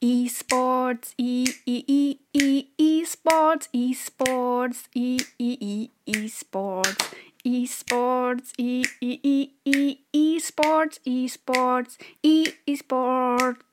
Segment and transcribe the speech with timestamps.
[0.00, 6.96] E-Sports, E, E, E, E, E-Sports, E-Sports, E, E, E, E-Sports.
[7.44, 13.67] E-Sports, E, E, E, E, E-Sports, E-Sports, E, E-Sports.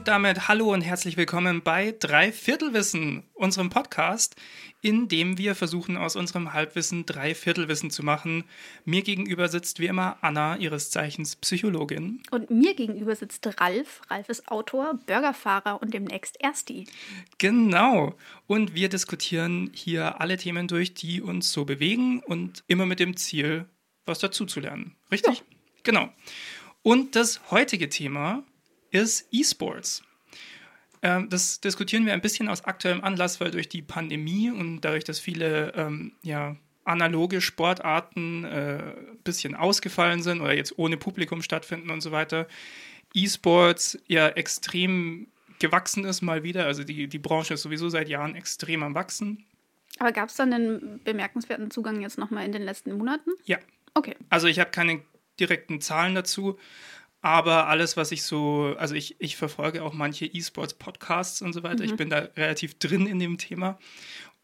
[0.00, 4.34] Und damit hallo und herzlich willkommen bei Dreiviertelwissen, unserem Podcast,
[4.80, 8.44] in dem wir versuchen, aus unserem Halbwissen Dreiviertelwissen zu machen.
[8.86, 12.22] Mir gegenüber sitzt wie immer Anna, ihres Zeichens Psychologin.
[12.30, 14.00] Und mir gegenüber sitzt Ralf.
[14.08, 16.86] Ralf ist Autor, Burgerfahrer und demnächst Ersti.
[17.36, 18.14] Genau.
[18.46, 23.18] Und wir diskutieren hier alle Themen durch, die uns so bewegen und immer mit dem
[23.18, 23.66] Ziel,
[24.06, 24.96] was dazu zu lernen.
[25.12, 25.40] Richtig?
[25.40, 25.44] Ja.
[25.82, 26.08] Genau.
[26.80, 28.44] Und das heutige Thema
[28.90, 30.02] ist E-Sports.
[31.02, 35.04] Ähm, das diskutieren wir ein bisschen aus aktuellem Anlass, weil durch die Pandemie und dadurch,
[35.04, 41.42] dass viele ähm, ja, analoge Sportarten ein äh, bisschen ausgefallen sind oder jetzt ohne Publikum
[41.42, 42.46] stattfinden und so weiter,
[43.14, 46.66] E-Sports ja extrem gewachsen ist mal wieder.
[46.66, 49.44] Also die, die Branche ist sowieso seit Jahren extrem am Wachsen.
[49.98, 53.30] Aber gab es dann einen bemerkenswerten Zugang jetzt nochmal in den letzten Monaten?
[53.44, 53.58] Ja.
[53.94, 54.16] Okay.
[54.28, 55.02] Also ich habe keine
[55.38, 56.58] direkten Zahlen dazu,
[57.22, 61.84] aber alles, was ich so, also ich, ich verfolge auch manche E-Sports-Podcasts und so weiter.
[61.84, 61.90] Mhm.
[61.90, 63.78] Ich bin da relativ drin in dem Thema.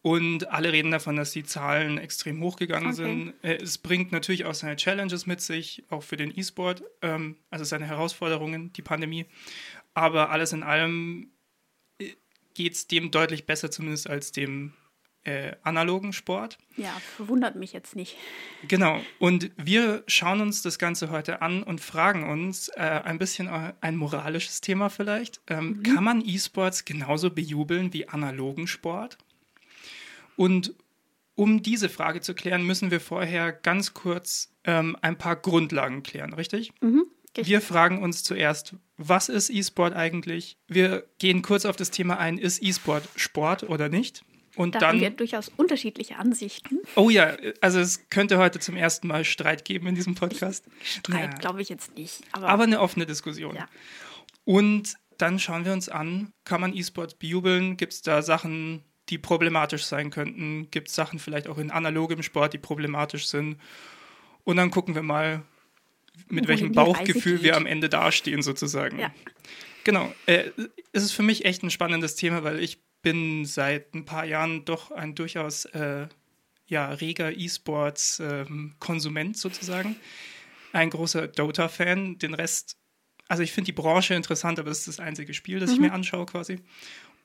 [0.03, 2.95] Und alle reden davon, dass die Zahlen extrem hochgegangen okay.
[2.95, 3.33] sind.
[3.41, 7.65] Äh, es bringt natürlich auch seine Challenges mit sich, auch für den E-Sport, ähm, also
[7.65, 9.25] seine Herausforderungen, die Pandemie.
[9.95, 11.31] Aber alles in allem
[11.99, 12.13] äh,
[12.53, 14.73] geht es dem deutlich besser, zumindest als dem
[15.23, 16.57] äh, analogen Sport.
[16.77, 18.15] Ja, verwundert mich jetzt nicht.
[18.67, 19.01] Genau.
[19.19, 23.95] Und wir schauen uns das Ganze heute an und fragen uns äh, ein bisschen ein
[23.97, 25.41] moralisches Thema vielleicht.
[25.47, 25.83] Ähm, mhm.
[25.83, 29.17] Kann man E-Sports genauso bejubeln wie analogen Sport?
[30.37, 30.73] Und
[31.35, 36.33] um diese Frage zu klären, müssen wir vorher ganz kurz ähm, ein paar Grundlagen klären,
[36.33, 36.71] richtig?
[36.81, 37.05] Mhm.
[37.35, 40.57] Wir fragen uns zuerst, was ist E-Sport eigentlich?
[40.67, 44.23] Wir gehen kurz auf das Thema ein, ist E-Sport Sport oder nicht?
[44.57, 46.79] Und da dann, haben wir durchaus unterschiedliche Ansichten.
[46.95, 50.65] Oh ja, also es könnte heute zum ersten Mal Streit geben in diesem Podcast.
[50.83, 51.39] Streit ja.
[51.39, 52.21] glaube ich jetzt nicht.
[52.31, 53.55] Aber, aber eine offene Diskussion.
[53.55, 53.67] Ja.
[54.45, 57.77] Und dann schauen wir uns an, kann man E-Sports bejubeln?
[57.77, 60.69] Gibt es da Sachen, die problematisch sein könnten?
[60.71, 63.57] Gibt es Sachen vielleicht auch in analogem Sport, die problematisch sind?
[64.43, 65.43] Und dann gucken wir mal,
[66.29, 68.99] mit Wo welchem Bauchgefühl wir am Ende dastehen sozusagen.
[68.99, 69.11] Ja.
[69.83, 70.11] Genau.
[70.25, 70.51] Äh,
[70.93, 74.65] es ist für mich echt ein spannendes Thema, weil ich bin seit ein paar Jahren
[74.65, 76.07] doch ein durchaus äh,
[76.67, 79.95] ja, reger E-Sports-Konsument ähm, sozusagen.
[80.73, 82.17] Ein großer Dota-Fan.
[82.19, 82.77] Den Rest,
[83.27, 85.75] also ich finde die Branche interessant, aber es ist das einzige Spiel, das mhm.
[85.75, 86.59] ich mir anschaue quasi.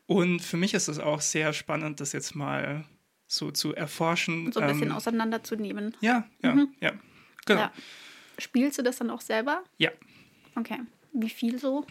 [0.06, 2.84] Und für mich ist es auch sehr spannend, das jetzt mal
[3.26, 4.52] so zu erforschen.
[4.52, 5.96] So ein bisschen ähm, auseinanderzunehmen.
[6.00, 6.74] Ja, ja, mhm.
[6.80, 6.92] ja.
[7.46, 7.60] Genau.
[7.60, 7.72] Ja.
[8.38, 9.64] Spielst du das dann auch selber?
[9.78, 9.90] Ja.
[10.54, 10.80] Okay.
[11.12, 11.86] Wie viel so?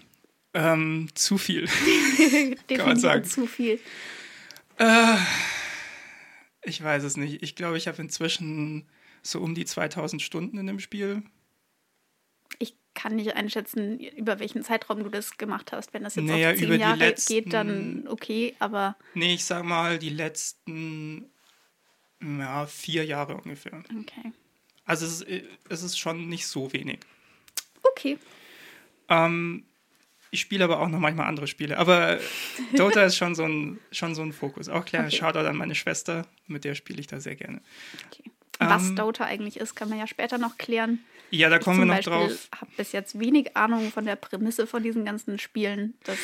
[0.53, 1.67] Ähm, zu viel.
[2.67, 3.23] Kann man sagen.
[3.23, 3.79] Zu viel.
[4.77, 5.15] Äh,
[6.63, 7.41] ich weiß es nicht.
[7.41, 8.89] Ich glaube, ich habe inzwischen
[9.23, 11.23] so um die 2000 Stunden in dem Spiel.
[12.59, 15.93] Ich kann nicht einschätzen, über welchen Zeitraum du das gemacht hast.
[15.93, 18.97] Wenn das jetzt naja, auf zehn Jahre letzten, geht, dann okay, aber...
[19.13, 21.31] Nee, ich sag mal die letzten
[22.21, 23.83] ja, vier Jahre ungefähr.
[23.99, 24.33] Okay.
[24.85, 26.99] Also es ist, es ist schon nicht so wenig.
[27.83, 28.17] Okay.
[29.07, 29.65] Ähm,
[30.31, 31.77] ich spiele aber auch noch manchmal andere Spiele.
[31.77, 32.17] Aber
[32.75, 34.69] Dota ist schon so ein, schon so ein Fokus.
[34.69, 35.15] Auch klar, okay.
[35.17, 37.61] Shoutout an meine Schwester, mit der spiele ich da sehr gerne.
[38.07, 38.31] Okay.
[38.57, 40.99] Was ähm, Dota eigentlich ist, kann man ja später noch klären.
[41.31, 42.31] Ja, da kommen wir noch Beispiel drauf.
[42.31, 45.95] Ich habe bis jetzt wenig Ahnung von der Prämisse von diesen ganzen Spielen.
[46.03, 46.17] Das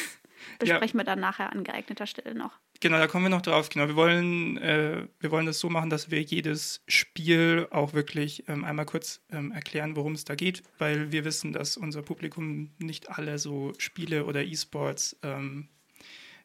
[0.60, 1.04] besprechen ja.
[1.04, 2.54] wir dann nachher an geeigneter Stelle noch.
[2.80, 3.70] Genau, da kommen wir noch drauf.
[3.70, 8.48] Genau, wir wollen, äh, wir wollen das so machen, dass wir jedes Spiel auch wirklich
[8.48, 12.72] ähm, einmal kurz ähm, erklären, worum es da geht, weil wir wissen, dass unser Publikum
[12.78, 15.70] nicht alle so Spiele oder E-Sports ähm,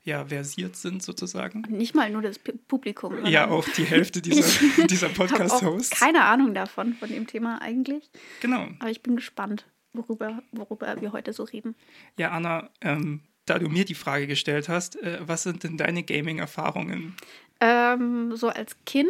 [0.05, 1.63] ja, versiert sind sozusagen.
[1.69, 3.25] Nicht mal nur das P Publikum.
[3.27, 5.99] Ja, auch die Hälfte dieser, dieser Podcast-Hosts.
[5.99, 8.11] Keine Ahnung davon, von dem Thema eigentlich.
[8.41, 8.69] Genau.
[8.81, 11.77] Aber ich bin gespannt, worüber, worüber wir heute so reden.
[12.19, 16.03] Ja, Anna, ähm, da du mir die Frage gestellt hast, äh, was sind denn deine
[16.03, 17.17] Gaming-Erfahrungen?
[17.61, 19.09] Ähm, so als Kind.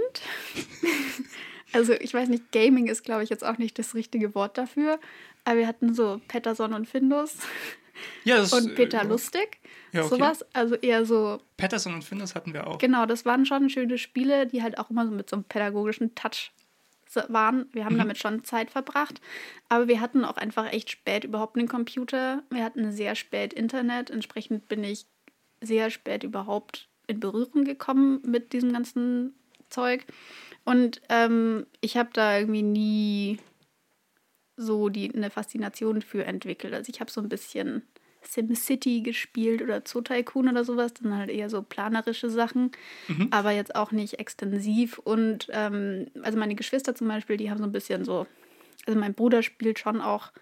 [1.73, 4.99] also ich weiß nicht, Gaming ist, glaube ich, jetzt auch nicht das richtige Wort dafür.
[5.45, 7.37] Aber wir hatten so Patterson und Findus.
[8.25, 9.61] Ja, das, und Peter äh, Lustig.
[9.93, 10.17] Ja, okay.
[10.17, 10.45] Sowas.
[10.55, 11.41] Also eher so.
[11.57, 12.79] Patterson und Findus hatten wir auch.
[12.79, 16.15] Genau, das waren schon schöne Spiele, die halt auch immer so mit so einem pädagogischen
[16.15, 16.51] Touch
[17.29, 17.67] waren.
[17.73, 17.99] Wir haben Mhm.
[17.99, 19.21] damit schon Zeit verbracht.
[19.69, 22.43] Aber wir hatten auch einfach echt spät überhaupt einen Computer.
[22.51, 24.11] Wir hatten sehr spät Internet.
[24.11, 25.07] Entsprechend bin ich
[25.61, 29.35] sehr spät überhaupt in Berührung gekommen mit diesem ganzen
[29.69, 30.05] Zeug.
[30.65, 33.39] Und ähm, ich habe da irgendwie nie
[34.57, 36.75] so die, eine Faszination für entwickelt.
[36.75, 37.83] Also ich habe so ein bisschen
[38.23, 42.71] SimCity gespielt oder Zoo Tycoon oder sowas, dann halt eher so planerische Sachen,
[43.31, 44.99] aber jetzt auch nicht extensiv.
[44.99, 48.27] Und ähm, also meine Geschwister zum Beispiel, die haben so ein bisschen so,
[48.87, 50.33] also mein Bruder spielt schon auch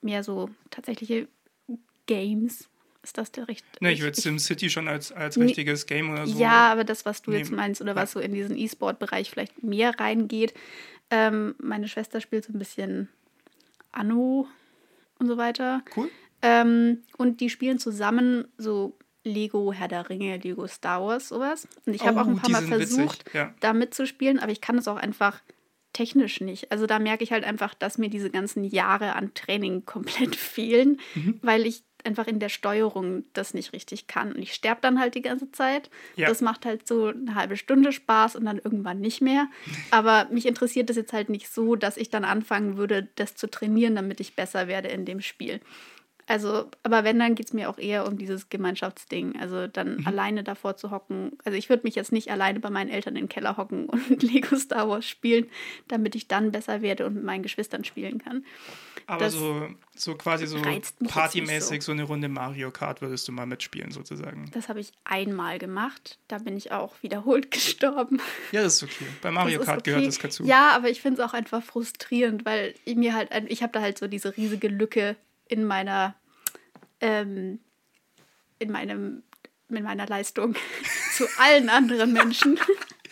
[0.00, 1.28] mehr so tatsächliche
[2.06, 2.68] Games.
[3.04, 3.84] Ist das der richtige?
[3.84, 6.38] Ne, ich würde SimCity schon als, als richtiges Game oder so.
[6.38, 7.56] Ja, aber das, was du jetzt Nee.
[7.56, 10.54] meinst oder was so in diesen E-Sport-Bereich vielleicht mehr reingeht.
[11.10, 13.08] Ähm, meine Schwester spielt so ein bisschen
[13.90, 14.46] Anno
[15.18, 15.82] und so weiter.
[15.96, 16.10] Cool.
[16.42, 21.68] Ähm, und die spielen zusammen so Lego Herr der Ringe, Lego Star Wars, sowas.
[21.86, 23.54] Und ich habe auch Oh, ein paar die Mal witzig, versucht, ja.
[23.60, 25.40] da mitzuspielen, aber ich kann es auch einfach
[25.92, 26.72] technisch nicht.
[26.72, 30.98] Also da merke ich halt einfach, dass mir diese ganzen Jahre an Training komplett fehlen,
[31.14, 31.38] Mhm.
[31.42, 34.32] weil ich einfach in der Steuerung das nicht richtig kann.
[34.32, 35.88] Und ich sterbe dann halt die ganze Zeit.
[36.16, 36.26] Ja.
[36.28, 39.46] Das macht halt so eine halbe Stunde Spaß und dann irgendwann nicht mehr.
[39.92, 43.48] Aber mich interessiert das jetzt halt nicht so, dass ich dann anfangen würde, das zu
[43.48, 45.60] trainieren, damit ich besser werde in dem Spiel.
[46.32, 49.38] Also, aber wenn, dann geht es mir auch eher um dieses Gemeinschaftsding.
[49.38, 50.06] Also dann Mhm.
[50.06, 51.32] alleine davor zu hocken.
[51.44, 54.22] Also ich würde mich jetzt nicht alleine bei meinen Eltern in den Keller hocken und
[54.22, 55.46] Lego Star Wars spielen,
[55.88, 58.46] damit ich dann besser werde und mit meinen Geschwistern spielen kann.
[59.06, 60.56] Aber das so, so quasi so
[61.06, 61.92] partymäßig nicht so.
[61.92, 64.50] eine Runde Mario Kart würdest du mal mitspielen, sozusagen.
[64.54, 66.18] Das habe ich einmal gemacht.
[66.28, 68.22] Da bin ich auch wiederholt gestorben.
[68.52, 69.04] Ja, das ist okay.
[69.20, 69.90] Bei Mario Das Kart okay.
[69.90, 70.44] gehört das dazu.
[70.44, 73.82] Ja, aber ich finde es auch einfach frustrierend, weil ich mir halt, ich habe da
[73.82, 75.16] halt so diese riesige Lücke
[75.48, 76.14] in meiner,
[77.02, 77.60] ähm,
[78.58, 79.22] in meinem,
[79.68, 80.54] in meiner Leistung
[81.12, 82.58] zu allen anderen Menschen,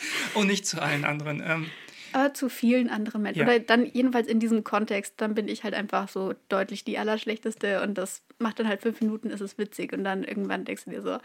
[0.35, 1.43] Und nicht zu allen anderen.
[1.45, 1.71] Ähm,
[2.13, 3.41] aber zu vielen anderen Menschen.
[3.41, 3.47] Ja.
[3.47, 7.83] Oder dann jedenfalls in diesem Kontext, dann bin ich halt einfach so deutlich die Allerschlechteste
[7.83, 10.91] und das macht dann halt fünf Minuten, ist es witzig und dann irgendwann denkst du
[10.91, 11.19] dir so,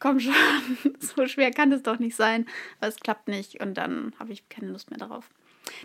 [0.00, 0.34] komm schon,
[0.98, 2.46] so schwer kann es doch nicht sein,
[2.80, 5.30] aber es klappt nicht und dann habe ich keine Lust mehr darauf.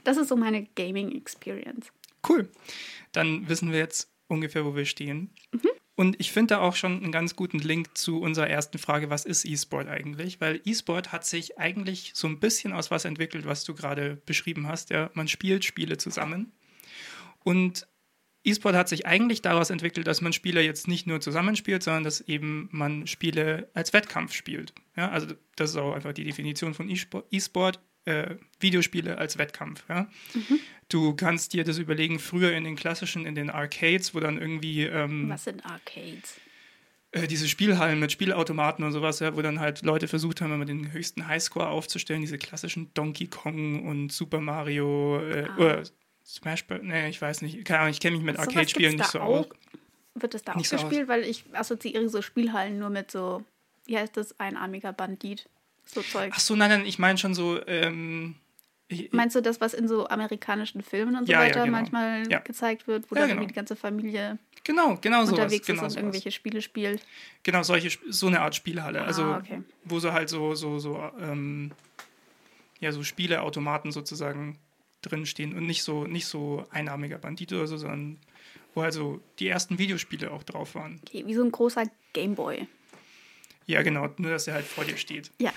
[0.04, 1.94] Das ist so meine Gaming-Experience.
[2.28, 2.50] Cool.
[3.14, 5.30] Dann wissen wir jetzt ungefähr, wo wir stehen.
[6.00, 9.26] Und ich finde da auch schon einen ganz guten Link zu unserer ersten Frage, was
[9.26, 10.40] ist E-Sport eigentlich?
[10.40, 14.70] Weil E-Sport hat sich eigentlich so ein bisschen aus was entwickelt, was du gerade beschrieben
[14.70, 14.92] hast.
[14.92, 15.10] Ja?
[15.14, 16.54] Man spielt Spiele zusammen.
[17.44, 17.86] Und
[18.46, 22.22] E-Sport hat sich eigentlich daraus entwickelt, dass man Spiele jetzt nicht nur zusammenspielt, sondern dass
[22.22, 24.74] eben man Spiele als Wettkampf spielt.
[24.96, 25.10] Ja?
[25.10, 27.82] Also das ist auch einfach die Definition von E-Sport.
[28.06, 29.84] Äh, Videospiele als Wettkampf.
[29.90, 30.08] Ja?
[30.88, 34.84] Du kannst dir das überlegen, früher in den klassischen, in den Arcades, wo dann irgendwie
[34.86, 36.40] ähm, Was sind Arcades?
[37.12, 40.66] äh, diese Spielhallen mit Spielautomaten und sowas, ja, wo dann halt Leute versucht haben, immer
[40.66, 45.58] den höchsten Highscore aufzustellen, diese klassischen Donkey Kong und Super Mario äh, Ah.
[45.58, 45.84] oder
[46.26, 46.80] Smash Bros.
[46.84, 47.66] Nee, ich weiß nicht.
[47.66, 49.46] Keine Ahnung, ich kenne mich mit Arcade-Spielen nicht so aus.
[49.46, 49.50] auch?
[50.16, 51.08] Wird das da auch so gespielt?
[51.08, 53.44] Weil ich assoziiere so Spielhallen nur mit so,
[53.86, 55.48] wie heißt das, einarmiger Bandit.
[55.94, 56.32] So Zeug.
[56.36, 58.36] Ach so, nein, nein, ich meine schon so, ähm,
[58.88, 61.78] ich, Meinst du das, was in so amerikanischen Filmen und so Ja, ja, weiter genau.
[61.78, 62.40] manchmal Ja.
[62.40, 63.42] gezeigt wird, wo Ja, dann genau.
[63.42, 65.44] irgendwie die ganze Familie genau, genau sowas.
[65.44, 66.02] unterwegs Genau, ist und sowas.
[66.02, 67.06] irgendwelche Spiele spielt?
[67.44, 69.02] genau solche, so eine Art Spielhalle.
[69.04, 69.62] Also, Ah, okay.
[69.84, 71.72] wo so halt so, so, so, ähm,
[72.80, 74.58] ja, so Spieleautomaten sozusagen
[75.02, 78.18] drinstehen und nicht so, nicht so einarmiger Bandit oder so, sondern
[78.74, 81.00] wo halt so die ersten Videospiele auch drauf waren.
[81.08, 82.68] Okay, wie so ein großer Gameboy.
[83.70, 85.30] Ja, genau, nur dass er halt vor dir steht.
[85.40, 85.54] Ja.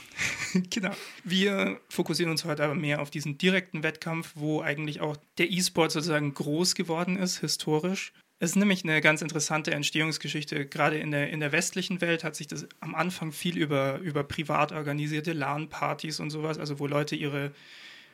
[0.71, 0.91] genau.
[1.25, 5.93] Wir fokussieren uns heute aber mehr auf diesen direkten Wettkampf, wo eigentlich auch der E-Sport
[5.93, 8.13] sozusagen groß geworden ist, historisch.
[8.39, 10.67] Es ist nämlich eine ganz interessante Entstehungsgeschichte.
[10.67, 14.25] Gerade in der, in der westlichen Welt hat sich das am Anfang viel über, über
[14.25, 17.53] privat organisierte LAN-Partys und sowas, also wo Leute ihre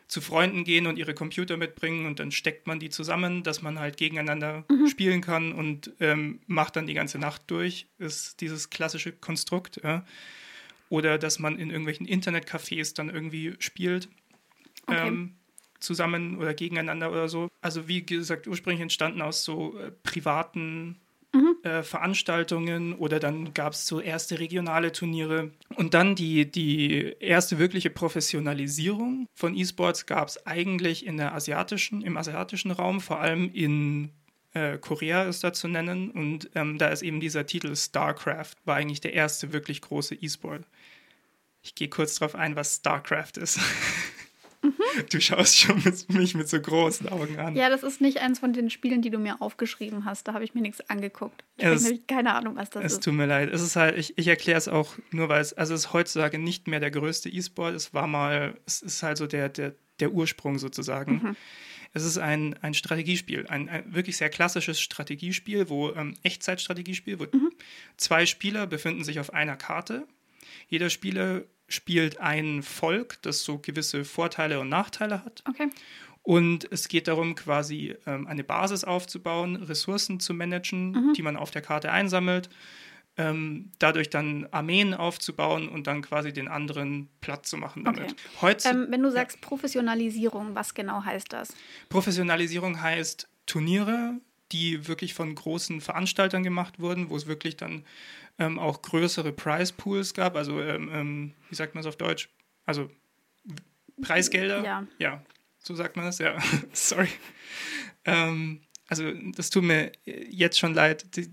[0.08, 3.78] zu Freunden gehen und ihre Computer mitbringen und dann steckt man die zusammen, dass man
[3.78, 9.12] halt gegeneinander spielen kann und ähm, macht dann die ganze Nacht durch, ist dieses klassische
[9.12, 9.80] Konstrukt.
[9.84, 10.04] Ja.
[10.88, 14.08] Oder dass man in irgendwelchen Internetcafés dann irgendwie spielt.
[14.86, 15.08] Okay.
[15.08, 15.34] Ähm,
[15.80, 17.48] zusammen oder gegeneinander oder so.
[17.60, 20.96] Also wie gesagt, ursprünglich entstanden aus so äh, privaten
[21.68, 25.50] äh, Veranstaltungen oder dann gab es so erste regionale Turniere.
[25.76, 32.02] Und dann die, die erste wirkliche Professionalisierung von E-Sports gab es eigentlich in der asiatischen,
[32.02, 34.10] im asiatischen Raum, vor allem in
[34.54, 36.10] äh, Korea ist da zu nennen.
[36.10, 40.64] Und ähm, da ist eben dieser Titel StarCraft, war eigentlich der erste wirklich große E-Sport.
[41.62, 43.60] Ich gehe kurz darauf ein, was StarCraft ist.
[45.10, 47.54] Du schaust schon mit, mich mit so großen Augen an.
[47.54, 50.26] Ja, das ist nicht eins von den Spielen, die du mir aufgeschrieben hast.
[50.26, 51.44] Da habe ich mir nichts angeguckt.
[51.56, 53.04] Ich habe keine Ahnung, was das Es ist.
[53.04, 53.50] tut mir leid.
[53.52, 56.38] Es ist halt, ich, ich erkläre es auch nur, weil es, also es ist heutzutage
[56.38, 57.74] nicht mehr der größte E-Sport.
[57.74, 61.12] Es war mal, es ist halt so der, der der Ursprung sozusagen.
[61.14, 61.36] Mhm.
[61.92, 67.24] Es ist ein, ein Strategiespiel, ein, ein wirklich sehr klassisches Strategiespiel, wo ähm, Echtzeitstrategiespiel, wo
[67.24, 67.50] mhm.
[67.96, 70.06] zwei Spieler befinden sich auf einer Karte.
[70.68, 75.44] Jeder Spieler spielt ein Volk, das so gewisse Vorteile und Nachteile hat.
[75.48, 75.68] Okay.
[76.22, 81.12] Und es geht darum, quasi ähm, eine Basis aufzubauen, Ressourcen zu managen, mhm.
[81.14, 82.50] die man auf der Karte einsammelt,
[83.16, 88.14] ähm, dadurch dann Armeen aufzubauen und dann quasi den anderen platt zu machen damit.
[88.40, 88.56] Okay.
[88.64, 89.48] Ähm, wenn du sagst ja.
[89.48, 91.54] Professionalisierung, was genau heißt das?
[91.88, 94.20] Professionalisierung heißt Turniere,
[94.52, 97.84] die wirklich von großen Veranstaltern gemacht wurden, wo es wirklich dann
[98.38, 102.28] ähm, auch größere Prize Pools gab, also ähm, ähm, wie sagt man es auf Deutsch?
[102.64, 102.90] Also
[104.00, 104.64] Preisgelder.
[104.64, 104.86] Ja.
[104.98, 105.22] ja,
[105.58, 106.38] so sagt man das, ja.
[106.72, 107.08] Sorry.
[108.04, 111.16] Ähm, also das tut mir jetzt schon leid.
[111.16, 111.28] Die,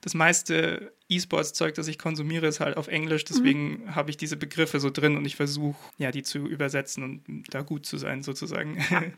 [0.00, 3.24] das meiste E-Sports-Zeug, das ich konsumiere, ist halt auf Englisch.
[3.24, 3.94] Deswegen mhm.
[3.94, 7.62] habe ich diese Begriffe so drin und ich versuche, ja, die zu übersetzen und da
[7.62, 8.78] gut zu sein, sozusagen.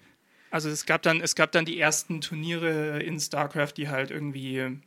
[0.53, 4.79] also es gab dann, es gab dann die ersten Turniere in StarCraft, die halt irgendwie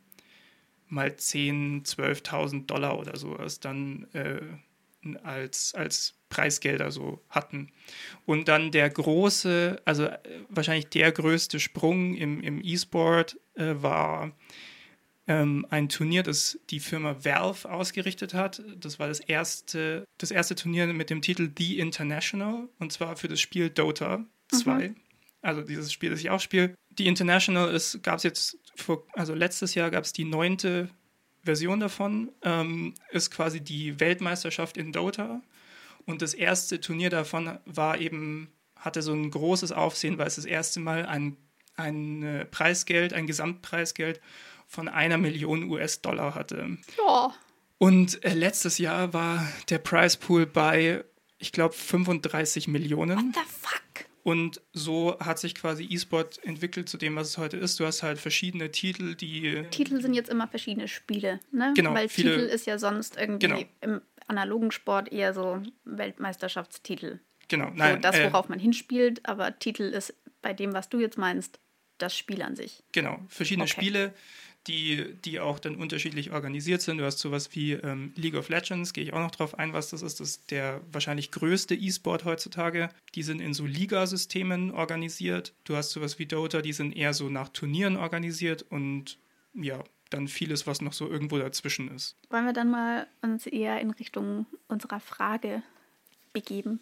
[0.88, 4.40] mal 10.000, 12.000 Dollar oder sowas dann äh,
[5.24, 7.72] als, als Preisgelder so hatten.
[8.26, 10.18] Und dann der große, also äh,
[10.48, 14.30] wahrscheinlich der größte Sprung im, im E-Sport äh, war
[15.26, 18.62] ähm, ein Turnier, das die Firma Valve ausgerichtet hat.
[18.78, 23.26] Das war das erste, das erste Turnier mit dem Titel The International und zwar für
[23.26, 24.88] das Spiel Dota 2.
[24.90, 24.96] Mhm.
[25.46, 26.74] Also dieses Spiel, das ich auch spiele.
[26.98, 27.68] The International
[28.02, 30.90] gab es jetzt vor, also letztes Jahr gab es die neunte
[31.44, 35.40] Version davon, ähm, ist quasi die Weltmeisterschaft in Dota.
[36.04, 40.46] Und das erste Turnier davon war eben, hatte so ein großes Aufsehen, weil es das
[40.46, 41.36] erste Mal ein,
[41.76, 44.20] ein äh, Preisgeld, ein Gesamtpreisgeld
[44.66, 46.76] von einer Million US-Dollar hatte.
[46.98, 47.32] Ja.
[47.78, 51.04] Und äh, letztes Jahr war der Prize Pool bei,
[51.38, 53.16] ich glaube, 35 Millionen.
[53.16, 54.06] What the fuck?
[54.26, 57.78] Und so hat sich quasi E-Sport entwickelt zu dem, was es heute ist.
[57.78, 59.62] Du hast halt verschiedene Titel, die.
[59.70, 61.72] Titel sind jetzt immer verschiedene Spiele, ne?
[61.76, 61.94] Genau.
[61.94, 63.62] Weil viele, Titel ist ja sonst irgendwie genau.
[63.82, 67.20] im analogen Sport eher so Weltmeisterschaftstitel.
[67.46, 67.94] Genau, nein.
[67.94, 71.18] So das, äh, worauf äh, man hinspielt, aber Titel ist bei dem, was du jetzt
[71.18, 71.60] meinst,
[71.98, 72.82] das Spiel an sich.
[72.90, 73.80] Genau, verschiedene okay.
[73.80, 74.14] Spiele
[74.66, 76.98] die, die auch dann unterschiedlich organisiert sind.
[76.98, 79.90] Du hast sowas wie ähm, League of Legends, gehe ich auch noch drauf ein, was
[79.90, 80.20] das ist.
[80.20, 82.88] Das ist der wahrscheinlich größte E-Sport heutzutage.
[83.14, 85.54] Die sind in so Ligasystemen organisiert.
[85.64, 89.18] Du hast sowas wie Dota, die sind eher so nach Turnieren organisiert und
[89.54, 92.16] ja, dann vieles, was noch so irgendwo dazwischen ist.
[92.30, 95.62] Wollen wir dann mal uns eher in Richtung unserer Frage
[96.32, 96.80] begeben?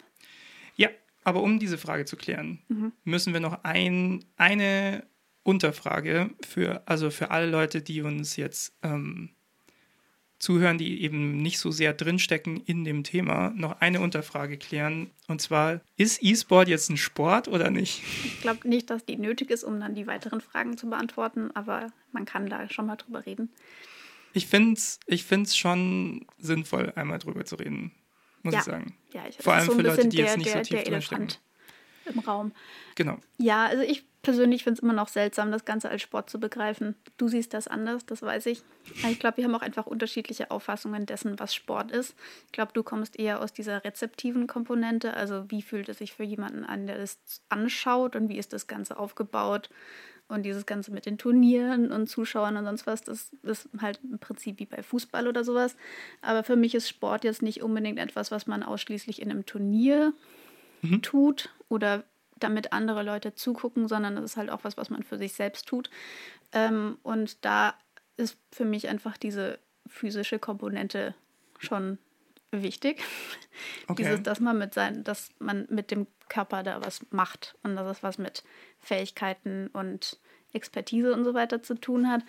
[0.76, 0.88] Ja,
[1.22, 2.92] aber um diese Frage zu klären, mhm.
[3.04, 5.04] müssen wir noch ein, eine
[5.44, 9.30] Unterfrage für, also für alle Leute, die uns jetzt ähm,
[10.38, 15.10] zuhören, die eben nicht so sehr drinstecken in dem Thema, noch eine Unterfrage klären.
[15.28, 18.02] Und zwar, ist E-Sport jetzt ein Sport oder nicht?
[18.24, 21.86] Ich glaube nicht, dass die nötig ist, um dann die weiteren Fragen zu beantworten, aber
[22.12, 23.50] man kann da schon mal drüber reden.
[24.32, 27.92] Ich finde es ich find's schon sinnvoll, einmal drüber zu reden,
[28.42, 28.60] muss ja.
[28.60, 28.96] ich sagen.
[29.12, 31.28] Ja, ich, Vor allem so für Leute, die der, jetzt nicht der, so tief drinstecken.
[32.06, 32.52] Im Raum.
[32.96, 33.18] Genau.
[33.38, 36.97] Ja, also ich persönlich finde es immer noch seltsam, das Ganze als Sport zu begreifen.
[37.16, 38.62] Du siehst das anders, das weiß ich.
[39.09, 42.16] Ich glaube, wir haben auch einfach unterschiedliche Auffassungen dessen, was Sport ist.
[42.47, 46.25] Ich glaube, du kommst eher aus dieser rezeptiven Komponente, also wie fühlt es sich für
[46.25, 49.71] jemanden an, der es anschaut und wie ist das Ganze aufgebaut.
[50.26, 54.19] Und dieses Ganze mit den Turnieren und Zuschauern und sonst was, das ist halt im
[54.19, 55.76] Prinzip wie bei Fußball oder sowas.
[56.23, 60.14] Aber für mich ist Sport jetzt nicht unbedingt etwas, was man ausschließlich in einem Turnier
[60.81, 61.02] mhm.
[61.02, 62.04] tut oder
[62.36, 65.66] damit andere Leute zugucken, sondern das ist halt auch was, was man für sich selbst
[65.66, 65.90] tut.
[66.52, 67.74] Ähm, und da
[68.16, 71.14] ist für mich einfach diese physische Komponente
[71.58, 71.98] schon
[72.50, 73.02] wichtig.
[73.86, 74.02] Okay.
[74.02, 77.98] Dieses, dass man mit sein, dass man mit dem Körper da was macht und dass
[77.98, 78.42] es was mit
[78.80, 80.18] Fähigkeiten und
[80.52, 82.22] Expertise und so weiter zu tun hat.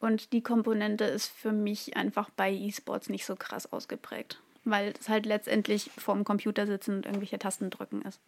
[0.00, 5.08] Und die Komponente ist für mich einfach bei E-Sports nicht so krass ausgeprägt, weil es
[5.08, 8.20] halt letztendlich vorm Computer sitzen und irgendwelche Tasten drücken ist.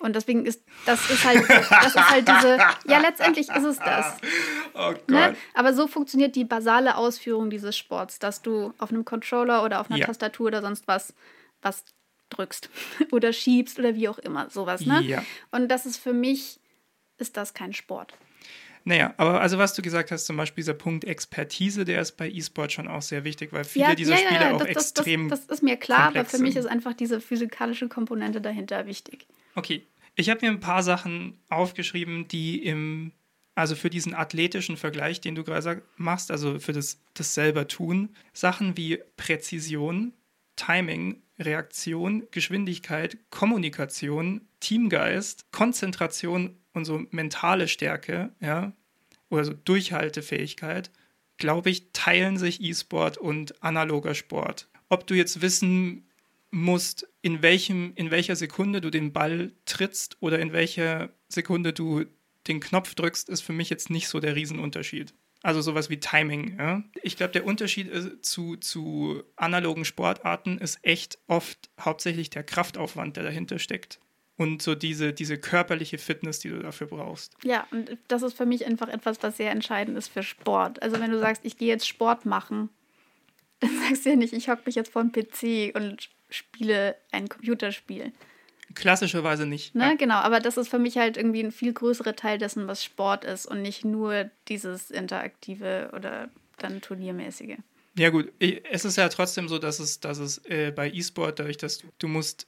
[0.00, 4.16] Und deswegen ist das ist halt das ist halt diese ja letztendlich ist es das.
[4.74, 5.34] Oh ne?
[5.54, 9.90] Aber so funktioniert die basale Ausführung dieses Sports, dass du auf einem Controller oder auf
[9.90, 10.06] einer ja.
[10.06, 11.14] Tastatur oder sonst was
[11.62, 11.84] was
[12.30, 12.70] drückst
[13.10, 14.86] oder schiebst oder wie auch immer sowas.
[14.86, 15.00] Ne?
[15.02, 15.24] Ja.
[15.50, 16.60] Und das ist für mich
[17.16, 18.14] ist das kein Sport.
[18.84, 22.30] Naja, aber also was du gesagt hast, zum Beispiel dieser Punkt Expertise, der ist bei
[22.30, 25.28] E-Sport schon auch sehr wichtig, weil viele ja, dieser ja, Spiele ja, auch das, extrem.
[25.28, 29.26] Das, das, ist mir klar, aber für mich ist einfach diese physikalische Komponente dahinter wichtig.
[29.58, 33.10] Okay, ich habe mir ein paar Sachen aufgeschrieben, die im,
[33.56, 38.10] also für diesen athletischen Vergleich, den du gerade machst, also für das, das selber tun,
[38.32, 40.12] Sachen wie Präzision,
[40.54, 48.72] Timing, Reaktion, Geschwindigkeit, Kommunikation, Teamgeist, Konzentration und so mentale Stärke, ja,
[49.28, 50.92] oder so Durchhaltefähigkeit,
[51.36, 54.68] glaube ich, teilen sich E-Sport und analoger Sport.
[54.88, 56.07] Ob du jetzt wissen
[56.50, 62.04] musst, in, welchem, in welcher Sekunde du den Ball trittst oder in welcher Sekunde du
[62.46, 65.12] den Knopf drückst, ist für mich jetzt nicht so der Riesenunterschied.
[65.42, 66.58] Also sowas wie Timing.
[66.58, 66.82] Ja?
[67.02, 67.90] Ich glaube, der Unterschied
[68.24, 74.00] zu, zu analogen Sportarten ist echt oft hauptsächlich der Kraftaufwand, der dahinter steckt.
[74.36, 77.34] Und so diese, diese körperliche Fitness, die du dafür brauchst.
[77.42, 80.80] Ja, und das ist für mich einfach etwas, was sehr entscheidend ist für Sport.
[80.80, 82.70] Also wenn du sagst, ich gehe jetzt Sport machen,
[83.60, 87.28] dann sagst du ja nicht, ich hocke mich jetzt vor den PC und spiele ein
[87.28, 88.12] Computerspiel.
[88.74, 89.74] Klassischerweise nicht.
[89.74, 89.94] Ne, ja.
[89.94, 93.24] genau, aber das ist für mich halt irgendwie ein viel größerer Teil dessen, was Sport
[93.24, 97.56] ist und nicht nur dieses interaktive oder dann turniermäßige.
[97.96, 101.56] Ja gut, es ist ja trotzdem so, dass es, dass es äh, bei E-Sport, dadurch,
[101.56, 102.46] dass du, du musst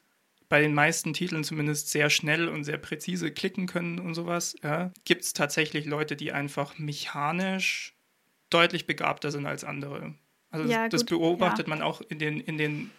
[0.49, 4.93] bei den meisten Titeln zumindest sehr schnell und sehr präzise klicken können und sowas, ja,
[5.05, 7.95] gibt es tatsächlich Leute, die einfach mechanisch
[8.51, 10.15] deutlich begabter sind als andere.
[10.51, 11.71] Also ja, das, das beobachtet ja.
[11.71, 12.91] man auch in den, in den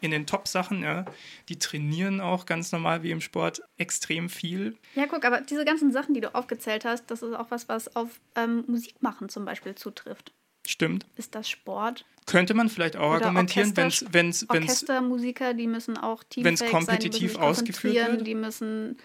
[0.00, 1.04] in den Top-Sachen, ja.
[1.48, 4.76] Die trainieren auch ganz normal wie im Sport extrem viel.
[4.94, 7.94] Ja, guck, aber diese ganzen Sachen, die du aufgezählt hast, das ist auch was, was
[7.96, 10.32] auf ähm, Musikmachen zum Beispiel zutrifft.
[10.66, 11.06] Stimmt.
[11.16, 12.04] Ist das Sport?
[12.26, 14.04] Könnte man vielleicht auch Oder argumentieren, wenn es.
[14.12, 18.26] Wenn's, Orchestermusiker, die müssen auch teamfähig Wenn es kompetitiv sein, ausgeführt wird.
[18.26, 18.98] Die müssen.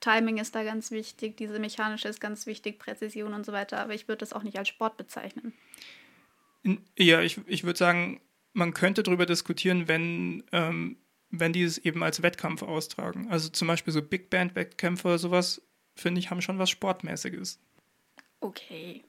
[0.00, 3.80] Timing ist da ganz wichtig, diese mechanische ist ganz wichtig, Präzision und so weiter.
[3.80, 5.52] Aber ich würde das auch nicht als Sport bezeichnen.
[6.96, 8.20] Ja, ich, ich würde sagen,
[8.58, 10.96] man könnte darüber diskutieren, wenn, ähm,
[11.30, 13.28] wenn die es eben als Wettkampf austragen.
[13.30, 15.62] Also zum Beispiel so Big Band-Wettkämpfe oder sowas,
[15.94, 17.60] finde ich, haben schon was Sportmäßiges.
[18.40, 19.02] Okay.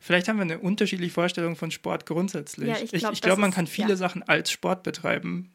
[0.00, 2.68] Vielleicht haben wir eine unterschiedliche Vorstellung von Sport grundsätzlich.
[2.68, 3.96] Ja, ich glaube, glaub, man kann viele ja.
[3.96, 5.50] Sachen als Sport betreiben.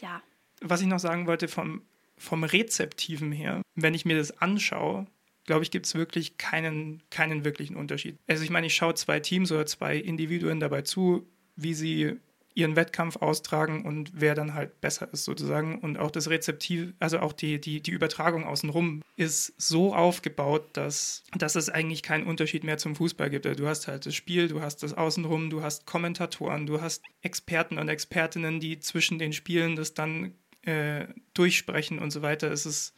[0.00, 0.22] Ja.
[0.60, 1.82] Was ich noch sagen wollte vom,
[2.16, 5.06] vom Rezeptiven her, wenn ich mir das anschaue,
[5.44, 8.16] glaube ich, gibt es wirklich keinen, keinen wirklichen Unterschied.
[8.28, 12.20] Also ich meine, ich schaue zwei Teams oder zwei Individuen dabei zu, wie sie
[12.60, 15.78] ihren Wettkampf austragen und wer dann halt besser ist sozusagen.
[15.78, 21.24] Und auch das Rezeptiv, also auch die, die, die Übertragung außenrum ist so aufgebaut, dass,
[21.36, 23.46] dass es eigentlich keinen Unterschied mehr zum Fußball gibt.
[23.46, 27.78] Du hast halt das Spiel, du hast das Außenrum, du hast Kommentatoren, du hast Experten
[27.78, 32.50] und Expertinnen, die zwischen den Spielen das dann äh, durchsprechen und so weiter.
[32.50, 32.94] Es ist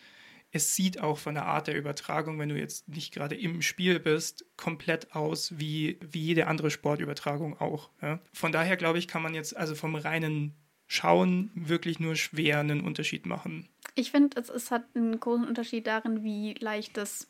[0.53, 3.99] es sieht auch von der Art der Übertragung, wenn du jetzt nicht gerade im Spiel
[3.99, 7.91] bist, komplett aus wie, wie jede andere Sportübertragung auch.
[8.03, 8.21] Ja?
[8.33, 10.55] Von daher glaube ich, kann man jetzt also vom reinen
[10.87, 13.67] Schauen wirklich nur schwer einen Unterschied machen.
[13.95, 17.29] Ich finde, es, es hat einen großen Unterschied darin, wie leicht das,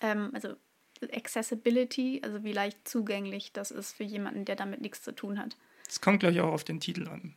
[0.00, 0.54] ähm, also
[1.12, 5.56] Accessibility, also wie leicht zugänglich das ist für jemanden, der damit nichts zu tun hat.
[5.88, 7.34] Es kommt gleich auch auf den Titel an.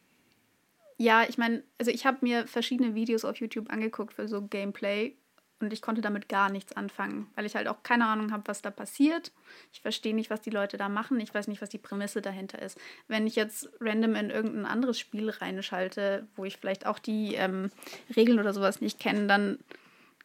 [0.97, 5.15] Ja, ich meine, also ich habe mir verschiedene Videos auf YouTube angeguckt für so Gameplay
[5.59, 8.61] und ich konnte damit gar nichts anfangen, weil ich halt auch keine Ahnung habe, was
[8.61, 9.31] da passiert.
[9.73, 11.19] Ich verstehe nicht, was die Leute da machen.
[11.19, 12.77] Ich weiß nicht, was die Prämisse dahinter ist.
[13.07, 17.71] Wenn ich jetzt random in irgendein anderes Spiel reinschalte, wo ich vielleicht auch die ähm,
[18.15, 19.59] Regeln oder sowas nicht kenne, dann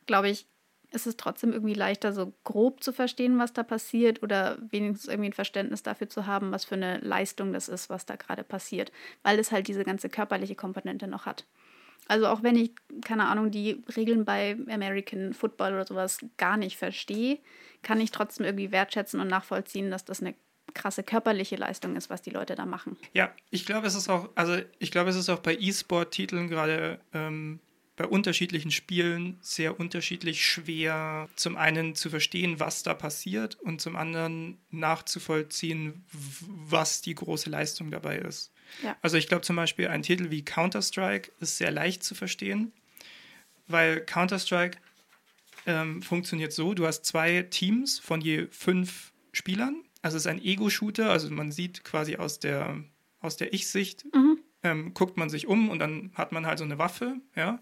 [0.06, 0.46] glaube ich,
[0.92, 5.30] ist es trotzdem irgendwie leichter, so grob zu verstehen, was da passiert oder wenigstens irgendwie
[5.30, 8.92] ein Verständnis dafür zu haben, was für eine Leistung das ist, was da gerade passiert,
[9.22, 11.44] weil es halt diese ganze körperliche Komponente noch hat.
[12.08, 12.72] Also auch wenn ich,
[13.04, 17.38] keine Ahnung, die Regeln bei American Football oder sowas gar nicht verstehe,
[17.82, 20.34] kann ich trotzdem irgendwie wertschätzen und nachvollziehen, dass das eine
[20.74, 22.96] krasse körperliche Leistung ist, was die Leute da machen.
[23.12, 27.00] Ja, ich glaube, es ist auch, also ich glaube, es ist auch bei E-Sport-Titeln gerade
[27.12, 27.60] ähm,
[28.00, 33.94] bei unterschiedlichen Spielen sehr unterschiedlich schwer, zum einen zu verstehen, was da passiert und zum
[33.94, 38.52] anderen nachzuvollziehen, was die große Leistung dabei ist.
[38.82, 38.96] Ja.
[39.02, 42.72] Also ich glaube zum Beispiel ein Titel wie Counter-Strike ist sehr leicht zu verstehen,
[43.66, 44.78] weil Counter-Strike
[45.66, 49.84] ähm, funktioniert so, du hast zwei Teams von je fünf Spielern.
[50.00, 52.82] Also es ist ein Ego-Shooter, also man sieht quasi aus der,
[53.20, 56.64] aus der Ich-Sicht, mhm ähm, guckt man sich um und dann hat man halt so
[56.64, 57.60] eine Waffe, ja.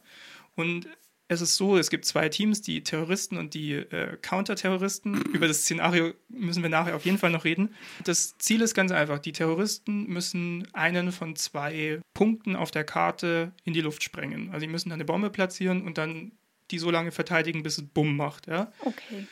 [0.58, 0.88] Und
[1.28, 5.22] es ist so, es gibt zwei Teams, die Terroristen und die äh, Counterterroristen.
[5.32, 7.74] Über das Szenario müssen wir nachher auf jeden Fall noch reden.
[8.02, 9.20] Das Ziel ist ganz einfach.
[9.20, 14.48] Die Terroristen müssen einen von zwei Punkten auf der Karte in die Luft sprengen.
[14.48, 16.32] Also sie müssen dann eine Bombe platzieren und dann
[16.72, 18.48] die so lange verteidigen, bis es Bumm macht.
[18.48, 18.72] Ja?
[18.80, 19.28] Okay.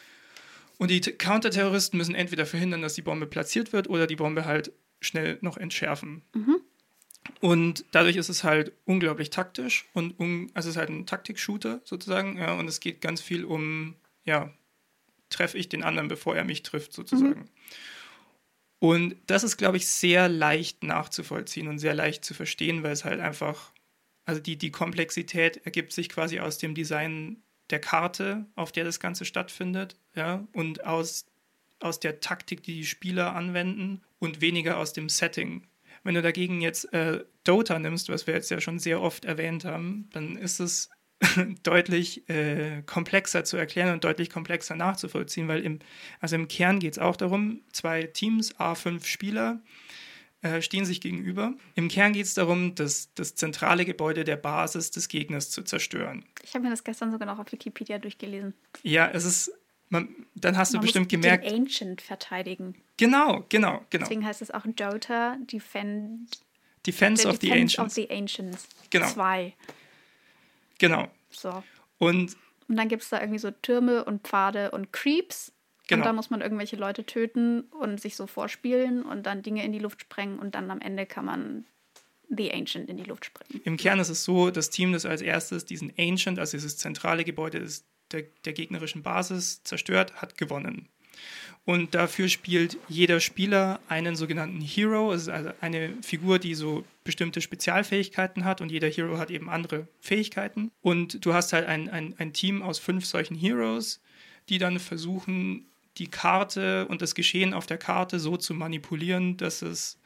[0.78, 4.70] Und die Counterterroristen müssen entweder verhindern, dass die Bombe platziert wird oder die Bombe halt
[5.00, 6.22] schnell noch entschärfen.
[6.34, 6.60] Mhm.
[7.40, 11.80] Und dadurch ist es halt unglaublich taktisch und un, also es ist halt ein Taktik-Shooter
[11.84, 14.52] sozusagen, ja, und es geht ganz viel um, ja,
[15.28, 17.40] treffe ich den anderen, bevor er mich trifft, sozusagen.
[17.40, 17.48] Mhm.
[18.78, 23.04] Und das ist, glaube ich, sehr leicht nachzuvollziehen und sehr leicht zu verstehen, weil es
[23.04, 23.72] halt einfach,
[24.24, 29.00] also die, die Komplexität ergibt sich quasi aus dem Design der Karte, auf der das
[29.00, 31.26] Ganze stattfindet, ja, und aus,
[31.80, 35.66] aus der Taktik, die die Spieler anwenden und weniger aus dem Setting.
[36.07, 39.64] Wenn du dagegen jetzt äh, Dota nimmst, was wir jetzt ja schon sehr oft erwähnt
[39.64, 40.88] haben, dann ist es
[41.62, 45.79] deutlich äh, komplexer zu erklären und deutlich komplexer nachzuvollziehen, weil im,
[46.21, 49.61] also im Kern geht es auch darum, zwei Teams, A5 Spieler,
[50.42, 51.55] äh, stehen sich gegenüber.
[51.75, 56.25] Im Kern geht es darum, das, das zentrale Gebäude der Basis des Gegners zu zerstören.
[56.45, 58.55] Ich habe mir das gestern sogar noch auf Wikipedia durchgelesen.
[58.83, 59.53] Ja, es ist.
[59.88, 61.44] Man, dann hast Man du bestimmt muss gemerkt.
[61.44, 62.75] Den Ancient verteidigen.
[62.96, 64.05] Genau, genau, genau.
[64.05, 66.29] Deswegen heißt es auch Dota Defend,
[66.87, 67.99] Defense of the Defense Ancients.
[67.99, 68.68] of the Ancients.
[68.90, 69.07] Genau.
[69.09, 69.55] Zwei.
[70.79, 71.09] Genau.
[71.31, 71.62] So.
[71.99, 72.37] Und
[72.68, 75.53] Und dann gibt es da irgendwie so Türme und Pfade und Creeps.
[75.88, 76.03] Genau.
[76.03, 79.70] Und da muss man irgendwelche Leute töten und sich so vorspielen und dann Dinge in
[79.72, 81.64] die Luft sprengen und dann am Ende kann man
[82.29, 83.62] The Ancient in die Luft sprengen.
[83.64, 87.22] im Kern ist es so, das Team, das als erstes diesen Ancient, also dieses zentrale
[87.22, 90.88] Gebäude des, der, der gegnerischen Basis zerstört, hat gewonnen.
[91.64, 98.45] Und dafür spielt jeder Spieler einen sogenannten Hero, also eine Figur, die so bestimmte Spezialfähigkeiten
[98.45, 100.71] hat und jeder Hero hat eben andere Fähigkeiten.
[100.81, 104.01] Und du hast halt ein, ein, ein Team aus fünf solchen Heroes,
[104.49, 105.66] die dann versuchen,
[105.99, 109.99] die Karte und das Geschehen auf der Karte so zu manipulieren, dass es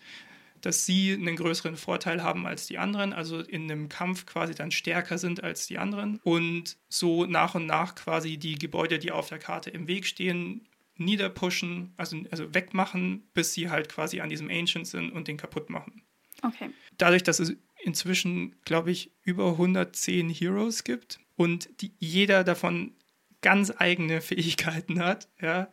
[0.60, 4.70] dass sie einen größeren Vorteil haben als die anderen, also in einem Kampf quasi dann
[4.70, 9.28] stärker sind als die anderen und so nach und nach quasi die Gebäude, die auf
[9.28, 14.50] der Karte im Weg stehen, niederpushen, also, also wegmachen, bis sie halt quasi an diesem
[14.50, 16.02] Ancient sind und den kaputt machen.
[16.42, 16.70] Okay.
[16.98, 22.92] Dadurch, dass es inzwischen, glaube ich, über 110 Heroes gibt und die, jeder davon
[23.40, 25.70] ganz eigene Fähigkeiten hat, ja,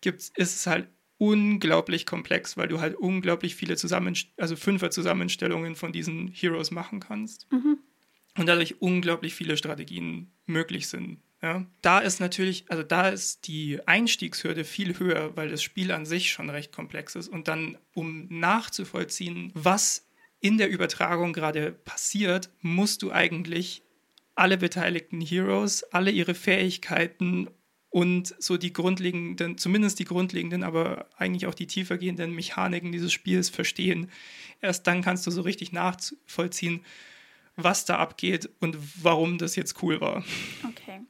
[0.00, 0.88] gibt's, ist es halt
[1.20, 6.98] unglaublich komplex, weil du halt unglaublich viele zusammen, also fünfer Zusammenstellungen von diesen Heroes machen
[6.98, 7.46] kannst.
[8.38, 11.18] Und dadurch unglaublich viele Strategien möglich sind.
[11.42, 11.66] Ja.
[11.82, 16.30] Da ist natürlich, also da ist die Einstiegshürde viel höher, weil das Spiel an sich
[16.30, 17.28] schon recht komplex ist.
[17.28, 20.08] Und dann, um nachzuvollziehen, was
[20.40, 23.82] in der Übertragung gerade passiert, musst du eigentlich
[24.34, 27.48] alle beteiligten Heroes, alle ihre Fähigkeiten
[27.90, 33.50] und so die grundlegenden, zumindest die grundlegenden, aber eigentlich auch die tiefergehenden Mechaniken dieses Spiels
[33.50, 34.10] verstehen.
[34.60, 36.84] Erst dann kannst du so richtig nachvollziehen,
[37.56, 40.24] was da abgeht und warum das jetzt cool war.
[40.68, 41.00] Okay.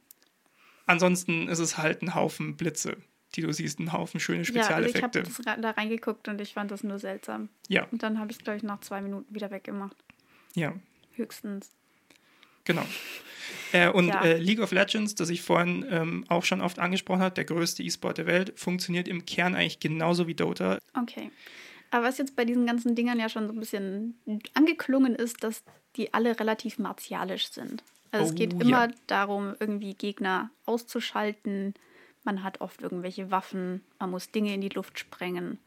[0.87, 2.97] Ansonsten ist es halt ein Haufen Blitze,
[3.35, 5.61] die du siehst, ein Haufen schöne Ja, also ich habe Spezialeffekte.
[5.61, 7.49] da reingeguckt und ich fand das nur seltsam.
[7.69, 9.95] Ja, Und dann habe ich es, glaube ich, nach zwei Minuten wieder weggemacht.
[10.55, 10.73] ja,
[11.13, 11.69] Höchstens.
[12.65, 12.85] Genau.
[13.73, 14.21] Äh, und Ja.
[14.23, 17.83] äh, League of Legends, das ich vorhin ähm, auch schon oft angesprochen habe, der größte
[17.83, 20.77] E-Sport der Welt, funktioniert im Kern eigentlich genauso wie Dota.
[20.99, 21.31] Okay.
[21.89, 24.19] Aber was jetzt bei diesen ganzen Dingern ja schon so ein bisschen
[24.53, 25.63] angeklungen ist, dass
[25.95, 27.83] die alle relativ martialisch sind.
[28.11, 28.59] Also es Oh, geht ja.
[28.59, 31.73] immer darum, irgendwie Gegner auszuschalten.
[32.23, 35.59] Man hat oft irgendwelche Waffen, man muss Dinge in die Luft sprengen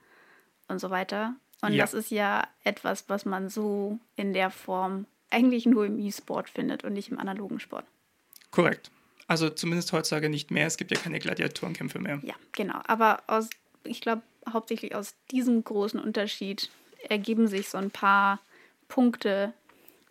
[0.68, 1.34] und so weiter.
[1.62, 1.82] Und Ja.
[1.84, 6.84] das ist ja etwas, was man so in der Form eigentlich nur im E-Sport findet
[6.84, 7.84] und nicht im analogen Sport.
[8.50, 8.90] Korrekt.
[9.26, 10.66] Also zumindest heutzutage nicht mehr.
[10.66, 12.20] Es gibt ja keine Gladiatorenkämpfe mehr.
[12.22, 12.80] Ja, genau.
[12.86, 13.50] Aber aus,
[13.84, 16.70] ich glaube, hauptsächlich aus diesem großen Unterschied
[17.08, 18.40] ergeben sich so ein paar
[18.88, 19.52] Punkte,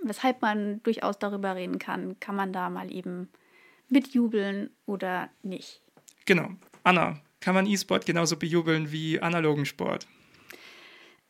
[0.02, 3.30] weshalb man durchaus darüber reden kann, kann man da mal eben
[3.90, 5.82] mitjubeln oder nicht.
[6.26, 6.50] Genau.
[6.84, 10.08] Anna, kann man E-Sport genauso bejubeln wie analogen Sport?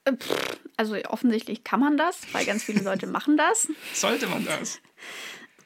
[0.07, 3.67] Pff, Also offensichtlich kann man das, weil ganz viele Leute machen das.
[3.93, 4.81] Sollte man das?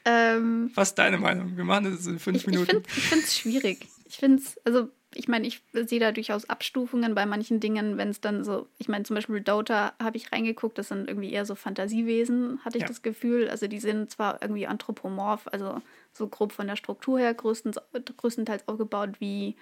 [0.04, 1.56] Ähm, Was ist deine Meinung?
[1.56, 2.82] Wir machen das in fünf ich ich Minuten.
[2.84, 3.86] finde es schwierig.
[4.08, 8.08] Ich finde es, also ich meine, ich sehe da durchaus Abstufungen bei manchen Dingen, wenn
[8.10, 11.44] es dann so, ich meine, zum Beispiel Dota habe ich reingeguckt, das sind irgendwie eher
[11.46, 12.88] so Fantasiewesen, hatte ich Ja.
[12.88, 13.48] das Gefühl.
[13.48, 15.80] Also die sind zwar irgendwie anthropomorph, also
[16.12, 19.56] so grob von der Struktur her größtenteils aufgebaut wie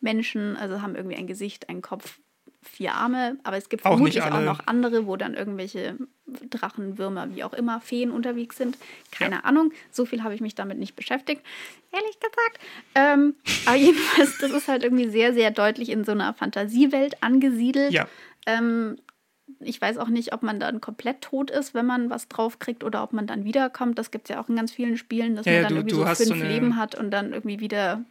[0.00, 2.20] Menschen, also haben irgendwie ein Gesicht, einen Kopf,
[2.62, 5.96] vier Arme, aber es gibt Auch vermutlich auch noch andere, wo dann irgendwelche
[6.50, 8.76] Drachen, Würmer, wie auch immer, Feen unterwegs sind.
[9.10, 9.72] Keine Ahnung.
[9.90, 11.42] So viel habe ich mich damit nicht beschäftigt,
[11.90, 12.60] ehrlich gesagt.
[12.94, 13.34] Ähm,
[13.66, 17.92] aber jedenfalls, das ist halt irgendwie sehr, sehr deutlich in so einer Fantasiewelt angesiedelt.
[17.92, 18.06] Ja,
[18.46, 18.98] Ähm,
[19.58, 23.02] ich weiß auch nicht, ob man dann komplett tot ist, wenn man was draufkriegt oder
[23.02, 23.98] ob man dann wiederkommt.
[23.98, 25.78] Das gibt es ja auch in ganz vielen Spielen, dass Ja, man ja, dann du-
[25.80, 28.04] irgendwie so fünf so eine- Leben hat und dann irgendwie wieder.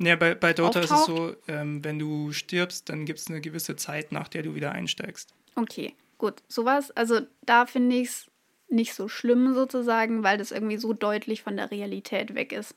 [0.00, 1.38] Ja bei, bei Dota ist es so, Auftaucht.
[1.48, 5.34] ähm, wenn du stirbst, dann gibt es eine gewisse Zeit, nach der du wieder einsteigst.
[5.54, 6.42] Okay, gut.
[6.48, 8.30] Sowas, also da finde ich es
[8.68, 12.74] nicht so schlimm sozusagen, weil das irgendwie so deutlich von der Realität weg ist.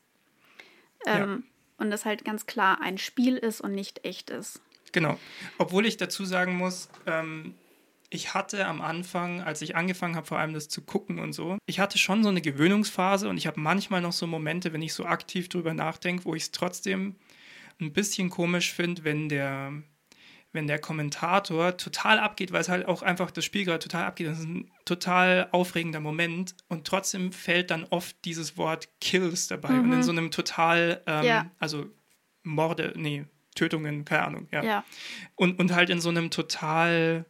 [1.06, 1.44] Ähm,
[1.78, 4.60] Und das halt ganz klar ein Spiel ist und nicht echt ist.
[4.92, 5.18] Genau.
[5.58, 7.54] Obwohl ich dazu sagen muss, ähm,
[8.14, 11.58] ich hatte am Anfang, als ich angefangen habe, vor allem das zu gucken und so,
[11.66, 14.94] ich hatte schon so eine Gewöhnungsphase und ich habe manchmal noch so Momente, wenn ich
[14.94, 17.16] so aktiv drüber nachdenke, wo ich es trotzdem
[17.80, 19.72] ein bisschen komisch finde, wenn der,
[20.52, 24.28] wenn der Kommentator total abgeht, weil es halt auch einfach das Spiel gerade total abgeht.
[24.28, 29.70] Das ist ein total aufregender Moment und trotzdem fällt dann oft dieses Wort Kills dabei
[29.70, 29.84] mhm.
[29.84, 31.50] und in so einem total, ähm, ja.
[31.58, 31.86] also
[32.44, 33.24] Morde, nee,
[33.54, 34.62] Tötungen, keine Ahnung, ja.
[34.62, 34.84] ja.
[35.34, 37.24] Und, und halt in so einem total,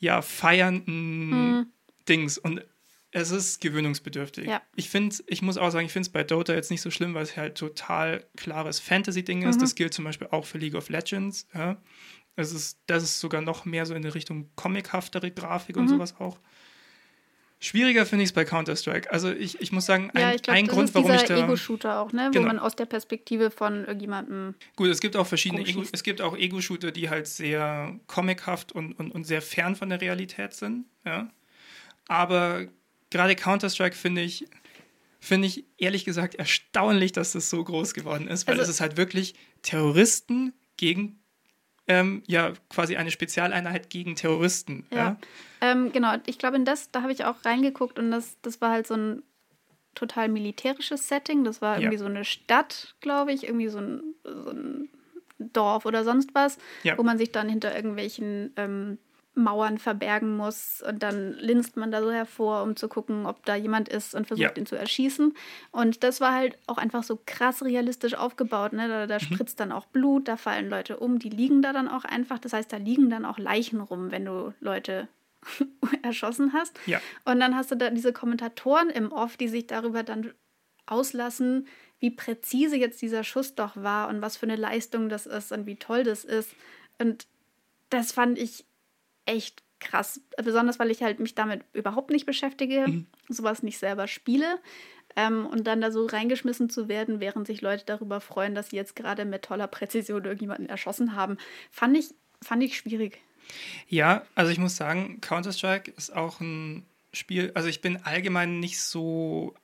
[0.00, 1.66] ja, feiernden mhm.
[2.08, 2.38] Dings.
[2.38, 2.64] Und
[3.12, 4.46] es ist gewöhnungsbedürftig.
[4.46, 4.62] Ja.
[4.74, 7.14] Ich finde, ich muss auch sagen, ich finde es bei Dota jetzt nicht so schlimm,
[7.14, 9.56] weil es halt total klares Fantasy-Ding ist.
[9.56, 9.60] Mhm.
[9.60, 11.48] Das gilt zum Beispiel auch für League of Legends.
[11.54, 11.80] Ja.
[12.36, 15.82] Es ist, das ist sogar noch mehr so in die Richtung comichaftere Grafik mhm.
[15.82, 16.38] und sowas auch.
[17.66, 19.10] Schwieriger finde ich es bei Counter-Strike.
[19.10, 21.36] Also ich, ich muss sagen, ein, ja, ich glaub, ein Grund, warum ich da...
[21.36, 22.30] Ego-Shooter auch, ne?
[22.32, 22.44] Genau.
[22.44, 24.54] Wo man aus der Perspektive von irgendjemandem...
[24.76, 28.92] Gut, es gibt auch verschiedene Ego, es gibt auch Ego-Shooter, die halt sehr comichaft und,
[28.92, 31.28] und, und sehr fern von der Realität sind, ja.
[32.06, 32.66] Aber
[33.10, 34.46] gerade Counter-Strike finde ich,
[35.18, 38.80] finde ich ehrlich gesagt erstaunlich, dass das so groß geworden ist, weil also, es ist
[38.80, 41.18] halt wirklich Terroristen gegen
[41.88, 44.86] ähm, ja quasi eine Spezialeinheit gegen Terroristen.
[44.90, 45.16] Ja, ja?
[45.60, 46.14] Ähm, genau.
[46.26, 48.94] Ich glaube, in das, da habe ich auch reingeguckt und das, das war halt so
[48.94, 49.22] ein
[49.94, 51.44] total militärisches Setting.
[51.44, 51.98] Das war irgendwie ja.
[51.98, 54.88] so eine Stadt, glaube ich, irgendwie so ein, so ein
[55.38, 56.96] Dorf oder sonst was, ja.
[56.96, 58.98] wo man sich dann hinter irgendwelchen ähm,
[59.36, 63.54] Mauern verbergen muss und dann linst man da so hervor, um zu gucken, ob da
[63.54, 64.56] jemand ist und versucht ja.
[64.56, 65.34] ihn zu erschießen.
[65.72, 68.72] Und das war halt auch einfach so krass realistisch aufgebaut.
[68.72, 68.88] Ne?
[68.88, 69.20] Da, da mhm.
[69.20, 72.38] spritzt dann auch Blut, da fallen Leute um, die liegen da dann auch einfach.
[72.38, 75.06] Das heißt, da liegen dann auch Leichen rum, wenn du Leute
[76.02, 76.78] erschossen hast.
[76.86, 77.00] Ja.
[77.26, 80.32] Und dann hast du da diese Kommentatoren im Off, die sich darüber dann
[80.86, 81.66] auslassen,
[81.98, 85.66] wie präzise jetzt dieser Schuss doch war und was für eine Leistung das ist und
[85.66, 86.54] wie toll das ist.
[86.98, 87.26] Und
[87.90, 88.64] das fand ich
[89.26, 90.20] echt krass.
[90.42, 93.06] Besonders, weil ich halt mich damit überhaupt nicht beschäftige, mhm.
[93.28, 94.58] sowas nicht selber spiele.
[95.14, 98.76] Ähm, und dann da so reingeschmissen zu werden, während sich Leute darüber freuen, dass sie
[98.76, 101.38] jetzt gerade mit toller Präzision irgendjemanden erschossen haben,
[101.70, 103.20] fand ich, fand ich schwierig.
[103.88, 108.80] Ja, also ich muss sagen, Counter-Strike ist auch ein Spiel, also ich bin allgemein nicht
[108.80, 109.54] so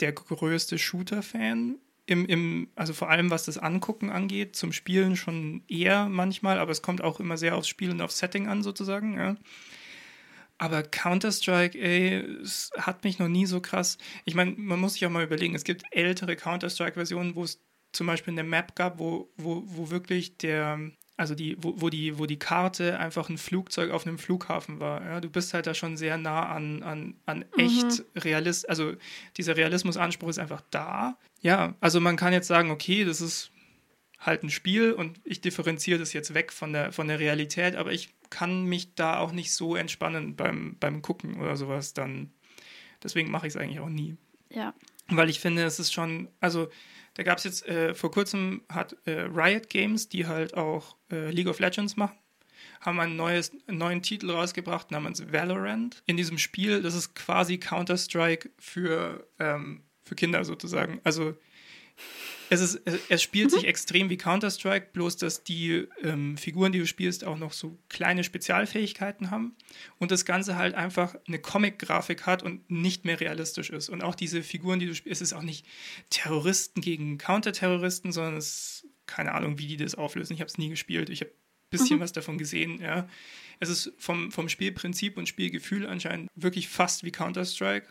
[0.00, 5.62] der größte Shooter-Fan im, im, also vor allem was das Angucken angeht, zum Spielen schon
[5.68, 9.16] eher manchmal, aber es kommt auch immer sehr aufs Spiel und aufs Setting an, sozusagen,
[9.16, 9.36] ja.
[10.58, 13.98] Aber Counter-Strike, ey, es hat mich noch nie so krass.
[14.24, 17.60] Ich meine, man muss sich auch mal überlegen, es gibt ältere Counter-Strike-Versionen, wo es
[17.90, 20.78] zum Beispiel eine Map gab, wo, wo, wo wirklich der,
[21.16, 25.04] also die, wo, wo, die, wo die Karte einfach ein Flugzeug auf einem Flughafen war.
[25.04, 25.20] Ja?
[25.20, 27.44] Du bist halt da schon sehr nah an, an, an mhm.
[27.56, 28.20] echt mhm.
[28.20, 28.94] Realist, also
[29.36, 31.18] dieser Realismusanspruch ist einfach da.
[31.42, 33.50] Ja, also man kann jetzt sagen, okay, das ist
[34.18, 37.92] halt ein Spiel und ich differenziere das jetzt weg von der, von der Realität, aber
[37.92, 42.32] ich kann mich da auch nicht so entspannen beim, beim Gucken oder sowas dann.
[43.02, 44.16] Deswegen mache ich es eigentlich auch nie.
[44.48, 44.74] Ja.
[45.08, 46.68] Weil ich finde, es ist schon, also
[47.14, 51.30] da gab es jetzt, äh, vor kurzem hat äh, Riot Games, die halt auch äh,
[51.30, 52.16] League of Legends machen,
[52.80, 56.02] haben ein neues, einen neuen Titel rausgebracht namens Valorant.
[56.06, 61.00] In diesem Spiel, das ist quasi Counter-Strike für, ähm, für Kinder sozusagen.
[61.04, 61.34] Also
[62.50, 63.68] es, ist, es spielt sich mhm.
[63.68, 68.24] extrem wie Counter-Strike, bloß dass die ähm, Figuren, die du spielst, auch noch so kleine
[68.24, 69.56] Spezialfähigkeiten haben
[69.98, 73.88] und das Ganze halt einfach eine Comic-Grafik hat und nicht mehr realistisch ist.
[73.88, 75.66] Und auch diese Figuren, die du spielst, es ist auch nicht
[76.10, 80.34] Terroristen gegen Counterterroristen, sondern es ist keine Ahnung, wie die das auflösen.
[80.34, 81.08] Ich habe es nie gespielt.
[81.08, 82.02] Ich habe ein bisschen mhm.
[82.02, 83.08] was davon gesehen, ja.
[83.60, 87.86] Es ist vom, vom Spielprinzip und Spielgefühl anscheinend wirklich fast wie Counter-Strike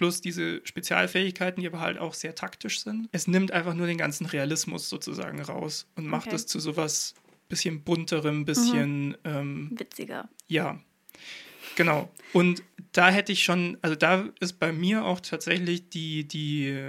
[0.00, 3.10] plus diese Spezialfähigkeiten, die aber halt auch sehr taktisch sind.
[3.12, 6.36] Es nimmt einfach nur den ganzen Realismus sozusagen raus und macht okay.
[6.36, 7.14] es zu sowas
[7.50, 9.16] bisschen bunterem, bisschen mhm.
[9.24, 10.30] ähm, witziger.
[10.48, 10.80] Ja,
[11.76, 12.10] genau.
[12.32, 16.82] Und da hätte ich schon, also da ist bei mir auch tatsächlich die, die,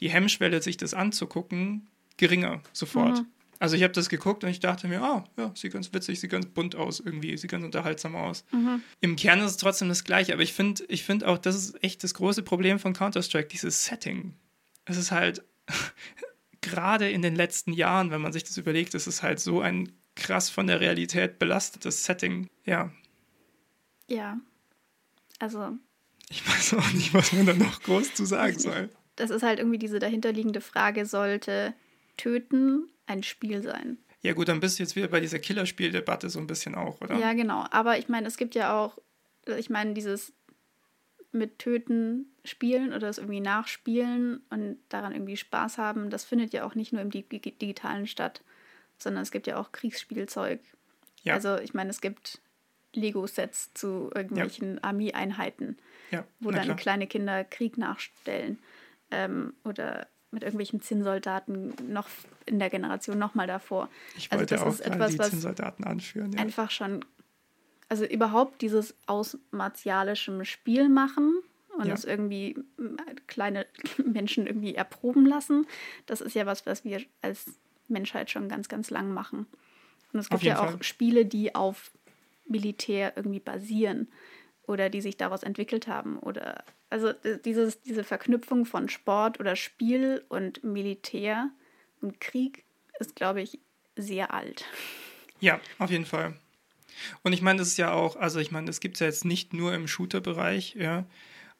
[0.00, 3.20] die Hemmschwelle, sich das anzugucken, geringer sofort.
[3.20, 3.26] Mhm.
[3.58, 6.30] Also ich habe das geguckt und ich dachte mir, ah, ja, sieht ganz witzig, sieht
[6.30, 8.44] ganz bunt aus irgendwie, sieht ganz unterhaltsam aus.
[8.52, 8.82] Mhm.
[9.00, 11.82] Im Kern ist es trotzdem das Gleiche, aber ich finde ich find auch, das ist
[11.82, 14.34] echt das große Problem von Counter-Strike, dieses Setting.
[14.84, 15.42] Es ist halt,
[16.60, 19.92] gerade in den letzten Jahren, wenn man sich das überlegt, es ist halt so ein
[20.16, 22.48] krass von der Realität belastetes Setting.
[22.64, 22.90] Ja.
[24.08, 24.38] Ja.
[25.38, 25.76] Also.
[26.28, 28.90] Ich weiß auch nicht, was man da noch groß zu sagen soll.
[29.14, 31.72] Das ist halt irgendwie diese dahinterliegende Frage, sollte
[32.16, 33.98] Töten ein Spiel sein.
[34.22, 37.16] Ja gut, dann bist du jetzt wieder bei dieser Killerspieldebatte so ein bisschen auch, oder?
[37.16, 37.64] Ja, genau.
[37.70, 38.98] Aber ich meine, es gibt ja auch,
[39.58, 40.32] ich meine, dieses
[41.32, 46.64] mit Töten spielen oder es irgendwie nachspielen und daran irgendwie Spaß haben, das findet ja
[46.64, 48.42] auch nicht nur im Digitalen statt,
[48.98, 50.60] sondern es gibt ja auch Kriegsspielzeug.
[51.22, 51.34] Ja.
[51.34, 52.40] Also ich meine, es gibt
[52.94, 55.76] Lego-Sets zu irgendwelchen Armeeeinheiten,
[56.10, 56.76] Ja, wo dann klar.
[56.76, 58.58] kleine Kinder Krieg nachstellen.
[59.10, 62.08] Ähm, oder mit irgendwelchen Zinnsoldaten noch
[62.46, 63.88] in der Generation nochmal davor.
[64.16, 66.32] Ich Also wollte das auch ist etwas, die was Zinnsoldaten anführen.
[66.32, 66.40] Ja.
[66.40, 67.04] einfach schon,
[67.88, 71.40] also überhaupt dieses aus martialischem Spiel machen
[71.78, 71.92] und Ja.
[71.92, 72.58] das irgendwie
[73.26, 73.66] kleine
[74.04, 75.66] Menschen irgendwie erproben lassen,
[76.06, 77.46] das ist ja was, was wir als
[77.88, 79.46] Menschheit schon ganz, ganz lang machen.
[80.12, 80.82] Und es gibt ja auch Fall.
[80.82, 81.92] Spiele, die auf
[82.48, 84.08] Militär irgendwie basieren
[84.66, 87.12] oder die sich daraus entwickelt haben oder also
[87.44, 91.50] dieses, diese Verknüpfung von Sport oder Spiel und Militär
[92.00, 92.64] und Krieg
[92.98, 93.58] ist, glaube ich,
[93.96, 94.64] sehr alt.
[95.40, 96.34] Ja, auf jeden Fall.
[97.22, 99.24] Und ich meine, das ist ja auch, also ich meine, das gibt es ja jetzt
[99.24, 101.04] nicht nur im Shooter-Bereich, ja.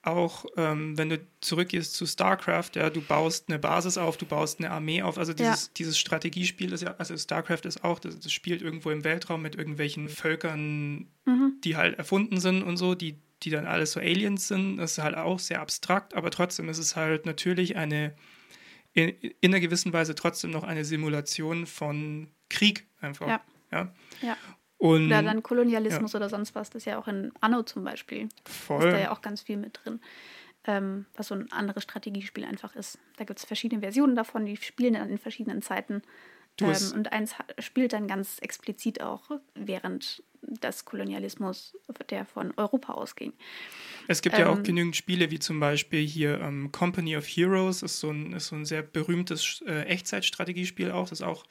[0.07, 4.61] Auch ähm, wenn du zurückgehst zu StarCraft, ja, du baust eine Basis auf, du baust
[4.61, 5.19] eine Armee auf.
[5.19, 5.73] Also dieses, Ja.
[5.77, 9.57] dieses Strategiespiel ist ja, also StarCraft ist auch, das, das spielt irgendwo im Weltraum mit
[9.57, 11.09] irgendwelchen Völkern,
[11.65, 14.77] die halt erfunden sind und so, die, die dann alles so Aliens sind.
[14.77, 18.15] Das ist halt auch sehr abstrakt, aber trotzdem ist es halt natürlich eine,
[18.93, 23.27] in, in einer gewissen Weise trotzdem noch eine Simulation von Krieg einfach.
[23.27, 23.41] Ja.
[23.73, 23.93] ja?
[24.23, 24.37] Ja.
[24.87, 26.71] Und Oder dann Kolonialismus oder sonst was.
[26.71, 28.29] Das ist ja auch in Anno zum Beispiel.
[28.45, 28.85] voll.
[28.85, 30.01] Ist da ja auch ganz viel mit drin.
[30.65, 32.99] Ähm, was so ein anderes Strategiespiel einfach ist.
[33.17, 36.03] Da gibt es verschiedene Versionen davon, die spielen dann in verschiedenen Zeiten.
[36.61, 41.77] Ähm, und eins spielt dann ganz explizit auch während des Kolonialismus,
[42.09, 43.33] der von Europa ausging.
[44.07, 47.83] Es gibt ja auch Ähm, genügend Spiele, wie zum Beispiel hier ähm, Company of Heroes,
[47.83, 51.09] ist so ein, ist so ein sehr berühmtes äh, Echtzeitstrategiespiel auch.
[51.09, 51.45] Das ist auch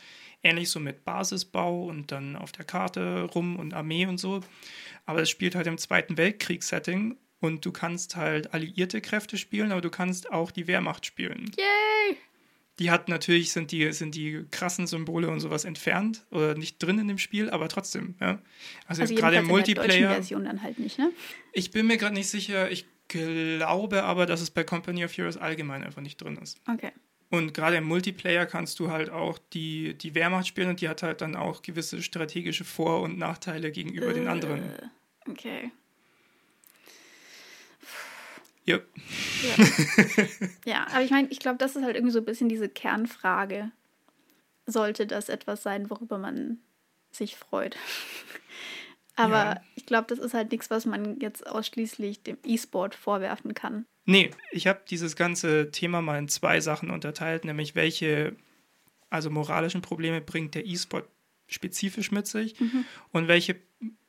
[0.43, 4.41] ähnlich so mit Basisbau und dann auf der Karte rum und Armee und so.
[5.05, 9.81] Aber es spielt halt im Zweiten Weltkriegs-Setting und du kannst halt alliierte Kräfte spielen, aber
[9.81, 11.51] du kannst auch die Wehrmacht spielen.
[11.57, 11.94] Yay!
[12.79, 16.99] Die hat natürlich, sind die, sind die krassen Symbole und sowas entfernt oder nicht drin
[16.99, 18.39] in dem Spiel, aber trotzdem, ja.
[18.85, 20.13] Also, Also gerade im jedenfalls in der Multiplayer.
[20.15, 21.11] Version dann halt nicht, ne?
[21.53, 22.69] Ich bin mir gerade nicht sicher.
[22.69, 26.59] Ich glaube aber, dass es bei Company of Heroes allgemein einfach nicht drin ist.
[26.67, 26.91] Okay.
[27.29, 31.01] Und gerade im Multiplayer kannst du halt auch die, die Wehrmacht spielen und die hat
[31.01, 34.61] halt dann auch gewisse strategische Vor- und Nachteile gegenüber den anderen.
[34.63, 34.87] Äh,
[35.27, 35.71] Okay.
[38.65, 38.79] Ja.
[40.65, 43.71] Ja, aber ich meine, ich glaube, das ist halt irgendwie so ein bisschen diese Kernfrage.
[44.65, 46.57] Sollte das etwas sein, worüber man
[47.11, 47.77] sich freut?
[49.15, 49.61] Aber Ja.
[49.75, 53.85] ich glaube, das ist halt nichts, was man jetzt ausschließlich dem E-Sport vorwerfen kann.
[54.05, 58.35] Nee, ich habe dieses ganze Thema mal in zwei Sachen unterteilt, nämlich welche,
[59.09, 61.07] also moralischen Probleme bringt der E-Sport
[61.47, 62.55] spezifisch mit sich
[63.11, 63.55] und welche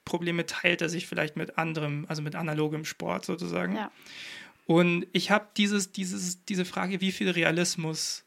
[0.05, 3.77] Probleme teilt er sich vielleicht mit anderem, also mit analogem Sport sozusagen.
[3.77, 3.93] Ja.
[4.67, 8.25] Und ich habe dieses, dieses, diese Frage, wie viel Realismus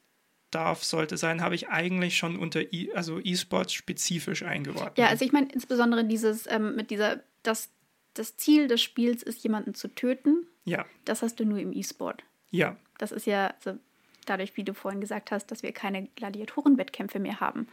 [0.51, 4.97] darf, sollte sein, habe ich eigentlich schon unter e, also E-Sports spezifisch eingeordnet.
[4.97, 7.69] Ja, also ich meine insbesondere dieses ähm, mit dieser, das,
[8.13, 10.47] das Ziel des Spiels ist, jemanden zu töten.
[10.65, 12.23] ja, Das hast du nur im E-Sport.
[12.51, 13.77] ja, Das ist ja also
[14.25, 17.67] dadurch, wie du vorhin gesagt hast, dass wir keine Gladiatorenwettkämpfe mehr haben,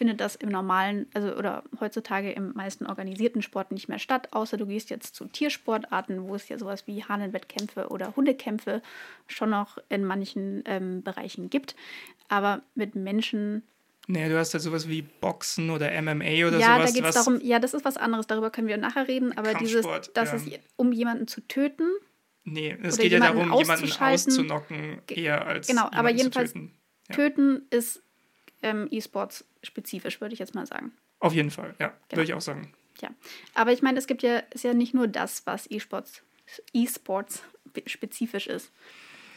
[0.00, 4.56] findet das im normalen, also oder heutzutage im meisten organisierten Sport nicht mehr statt, außer
[4.56, 8.80] du gehst jetzt zu Tiersportarten, wo es ja sowas wie Hahnenwettkämpfe oder Hundekämpfe
[9.26, 11.76] schon noch in manchen ähm, Bereichen gibt.
[12.28, 13.62] Aber mit Menschen
[14.06, 16.94] nee, du hast ja sowas wie Boxen oder MMA oder ja, sowas.
[16.94, 19.52] da geht es darum, ja, das ist was anderes, darüber können wir nachher reden, aber
[19.52, 20.36] dieses, dass ja.
[20.36, 21.84] es um jemanden zu töten,
[22.42, 26.74] Nee, es geht ja darum, jemanden auszunocken, eher als genau, aber jedenfalls zu töten.
[27.10, 27.14] Ja.
[27.16, 28.02] töten ist
[28.62, 30.92] ähm, E-Sports spezifisch, würde ich jetzt mal sagen.
[31.18, 32.20] Auf jeden Fall, ja, Genau.
[32.20, 32.72] würde ich auch sagen.
[33.00, 33.10] Ja,
[33.54, 36.22] aber ich meine, es gibt ja, ist ja nicht nur das, was E-Sports
[36.72, 37.42] E-Sports
[37.72, 38.72] be- spezifisch ist.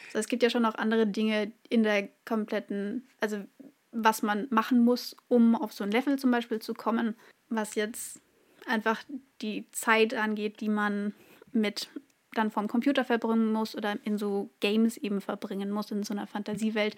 [0.07, 3.43] Also es gibt ja schon noch andere Dinge in der kompletten, also
[3.91, 7.15] was man machen muss, um auf so ein Level zum Beispiel zu kommen,
[7.49, 8.19] was jetzt
[8.65, 9.03] einfach
[9.41, 11.13] die Zeit angeht, die man
[11.51, 11.89] mit
[12.33, 16.25] dann vom Computer verbringen muss oder in so Games eben verbringen muss, in so einer
[16.25, 16.95] Fantasiewelt.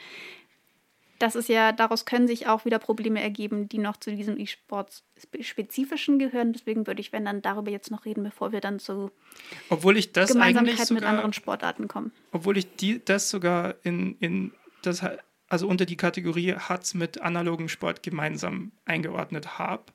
[1.20, 6.20] Das ist ja, daraus können sich auch wieder Probleme ergeben, die noch zu diesem E-Sports-Spezifischen
[6.20, 6.54] gehören.
[6.54, 9.12] Deswegen würde ich, wenn dann, darüber jetzt noch reden, bevor wir dann zu
[9.70, 12.12] Obwohl ich das eigentlich Gemeinsamkeiten mit sogar, anderen Sportarten kommen.
[12.32, 15.04] obwohl ich die, das sogar in, in das
[15.48, 19.86] also unter die Kategorie hat's mit analogem Sport gemeinsam eingeordnet habe,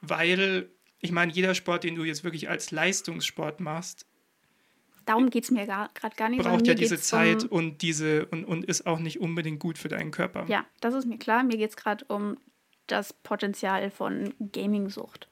[0.00, 0.70] weil
[1.00, 4.06] ich meine, jeder Sport, den du jetzt wirklich als Leistungssport machst,
[5.06, 6.42] Darum geht es mir gerade gar nicht.
[6.42, 9.78] sondern braucht ja diese Zeit Um, und diese und, und ist auch nicht unbedingt gut
[9.78, 10.44] für deinen Körper.
[10.48, 11.42] ja, das ist mir klar.
[11.44, 12.36] Mir geht es gerade um
[12.88, 15.28] das Potenzial von Gaming-Sucht.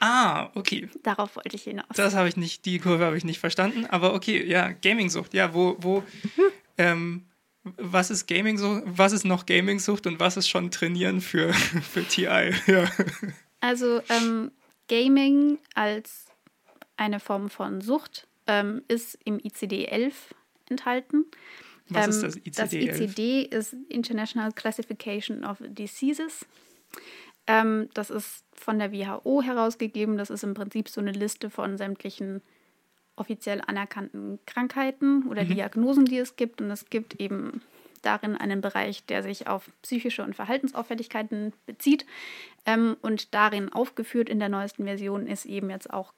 [0.00, 0.88] Ah, okay.
[1.02, 1.86] Darauf wollte ich hinaus.
[1.94, 5.52] Das habe ich nicht, die Kurve habe ich nicht verstanden, aber okay, ja, Gaming-Sucht, ja,
[5.52, 6.02] wo, wo,
[6.78, 7.26] ähm,
[7.62, 11.52] was ist Gaming-Sucht, was ist noch Gaming-Sucht und was ist schon Trainieren für,
[11.92, 12.54] für TI?
[12.66, 12.90] Ja.
[13.60, 14.52] Also, ähm,
[14.88, 16.26] Gaming als
[16.96, 20.12] eine Form von Sucht ähm, ist im ICD-11
[20.68, 21.24] enthalten.
[21.88, 22.86] Was ähm, ist das ICD-11?
[22.86, 26.46] Das ICD ist International Classification of Diseases.
[27.46, 30.16] Ähm, das ist von der WHO herausgegeben.
[30.16, 32.42] Das ist im Prinzip so eine Liste von sämtlichen
[33.14, 35.54] offiziell anerkannten Krankheiten oder mhm.
[35.54, 36.60] Diagnosen, die es gibt.
[36.60, 37.62] Und es gibt eben
[38.02, 42.04] darin einen Bereich, der sich auf psychische und Verhaltensauffälligkeiten bezieht.
[42.66, 46.14] Ähm, und darin aufgeführt in der neuesten Version ist eben jetzt auch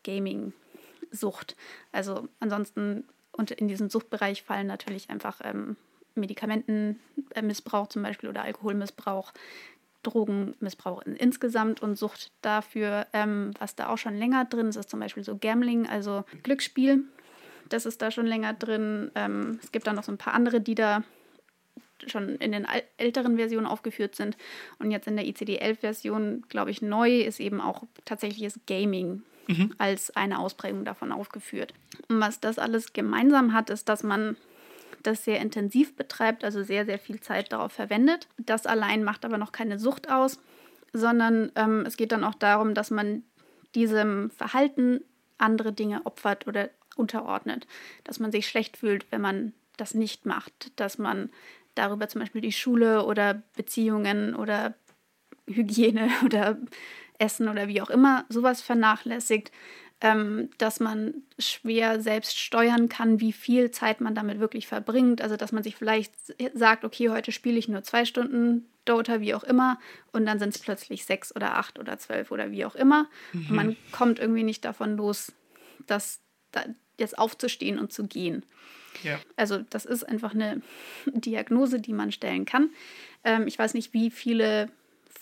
[1.12, 1.56] Gaming-Sucht.
[1.92, 5.76] Also ansonsten und in diesen Suchtbereich fallen natürlich einfach ähm,
[6.14, 9.32] Medikamentenmissbrauch zum Beispiel oder Alkoholmissbrauch,
[10.02, 15.00] Drogenmissbrauch insgesamt und Sucht dafür, ähm, was da auch schon länger drin ist, ist zum
[15.00, 17.04] Beispiel so Gambling, also Glücksspiel.
[17.68, 19.10] Das ist da schon länger drin.
[19.14, 21.02] Ähm, es gibt dann noch so ein paar andere, die da
[22.08, 22.66] schon in den
[22.98, 24.36] älteren Versionen aufgeführt sind.
[24.80, 29.74] Und jetzt in der ICD-11-Version, glaube ich, neu ist eben auch tatsächliches Gaming mhm.
[29.78, 31.74] als eine Ausprägung davon aufgeführt.
[32.08, 34.36] Und was das alles gemeinsam hat, ist, dass man
[35.02, 38.28] das sehr intensiv betreibt, also sehr, sehr viel Zeit darauf verwendet.
[38.38, 40.38] Das allein macht aber noch keine Sucht aus,
[40.92, 43.24] sondern ähm, es geht dann auch darum, dass man
[43.74, 45.02] diesem Verhalten
[45.38, 47.66] andere Dinge opfert oder unterordnet.
[48.04, 50.78] Dass man sich schlecht fühlt, wenn man das nicht macht.
[50.78, 51.30] Dass man
[51.74, 54.74] darüber zum Beispiel die Schule oder Beziehungen oder
[55.46, 56.58] Hygiene oder
[57.22, 59.50] Essen oder wie auch immer sowas vernachlässigt
[60.02, 65.22] ähm, dass man schwer selbst steuern kann, wie viel Zeit man damit wirklich verbringt.
[65.22, 66.12] Also dass man sich vielleicht
[66.54, 69.78] sagt, okay, heute spiele ich nur zwei Stunden Dota, wie auch immer,
[70.10, 73.08] und dann sind es plötzlich sechs oder acht oder zwölf oder wie auch immer.
[73.32, 73.46] Mhm.
[73.48, 75.32] Und man kommt irgendwie nicht davon los,
[75.86, 76.20] das
[76.50, 76.64] da
[76.98, 78.44] jetzt aufzustehen und zu gehen.
[79.04, 79.20] Ja.
[79.36, 80.62] Also das ist einfach eine
[81.06, 82.70] Diagnose, die man stellen kann.
[83.22, 84.68] Ähm, ich weiß nicht, wie viele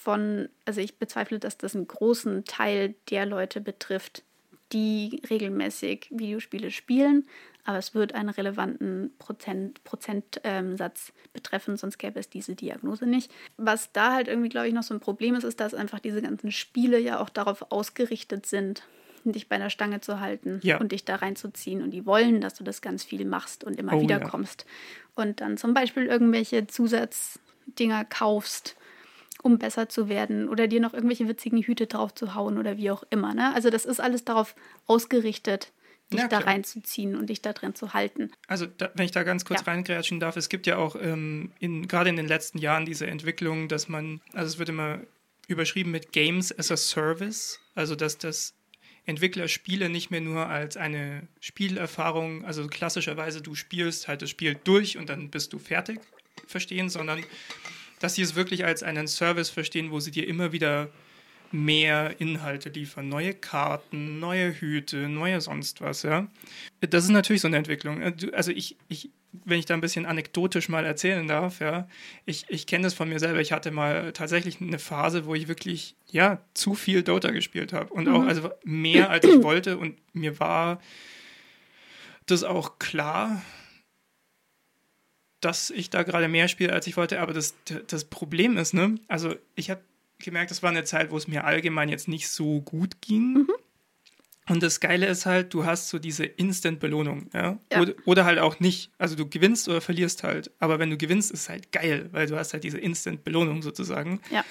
[0.02, 4.22] von, also ich bezweifle, dass das einen großen Teil der Leute betrifft,
[4.72, 7.28] die regelmäßig Videospiele spielen,
[7.64, 13.30] aber es wird einen relevanten Prozent, Prozentsatz betreffen, sonst gäbe es diese Diagnose nicht.
[13.58, 16.22] Was da halt irgendwie, glaube ich, noch so ein Problem ist, ist, dass einfach diese
[16.22, 18.84] ganzen Spiele ja auch darauf ausgerichtet sind,
[19.24, 20.78] dich bei der Stange zu halten ja.
[20.78, 21.82] und dich da reinzuziehen.
[21.82, 24.26] Und die wollen, dass du das ganz viel machst und immer oh, wieder ja.
[24.26, 24.64] kommst.
[25.14, 28.76] Und dann zum Beispiel irgendwelche Zusatzdinger kaufst,
[29.42, 32.90] um besser zu werden oder dir noch irgendwelche witzigen Hüte drauf zu hauen oder wie
[32.90, 33.34] auch immer.
[33.34, 33.54] Ne?
[33.54, 34.54] Also das ist alles darauf
[34.86, 35.72] ausgerichtet,
[36.12, 38.30] dich ja, da reinzuziehen und dich da drin zu halten.
[38.48, 39.72] Also da, wenn ich da ganz kurz ja.
[39.72, 43.68] reingrätschen darf, es gibt ja auch ähm, in, gerade in den letzten Jahren diese Entwicklung,
[43.68, 45.00] dass man, also es wird immer
[45.46, 48.54] überschrieben mit Games as a Service, also dass das
[49.06, 54.56] Entwickler Spiele nicht mehr nur als eine Spielerfahrung, also klassischerweise du spielst halt das Spiel
[54.62, 56.00] durch und dann bist du fertig
[56.46, 57.24] verstehen, sondern
[58.00, 60.88] dass sie es wirklich als einen Service verstehen, wo sie dir immer wieder
[61.52, 66.26] mehr Inhalte liefern, neue Karten, neue Hüte, neue sonst was, ja.
[66.80, 68.02] Das ist natürlich so eine Entwicklung.
[68.02, 69.10] Äh, also ich, ich
[69.44, 71.86] wenn ich da ein bisschen anekdotisch mal erzählen darf, ja,
[72.26, 73.40] ich, ich kenne das von mir selber.
[73.40, 77.92] Ich hatte mal tatsächlich eine Phase, wo ich wirklich, ja, zu viel Dota gespielt habe
[77.92, 78.14] und mhm.
[78.14, 80.80] auch, also mehr als ich wollte und mir war
[82.26, 83.42] das auch klar,
[85.40, 87.20] dass ich da gerade mehr spiele, als ich wollte.
[87.20, 87.54] Aber das,
[87.86, 89.80] das Problem ist, ne, also ich habe
[90.18, 93.32] gemerkt, das war eine Zeit, wo es mir allgemein jetzt nicht so gut ging.
[93.32, 93.50] Mhm.
[94.48, 97.58] Und das Geile ist halt, du hast so diese Instant-Belohnung, ja?
[97.72, 97.80] ja.
[97.80, 98.90] Oder, oder, halt auch nicht.
[98.98, 100.50] Also du gewinnst oder verlierst halt.
[100.58, 104.20] Aber wenn du gewinnst, ist halt geil, weil du hast halt diese Instant-Belohnung sozusagen.
[104.30, 104.44] Ja.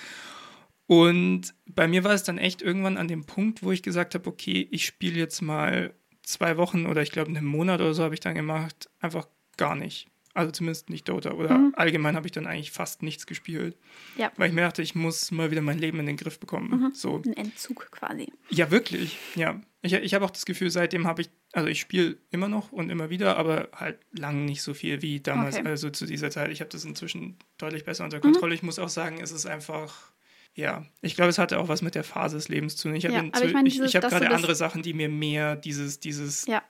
[0.87, 4.27] Und bei mir war es dann echt irgendwann an dem Punkt, wo ich gesagt habe,
[4.29, 8.13] okay, ich spiele jetzt mal zwei Wochen oder ich glaube einen Monat oder so habe
[8.13, 9.27] ich dann gemacht, einfach
[9.57, 10.07] gar nicht.
[10.33, 11.31] Also zumindest nicht Dota.
[11.31, 11.73] Oder mhm.
[11.75, 13.77] allgemein habe ich dann eigentlich fast nichts gespielt.
[14.15, 14.31] Ja.
[14.37, 16.69] Weil ich mir dachte, ich muss mal wieder mein Leben in den Griff bekommen.
[16.69, 16.91] Mhm.
[16.93, 17.21] So.
[17.25, 18.31] Ein Entzug quasi.
[18.49, 19.17] Ja, wirklich.
[19.35, 19.59] Ja.
[19.81, 22.89] Ich, ich habe auch das Gefühl, seitdem habe ich, also ich spiele immer noch und
[22.89, 25.67] immer wieder, aber halt lang nicht so viel wie damals, okay.
[25.67, 26.51] also zu dieser Zeit.
[26.51, 28.51] Ich habe das inzwischen deutlich besser unter Kontrolle.
[28.51, 28.55] Mhm.
[28.55, 30.11] Ich muss auch sagen, es ist einfach.
[30.55, 32.95] Ja, ich glaube, es hatte auch was mit der Phase des Lebens zu tun.
[32.95, 35.99] Ich habe ja, ich mein, ich, ich hab gerade andere Sachen, die mir mehr dieses,
[35.99, 36.63] dieses ja.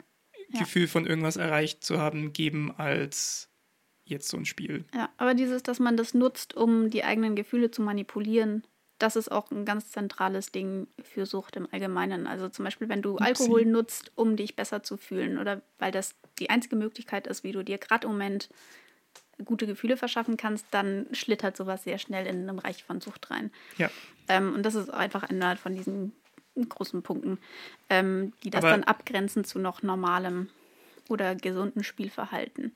[0.60, 3.49] Gefühl von irgendwas erreicht zu haben, geben als
[4.10, 4.86] jetzt so ein Spiel.
[4.94, 8.64] Ja, aber dieses, dass man das nutzt, um die eigenen Gefühle zu manipulieren,
[8.98, 12.28] das ist auch ein ganz zentrales Ding für Sucht im Allgemeinen.
[12.28, 13.24] Also zum Beispiel, wenn du Upsi.
[13.24, 17.54] Alkohol nutzt, um dich besser zu fühlen oder weil das die einzige Möglichkeit ist, wie
[17.54, 18.50] du dir gerade im Moment
[19.46, 23.52] gute Gefühle verschaffen kannst, dann schlittert sowas sehr schnell in den Bereich von Sucht rein.
[23.78, 23.90] Ja.
[24.28, 26.12] Ähm, und das ist einfach einer von diesen
[26.68, 27.38] großen Punkten,
[27.90, 30.50] ähm, die das Aber dann abgrenzen zu noch normalem
[31.10, 32.76] oder gesunden Spielverhalten.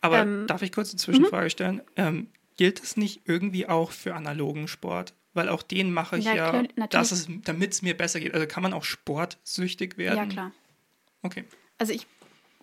[0.00, 1.50] Aber ähm, darf ich kurz eine Zwischenfrage mhm.
[1.50, 1.82] stellen?
[1.96, 5.14] Ähm, gilt es nicht irgendwie auch für analogen Sport?
[5.34, 8.34] Weil auch den mache ich Ja, ja, klar, dass es, damit es mir besser geht.
[8.34, 10.16] Also kann man auch sportsüchtig werden?
[10.16, 10.52] Ja, klar.
[11.22, 11.44] Okay.
[11.78, 12.06] Also ich,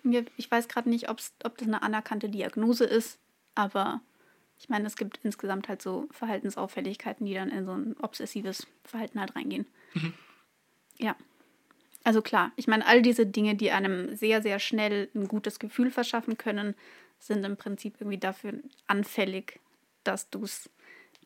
[0.02, 3.18] mir, ich weiß gerade nicht, ob's, ob das eine anerkannte Diagnose ist,
[3.54, 4.00] aber
[4.58, 9.20] ich meine, es gibt insgesamt halt so Verhaltensauffälligkeiten, die dann in so ein obsessives Verhalten
[9.20, 9.66] halt reingehen.
[10.98, 11.16] Ja.
[12.04, 15.90] Also klar, ich meine, all diese Dinge, die einem sehr, sehr schnell ein gutes Gefühl
[15.90, 16.74] verschaffen können,
[17.18, 18.54] sind im Prinzip irgendwie dafür
[18.88, 19.60] anfällig,
[20.02, 20.68] dass du es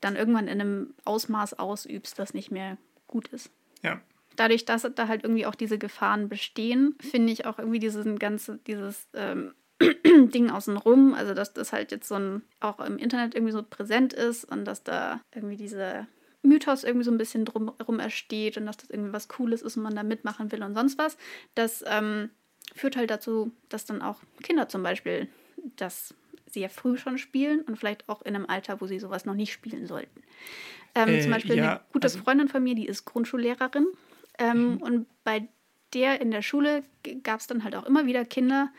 [0.02, 3.50] dann irgendwann in einem Ausmaß ausübst, das nicht mehr gut ist
[3.82, 4.00] Ja.
[4.36, 8.58] dadurch, dass da halt irgendwie auch diese Gefahren bestehen, finde ich auch irgendwie diesen ganze,
[8.66, 9.54] dieses ähm,
[10.04, 14.12] Ding außenrum, also dass das halt jetzt so ein, auch im Internet irgendwie so präsent
[14.12, 16.06] ist und dass da irgendwie dieser
[16.46, 19.82] Mythos irgendwie so ein bisschen drumherum ersteht und dass das irgendwie was Cooles ist und
[19.82, 21.16] man da mitmachen will und sonst was,
[21.54, 22.30] das ähm,
[22.74, 25.28] führt halt dazu, dass dann auch Kinder zum Beispiel
[25.76, 26.14] das
[26.48, 29.52] sehr früh schon spielen und vielleicht auch in einem Alter, wo sie sowas noch nicht
[29.52, 30.22] spielen sollten.
[30.94, 33.86] Ähm, Äh, zum Beispiel ja, eine gute also- Freundin von mir, die ist Grundschullehrerin
[34.38, 35.48] ähm, Und bei
[35.94, 36.82] der in der Schule
[37.22, 38.70] gab es dann halt auch immer wieder Kinder,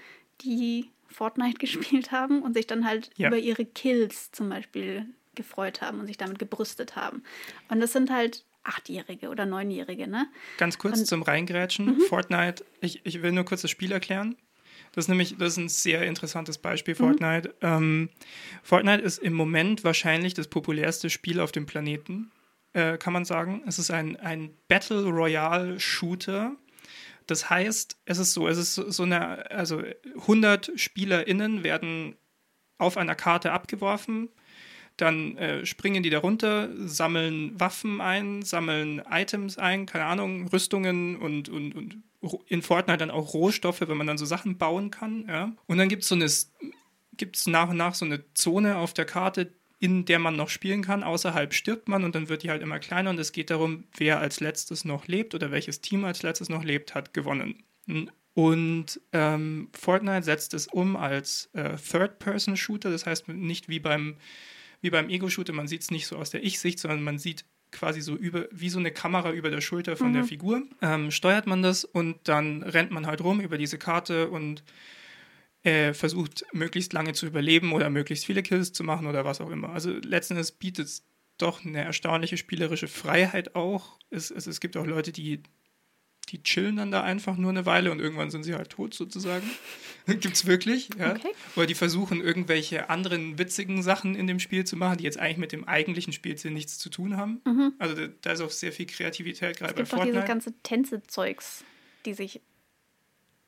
[0.41, 3.27] die Fortnite gespielt haben und sich dann halt Ja.
[3.27, 5.05] über ihre Kills zum Beispiel
[5.37, 7.23] gefreut haben und sich damit gebrüstet haben.
[7.69, 10.27] Und das sind halt Achtjährige oder Neunjährige, ne?
[10.57, 12.01] Ganz kurz Und- zum Reingrätschen.
[12.09, 14.35] Fortnite, ich, ich will nur kurz das Spiel erklären.
[14.91, 17.55] Das ist nämlich das ist ein sehr interessantes Beispiel, Fortnite.
[17.61, 18.09] Ähm,
[18.63, 22.31] Fortnite ist im Moment wahrscheinlich das populärste Spiel auf dem Planeten,
[22.73, 23.61] äh, kann man sagen.
[23.67, 26.55] Es ist ein, ein Battle Royale Shooter.
[27.27, 29.81] Das heißt, es ist so, es ist so so eine, also
[30.15, 32.15] 100 SpielerInnen werden
[32.77, 34.29] auf einer Karte abgeworfen.
[34.97, 41.17] Dann äh, springen die da runter, sammeln Waffen ein, sammeln Items ein, keine Ahnung, Rüstungen
[41.17, 41.97] und, und, und
[42.47, 45.25] in Fortnite dann auch Rohstoffe, wenn man dann so Sachen bauen kann.
[45.27, 45.53] Ja.
[45.67, 46.27] Und dann gibt es so eine,
[47.15, 50.81] gibt's nach und nach so eine Zone auf der Karte, in der man noch spielen
[50.81, 51.03] kann.
[51.03, 54.19] Außerhalb stirbt man und dann wird die halt immer kleiner und es geht darum, wer
[54.19, 57.63] als letztes noch lebt oder welches Team als letztes noch lebt, hat gewonnen.
[58.33, 64.17] Und ähm, Fortnite setzt es um als äh, Third-Person-Shooter, das heißt nicht wie beim,
[64.81, 68.01] wie beim Ego-Shooter, man sieht es nicht so aus der Ich-Sicht, sondern man sieht quasi
[68.01, 70.63] so über, wie so eine Kamera über der Schulter von der Figur.
[70.81, 74.63] Ähm, steuert man das und dann rennt man halt rum über diese Karte und
[75.63, 79.49] äh, versucht möglichst lange zu überleben oder möglichst viele Kills zu machen oder was auch
[79.49, 79.69] immer.
[79.69, 81.03] Also letzten Endes bietet es
[81.37, 83.99] doch eine erstaunliche spielerische Freiheit auch.
[84.09, 85.43] Es, es, es gibt auch Leute, die,
[86.29, 89.49] die chillen dann da einfach nur eine Weile und irgendwann sind sie halt tot sozusagen.
[90.07, 91.11] Gibt's wirklich, ja.
[91.11, 91.31] Okay.
[91.55, 95.37] Oder die versuchen irgendwelche anderen witzigen Sachen in dem Spiel zu machen, die jetzt eigentlich
[95.37, 97.41] mit dem eigentlichen Spielsinn nichts zu tun haben.
[97.79, 100.27] Also da, ist auch sehr viel Kreativität gerade Es bei gibt doch dieses Fortnite.
[100.27, 101.63] ganze Tänze-Zeugs,
[102.05, 102.41] die sich.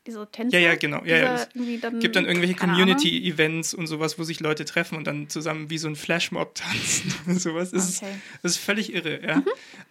[0.10, 0.58] Diese Tänze.
[0.58, 1.04] Ja, ja, genau.
[1.06, 1.50] Ja, ja, es
[1.82, 2.56] dann, gibt dann irgendwelche.
[2.56, 7.14] Community-Events und sowas, wo sich Leute treffen und dann zusammen wie so ein Flashmob tanzen
[7.28, 7.72] und sowas.
[7.72, 8.16] Das, ist, Okay.
[8.42, 9.44] das ist völlig irre, ja.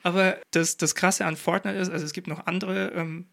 [0.02, 3.26] Aber das, das Krasse an Fortnite ist, also es gibt noch andere ähm,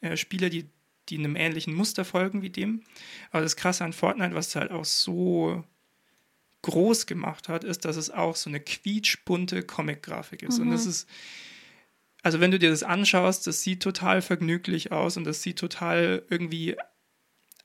[0.00, 0.64] äh, Spiele, die,
[1.10, 2.82] die einem ähnlichen Muster folgen wie dem.
[3.30, 5.62] Aber das Krasse an Fortnite, was es halt auch so
[6.62, 10.58] groß gemacht hat, ist, dass es auch so eine quietschbunte Comic-Grafik ist.
[10.58, 11.06] Und das ist,
[12.24, 16.24] also wenn du dir das anschaust, das sieht total vergnüglich aus und das sieht total
[16.30, 16.74] irgendwie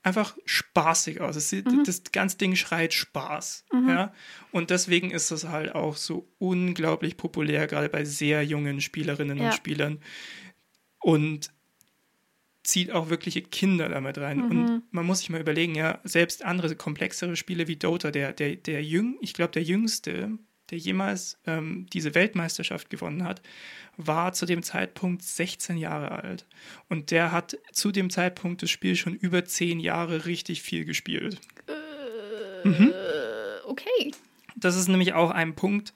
[0.02, 1.34] einfach spaßig aus.
[1.48, 3.64] Sieht, Das ganze Ding schreit Spaß.
[3.72, 4.14] Ja?
[4.52, 9.46] Und deswegen ist es halt auch so unglaublich populär, gerade bei sehr jungen Spielerinnen Ja.
[9.46, 9.98] und Spielern.
[11.00, 11.50] Und
[12.62, 14.42] zieht auch wirkliche Kinder damit rein.
[14.42, 18.56] Und man muss sich mal überlegen, ja, selbst andere komplexere Spiele wie Dota, der, der,
[18.56, 20.38] der Jüng, ich glaube, der jüngste,
[20.70, 23.42] der jemals ähm, diese Weltmeisterschaft gewonnen hat,
[23.96, 26.46] war zu dem Zeitpunkt 16 Jahre alt.
[26.88, 31.38] Und der hat zu dem Zeitpunkt des Spiels schon über 10 Jahre richtig viel gespielt.
[32.64, 34.12] Äh, okay.
[34.56, 35.94] Das ist nämlich auch ein Punkt,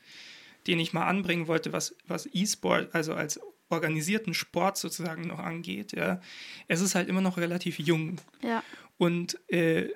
[0.66, 5.92] den ich mal anbringen wollte, was, was E-Sport, also als organisierten Sport sozusagen noch angeht.
[5.92, 6.20] Ja.
[6.68, 8.62] Es ist halt immer noch relativ jung Ja.
[8.98, 9.88] und äh,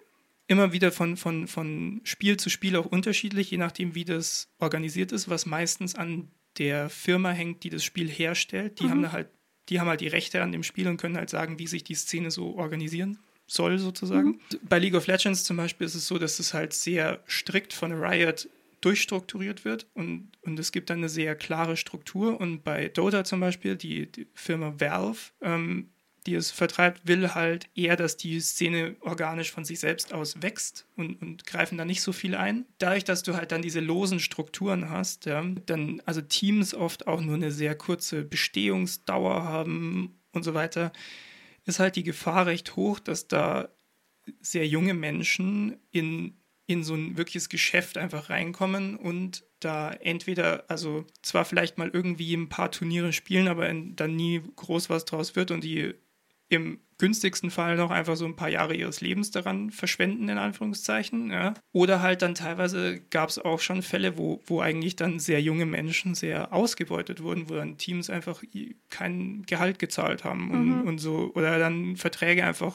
[0.48, 5.12] immer wieder von, von, von Spiel zu Spiel auch unterschiedlich, je nachdem, wie das organisiert
[5.12, 8.80] ist, was meistens an der Firma hängt, die das Spiel herstellt.
[8.80, 9.28] Die haben da halt,
[9.68, 11.94] die haben halt die Rechte an dem Spiel und können halt sagen, wie sich die
[11.94, 14.40] Szene so organisieren soll, sozusagen.
[14.62, 17.92] Bei League of Legends zum Beispiel ist es so, dass es halt sehr strikt von
[17.92, 18.48] Riot
[18.80, 22.40] durchstrukturiert wird und, und es gibt dann eine sehr klare Struktur.
[22.40, 25.90] Und bei Dota zum Beispiel, die, die Firma Valve, ähm,
[26.26, 30.86] die es vertreibt, will halt eher, dass die Szene organisch von sich selbst aus wächst
[30.96, 32.66] und, und greifen da nicht so viel ein.
[32.78, 37.20] Dadurch, dass du halt dann diese losen Strukturen hast, ja, dann also Teams oft auch
[37.20, 40.92] nur eine sehr kurze Bestehungsdauer haben und so weiter,
[41.64, 43.68] ist halt die Gefahr recht hoch, dass da
[44.40, 46.34] sehr junge Menschen in
[46.68, 52.34] in so ein wirkliches Geschäft einfach reinkommen und da entweder, also zwar vielleicht mal irgendwie
[52.34, 55.94] ein paar Turniere spielen, aber dann nie groß was draus wird und die
[56.48, 61.30] im günstigsten Fall noch einfach so ein paar Jahre ihres Lebens daran verschwenden, in Anführungszeichen.
[61.30, 61.54] Ja.
[61.72, 65.64] Oder halt dann teilweise gab es auch schon Fälle, wo, wo eigentlich dann sehr junge
[65.64, 68.42] Menschen sehr ausgebeutet wurden, wo dann Teams einfach
[68.90, 70.88] kein Gehalt gezahlt haben und, mhm.
[70.88, 71.30] und so.
[71.34, 72.74] Oder dann Verträge einfach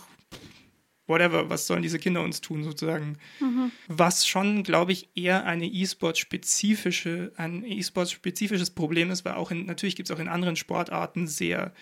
[1.06, 3.18] whatever, was sollen diese Kinder uns tun, sozusagen.
[3.42, 3.72] Mhm.
[3.90, 9.98] Was schon, glaube ich, eher eine E-Sport-spezifische, ein E-Sport-spezifisches Problem ist, weil auch in, natürlich
[9.98, 11.74] gibt es auch in anderen Sportarten sehr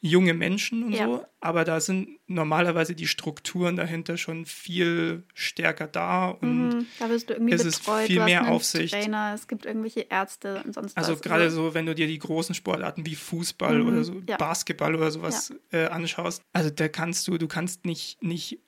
[0.00, 1.06] junge Menschen und ja.
[1.06, 7.10] so, aber da sind normalerweise die Strukturen dahinter schon viel stärker da und mhm, da
[7.10, 8.94] wirst du irgendwie es betreut, ist viel mehr Aufsicht.
[8.94, 11.18] Trainer, es gibt irgendwelche Ärzte und sonst also was.
[11.18, 14.36] Also gerade so, wenn du dir die großen Sportarten wie Fußball mhm, oder so ja.
[14.36, 15.78] Basketball oder sowas ja.
[15.78, 18.60] äh, anschaust, also da kannst du, du kannst nicht, nicht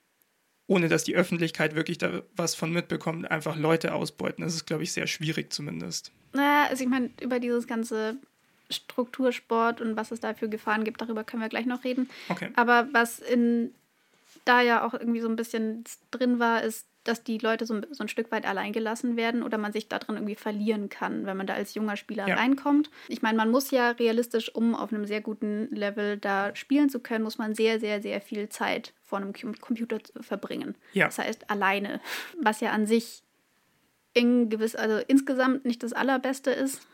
[0.66, 4.44] ohne dass die Öffentlichkeit wirklich da was von mitbekommt, einfach Leute ausbeuten.
[4.44, 6.12] Das ist, glaube ich, sehr schwierig zumindest.
[6.32, 8.20] Naja, also ich meine, über dieses ganze
[8.70, 12.08] Struktursport und was es da für Gefahren gibt, darüber können wir gleich noch reden.
[12.28, 12.50] Okay.
[12.56, 13.74] Aber was in
[14.44, 18.04] da ja auch irgendwie so ein bisschen drin war, ist, dass die Leute so, so
[18.04, 21.46] ein Stück weit allein gelassen werden oder man sich darin irgendwie verlieren kann, wenn man
[21.46, 22.34] da als junger Spieler ja.
[22.34, 22.90] reinkommt.
[23.08, 27.00] Ich meine, man muss ja realistisch, um auf einem sehr guten Level da spielen zu
[27.00, 30.74] können, muss man sehr, sehr, sehr viel Zeit vor einem Computer verbringen.
[30.92, 31.06] Ja.
[31.06, 32.00] Das heißt, alleine,
[32.38, 33.22] was ja an sich
[34.12, 36.86] in gewiss, also insgesamt nicht das Allerbeste ist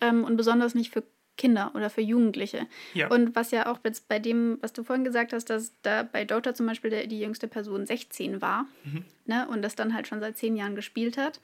[0.00, 1.02] ähm, und besonders nicht für
[1.40, 2.66] Kinder oder für Jugendliche.
[2.92, 3.08] Ja.
[3.08, 6.26] Und was ja auch jetzt bei dem, was du vorhin gesagt hast, dass da bei
[6.26, 9.04] Dota zum Beispiel der, die jüngste Person 16 war mhm.
[9.24, 11.40] ne, und das dann halt schon seit zehn Jahren gespielt hat.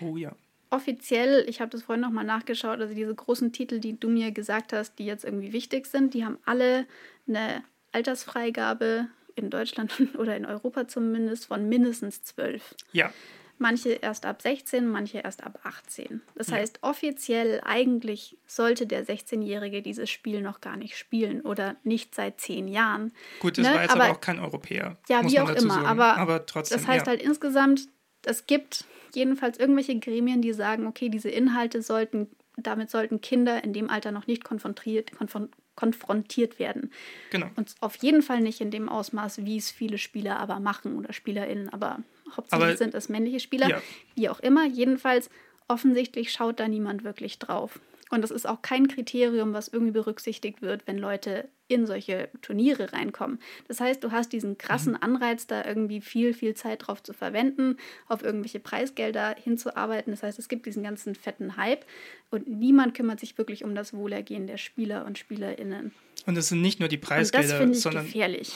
[0.00, 0.36] Oh ja.
[0.70, 4.72] Offiziell, ich habe das vorhin nochmal nachgeschaut, also diese großen Titel, die du mir gesagt
[4.72, 6.86] hast, die jetzt irgendwie wichtig sind, die haben alle
[7.26, 12.76] eine Altersfreigabe in Deutschland oder in Europa zumindest von mindestens zwölf.
[12.92, 13.12] Ja
[13.60, 16.22] manche erst ab 16, manche erst ab 18.
[16.34, 16.56] Das ja.
[16.56, 22.40] heißt, offiziell eigentlich sollte der 16-Jährige dieses Spiel noch gar nicht spielen oder nicht seit
[22.40, 23.12] zehn Jahren.
[23.40, 23.74] Gut, das ne?
[23.74, 24.96] war jetzt aber, aber, auch kein Europäer.
[25.08, 26.78] Ja, wie auch immer, aber, aber, trotzdem.
[26.78, 27.10] Das heißt ja.
[27.10, 27.88] halt insgesamt,
[28.24, 28.84] es gibt
[29.14, 34.12] jedenfalls irgendwelche Gremien, die sagen, okay, diese Inhalte sollten, damit sollten Kinder in dem Alter
[34.12, 36.92] noch nicht konfrontiert, konfron konfrontiert werden.
[37.30, 37.46] Genau.
[37.56, 41.14] Und auf jeden Fall nicht in dem Ausmaß, wie es viele Spieler aber machen oder
[41.14, 42.00] SpielerInnen, aber
[42.36, 43.82] hauptsächlich aber, sind es männliche Spieler, ja.
[44.14, 44.66] wie auch immer.
[44.66, 45.30] Jedenfalls,
[45.68, 47.80] offensichtlich schaut da niemand wirklich drauf.
[48.10, 52.92] Und das ist auch kein Kriterium, was irgendwie berücksichtigt wird, wenn Leute in solche Turniere
[52.92, 53.38] reinkommen.
[53.68, 54.98] Das heißt, du hast diesen krassen mhm.
[55.02, 57.76] Anreiz, da irgendwie viel, viel Zeit drauf zu verwenden,
[58.08, 60.12] auf irgendwelche Preisgelder hinzuarbeiten.
[60.12, 61.86] Das heißt, es gibt diesen ganzen fetten Hype
[62.30, 65.92] und niemand kümmert sich wirklich um das Wohlergehen der Spieler und SpielerInnen.
[66.26, 68.52] Und es sind nicht nur die Preisgelder, und das ich sondern gefährlich.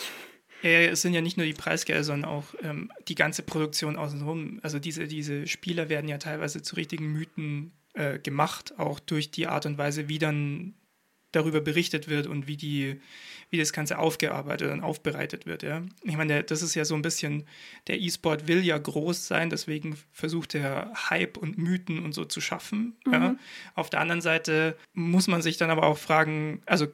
[0.64, 4.60] Es sind ja nicht nur die Preisgelder, sondern auch ähm, die ganze Produktion außenrum.
[4.62, 9.46] Also diese, diese Spieler werden ja teilweise zu richtigen Mythen äh, gemacht, auch durch die
[9.46, 10.74] Art und Weise, wie dann
[11.32, 13.00] darüber berichtet wird und wie die,
[13.50, 15.62] wie das Ganze aufgearbeitet und aufbereitet wird.
[15.62, 15.82] Ja.
[16.02, 17.44] Ich meine, das ist ja so ein bisschen,
[17.86, 22.40] der E-Sport will ja groß sein, deswegen versucht er Hype und Mythen und so zu
[22.40, 22.96] schaffen.
[23.04, 23.12] Mhm.
[23.12, 23.36] Ja.
[23.74, 26.86] Auf der anderen Seite muss man sich dann aber auch fragen, also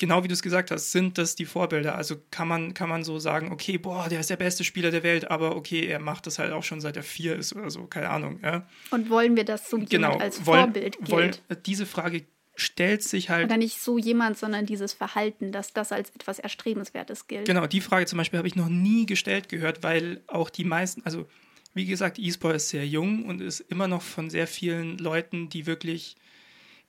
[0.00, 1.94] genau wie du es gesagt hast, sind das die Vorbilder.
[1.94, 5.04] Also kann man, kann man so sagen, okay, boah, der ist der beste Spieler der
[5.04, 7.86] Welt, aber okay, er macht das halt auch schon seit er vier ist oder so,
[7.86, 8.40] keine Ahnung.
[8.42, 8.66] Ja.
[8.90, 11.10] Und wollen wir das so genau, als wollen, Vorbild gilt?
[11.10, 11.36] Wollen,
[11.66, 12.24] diese Frage
[12.56, 13.44] stellt sich halt.
[13.44, 17.46] Oder nicht so jemand, sondern dieses Verhalten, dass das als etwas Erstrebenswertes gilt.
[17.46, 21.02] Genau, die Frage zum Beispiel habe ich noch nie gestellt gehört, weil auch die meisten,
[21.04, 21.26] also
[21.74, 25.66] wie gesagt, E-Sport ist sehr jung und ist immer noch von sehr vielen Leuten, die
[25.66, 26.16] wirklich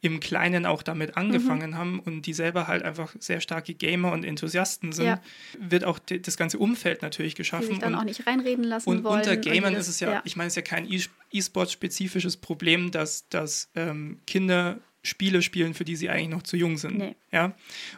[0.01, 1.77] im Kleinen auch damit angefangen mhm.
[1.77, 5.21] haben und die selber halt einfach sehr starke Gamer und Enthusiasten sind, ja.
[5.59, 7.67] wird auch das ganze Umfeld natürlich geschaffen.
[7.67, 9.19] Die sich dann und, auch nicht reinreden lassen und wollen.
[9.19, 10.21] Unter Gamern ist es ja, ja.
[10.25, 10.87] ich meine, es ist ja kein
[11.31, 16.77] E-Sport-spezifisches Problem, dass, dass ähm, Kinder Spiele spielen, für die sie eigentlich noch zu jung
[16.77, 16.97] sind.
[16.97, 17.15] Nee.
[17.31, 17.53] Ja?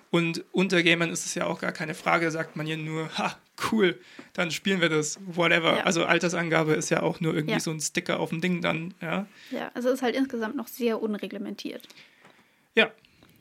[0.10, 3.38] Und unter Gamern ist es ja auch gar keine Frage, sagt man ja nur, ha,
[3.72, 4.00] cool,
[4.34, 5.78] dann spielen wir das, whatever.
[5.78, 5.84] Ja.
[5.84, 7.60] Also Altersangabe ist ja auch nur irgendwie ja.
[7.60, 9.26] so ein Sticker auf dem Ding dann, ja.
[9.52, 11.88] Ja, also ist halt insgesamt noch sehr unreglementiert.
[12.76, 12.92] Ja.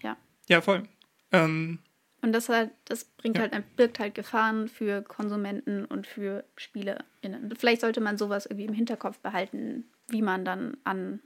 [0.03, 0.16] Ja.
[0.49, 0.83] Ja, voll.
[1.33, 1.79] Ähm,
[2.23, 3.51] und das halt, das bringt ja.
[3.51, 7.55] halt, birgt halt Gefahren für Konsumenten und für SpielerInnen.
[7.59, 11.20] Vielleicht sollte man sowas irgendwie im Hinterkopf behalten, wie man dann an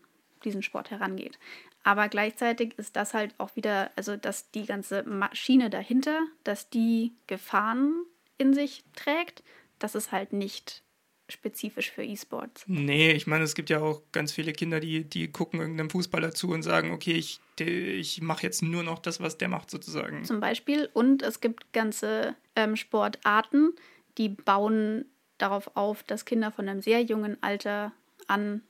[0.45, 1.39] diesen Sport herangeht.
[1.85, 7.13] Aber gleichzeitig ist das halt auch wieder, also dass die ganze Maschine dahinter, dass die
[7.27, 8.05] Gefahren
[8.39, 9.43] in sich trägt,
[9.78, 10.82] das ist halt nicht
[11.28, 12.64] spezifisch für E-Sports.
[12.66, 16.32] Nee, ich meine, es gibt ja auch ganz viele Kinder, die, die gucken irgendeinem Fußballer
[16.32, 20.24] zu und sagen, okay, ich, ich mache jetzt nur noch das, was der macht, sozusagen.
[20.24, 20.89] Zum Beispiel.
[20.93, 23.74] Und es gibt ganze ähm, Sportarten,
[24.18, 25.07] die bauen
[25.39, 27.93] darauf auf, dass Kinder von einem sehr jungen Alter
[28.28, 28.62] an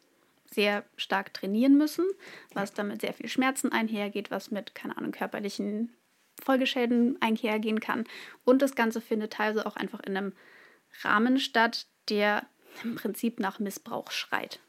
[0.51, 2.07] sehr stark trainieren müssen,
[2.55, 5.93] was damit sehr viel Schmerzen einhergeht, was mit, keine Ahnung, körperlichen
[6.43, 8.05] Folgeschäden einhergehen kann.
[8.45, 10.33] Und das Ganze findet teilweise auch einfach in einem
[11.03, 12.47] Rahmen statt, der
[12.85, 14.61] im Prinzip nach Missbrauch schreit.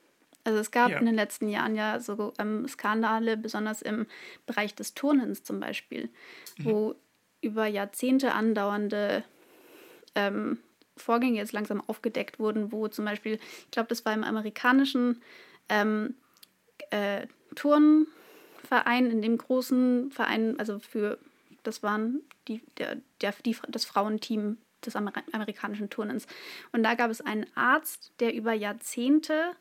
[0.43, 0.97] Also es gab ja.
[0.97, 4.07] in den letzten Jahren ja so ähm, Skandale, besonders im
[4.45, 6.09] Bereich des Turnens zum Beispiel,
[6.57, 6.65] mhm.
[6.65, 6.95] wo
[7.41, 9.26] über Jahrzehnte andauernde
[10.15, 10.59] ähm,
[10.95, 15.22] Vorgänge jetzt langsam aufgedeckt wurden, wo zum Beispiel, ich glaube, das war im amerikanischen
[15.70, 16.15] ähm,
[16.91, 21.20] äh, Turnverein, in dem großen Verein, also für,
[21.68, 26.28] das waren die, der, der, die, das Frauenteam des Amer amerikanischen Turnens.
[26.72, 29.51] Und da gab es einen Arzt, der über Jahrzehnte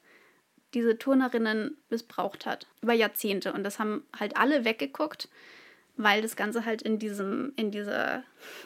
[0.74, 2.66] diese Turnerinnen missbraucht hat.
[2.82, 3.52] Über Jahrzehnte.
[3.52, 5.28] Und das haben halt alle weggeguckt
[5.96, 8.22] weil das Ganze halt in diesem, in dieser,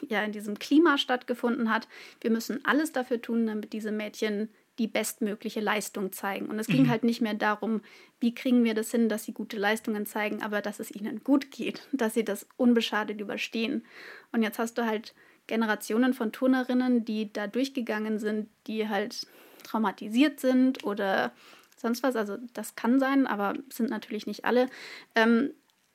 [0.09, 1.87] ja, in diesem Klima stattgefunden hat.
[2.19, 6.47] Wir müssen alles dafür tun, damit diese Mädchen die bestmögliche Leistung zeigen.
[6.47, 6.89] Und es ging mhm.
[6.89, 7.81] halt nicht mehr darum,
[8.19, 11.51] wie kriegen wir das hin, dass sie gute Leistungen zeigen, aber dass es ihnen gut
[11.51, 13.85] geht, dass sie das unbeschadet überstehen.
[14.31, 15.13] Und jetzt hast du halt
[15.47, 19.27] Generationen von Turnerinnen, die da durchgegangen sind, die halt
[19.63, 21.33] traumatisiert sind oder
[21.75, 22.15] sonst was.
[22.15, 24.69] Also das kann sein, aber sind natürlich nicht alle.
[25.15, 25.51] Ähm,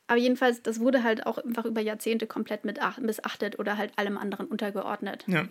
[0.09, 4.47] aber jedenfalls, das wurde halt auch einfach über Jahrzehnte komplett missachtet oder halt allem anderen
[4.47, 5.25] untergeordnet.
[5.27, 5.49] Ja.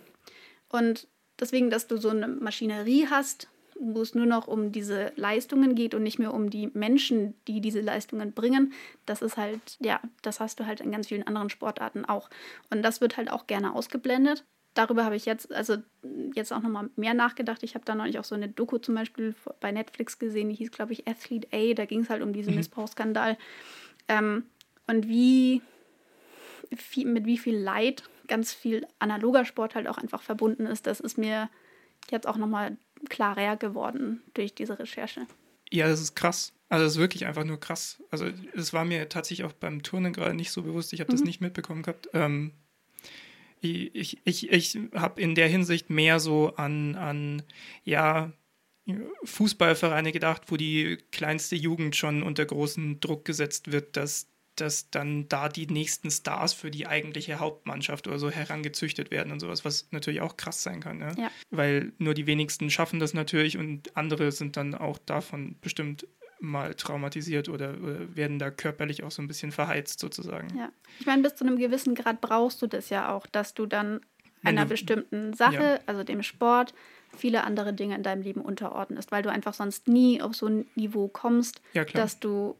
[0.68, 1.08] Und
[1.40, 5.94] deswegen, dass du so eine Maschinerie hast, wo es nur noch um diese Leistungen geht
[5.94, 8.72] und nicht mehr um die Menschen, die diese Leistungen bringen,
[9.04, 12.30] das ist halt, ja, das hast du halt in ganz vielen anderen Sportarten auch.
[12.70, 14.44] Und das wird halt auch gerne ausgeblendet.
[14.74, 15.76] Darüber habe ich jetzt, also
[16.34, 17.62] jetzt auch nochmal mehr nachgedacht.
[17.62, 20.70] Ich habe da neulich auch so eine Doku zum Beispiel bei Netflix gesehen, die hieß,
[20.70, 21.74] glaube ich, Athlete A.
[21.74, 22.58] Da ging es halt um diesen mhm.
[22.58, 23.38] Missbrauchsskandal.
[24.08, 24.44] Ähm,
[24.86, 25.62] und wie,
[26.92, 31.00] wie, mit wie viel Leid ganz viel analoger Sport halt auch einfach verbunden ist, das
[31.00, 31.50] ist mir
[32.10, 32.76] jetzt auch nochmal
[33.08, 35.26] klarer geworden durch diese Recherche.
[35.70, 36.52] Ja, das ist krass.
[36.68, 38.02] Also das ist wirklich einfach nur krass.
[38.10, 40.92] Also es war mir tatsächlich auch beim Turnen gerade nicht so bewusst.
[40.92, 41.16] Ich habe mhm.
[41.16, 42.08] das nicht mitbekommen gehabt.
[42.12, 42.52] Ähm,
[43.60, 47.42] ich ich, ich habe in der Hinsicht mehr so an, an
[47.84, 48.32] ja,
[49.24, 55.28] Fußballvereine gedacht, wo die kleinste Jugend schon unter großen Druck gesetzt wird, dass dass dann
[55.28, 59.88] da die nächsten Stars für die eigentliche Hauptmannschaft oder so herangezüchtet werden und sowas, was
[59.90, 60.98] natürlich auch krass sein kann.
[60.98, 61.14] Ne?
[61.18, 61.30] Ja.
[61.50, 66.06] Weil nur die wenigsten schaffen das natürlich und andere sind dann auch davon bestimmt
[66.38, 70.56] mal traumatisiert oder, oder werden da körperlich auch so ein bisschen verheizt sozusagen.
[70.56, 73.66] Ja, ich meine, bis zu einem gewissen Grad brauchst du das ja auch, dass du
[73.66, 74.00] dann
[74.42, 75.80] einer du, bestimmten Sache, ja.
[75.86, 76.74] also dem Sport,
[77.16, 80.66] viele andere Dinge in deinem Leben unterordnest, weil du einfach sonst nie auf so ein
[80.74, 82.56] Niveau kommst, ja, dass du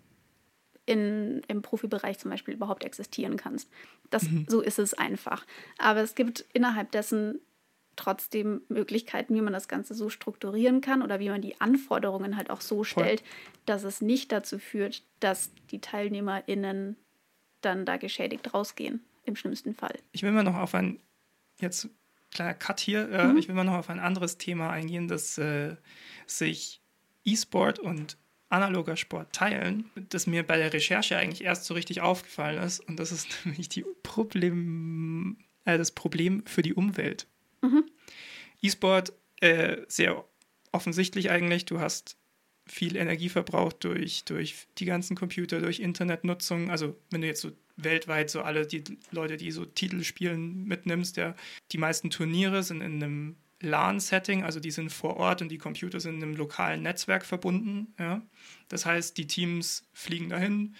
[0.86, 3.68] in, im Profibereich zum Beispiel überhaupt existieren kannst.
[4.10, 4.46] Das, mhm.
[4.48, 5.44] So ist es einfach.
[5.78, 7.40] Aber es gibt innerhalb dessen
[7.96, 12.50] trotzdem Möglichkeiten, wie man das Ganze so strukturieren kann oder wie man die Anforderungen halt
[12.50, 13.28] auch so stellt, Voll.
[13.64, 16.96] dass es nicht dazu führt, dass die TeilnehmerInnen
[17.62, 19.98] dann da geschädigt rausgehen, im schlimmsten Fall.
[20.12, 21.00] Ich will mal noch auf ein,
[21.58, 21.88] jetzt
[22.30, 23.38] kleiner Cut hier, äh, mhm.
[23.38, 25.76] ich will mal noch auf ein anderes Thema eingehen, das äh,
[26.26, 26.82] sich
[27.24, 28.18] E-Sport und
[28.48, 32.80] analoger Sport teilen, das mir bei der Recherche eigentlich erst so richtig aufgefallen ist.
[32.80, 37.26] Und das ist nämlich die Problem, äh, das Problem für die Umwelt.
[37.62, 37.84] Mhm.
[38.62, 40.24] E-Sport, äh, sehr
[40.72, 42.16] offensichtlich eigentlich, du hast
[42.66, 46.70] viel Energie verbraucht durch, durch die ganzen Computer, durch Internetnutzung.
[46.70, 51.16] Also wenn du jetzt so weltweit so alle die Leute, die so Titel spielen, mitnimmst,
[51.16, 51.34] ja,
[51.72, 56.00] die meisten Turniere sind in einem LAN-Setting, also die sind vor Ort und die Computer
[56.00, 57.94] sind in einem lokalen Netzwerk verbunden.
[57.98, 58.22] Ja.
[58.68, 60.74] Das heißt, die Teams fliegen dahin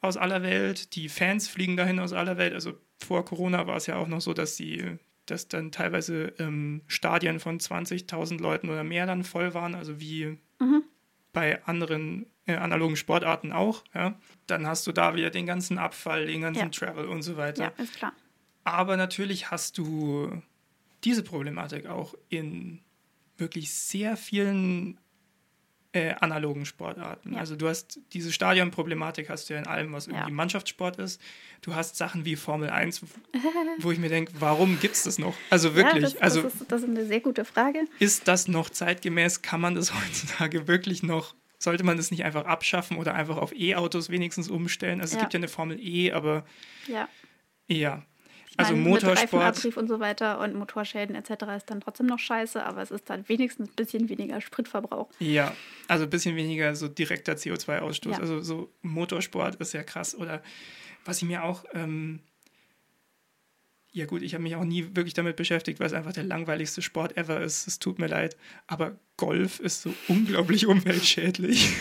[0.00, 2.52] aus aller Welt, die Fans fliegen dahin aus aller Welt.
[2.52, 6.82] Also vor Corona war es ja auch noch so, dass die dass dann teilweise ähm,
[6.86, 10.82] Stadien von 20.000 Leuten oder mehr dann voll waren, also wie mhm.
[11.32, 13.84] bei anderen äh, analogen Sportarten auch.
[13.94, 14.18] Ja.
[14.46, 16.68] Dann hast du da wieder den ganzen Abfall, den ganzen ja.
[16.68, 17.72] Travel und so weiter.
[17.76, 18.12] Ja, ist klar.
[18.64, 20.42] Aber natürlich hast du
[21.04, 22.80] diese Problematik auch in
[23.36, 24.98] wirklich sehr vielen
[25.94, 27.34] äh, analogen Sportarten.
[27.34, 27.38] Ja.
[27.38, 30.34] Also du hast diese Stadionproblematik hast du ja in allem, was irgendwie ja.
[30.34, 31.20] Mannschaftssport ist.
[31.62, 33.02] Du hast Sachen wie Formel 1,
[33.78, 35.34] wo ich mir denke, warum gibt es das noch?
[35.50, 36.02] Also wirklich.
[36.02, 37.86] Ja, das, also, das, ist, das ist eine sehr gute Frage.
[38.00, 39.42] Ist das noch zeitgemäß?
[39.42, 43.54] Kann man das heutzutage wirklich noch sollte man das nicht einfach abschaffen oder einfach auf
[43.54, 45.00] E-Autos wenigstens umstellen?
[45.00, 46.44] Also es gibt ja eine Formel E, aber
[47.68, 48.04] ja.
[48.56, 49.64] Also meine, Motorsport.
[49.64, 51.44] Mit und so weiter und Motorschäden etc.
[51.56, 55.08] ist dann trotzdem noch scheiße, aber es ist dann wenigstens ein bisschen weniger Spritverbrauch.
[55.18, 55.54] Ja,
[55.88, 58.12] also ein bisschen weniger so direkter CO2-Ausstoß.
[58.12, 58.18] Ja.
[58.18, 60.14] Also so Motorsport ist ja krass.
[60.14, 60.42] Oder
[61.04, 62.20] was ich mir auch ähm,
[63.94, 66.82] ja gut, ich habe mich auch nie wirklich damit beschäftigt, weil es einfach der langweiligste
[66.82, 67.68] Sport ever ist.
[67.68, 68.36] Es tut mir leid.
[68.66, 71.72] Aber Golf ist so unglaublich umweltschädlich.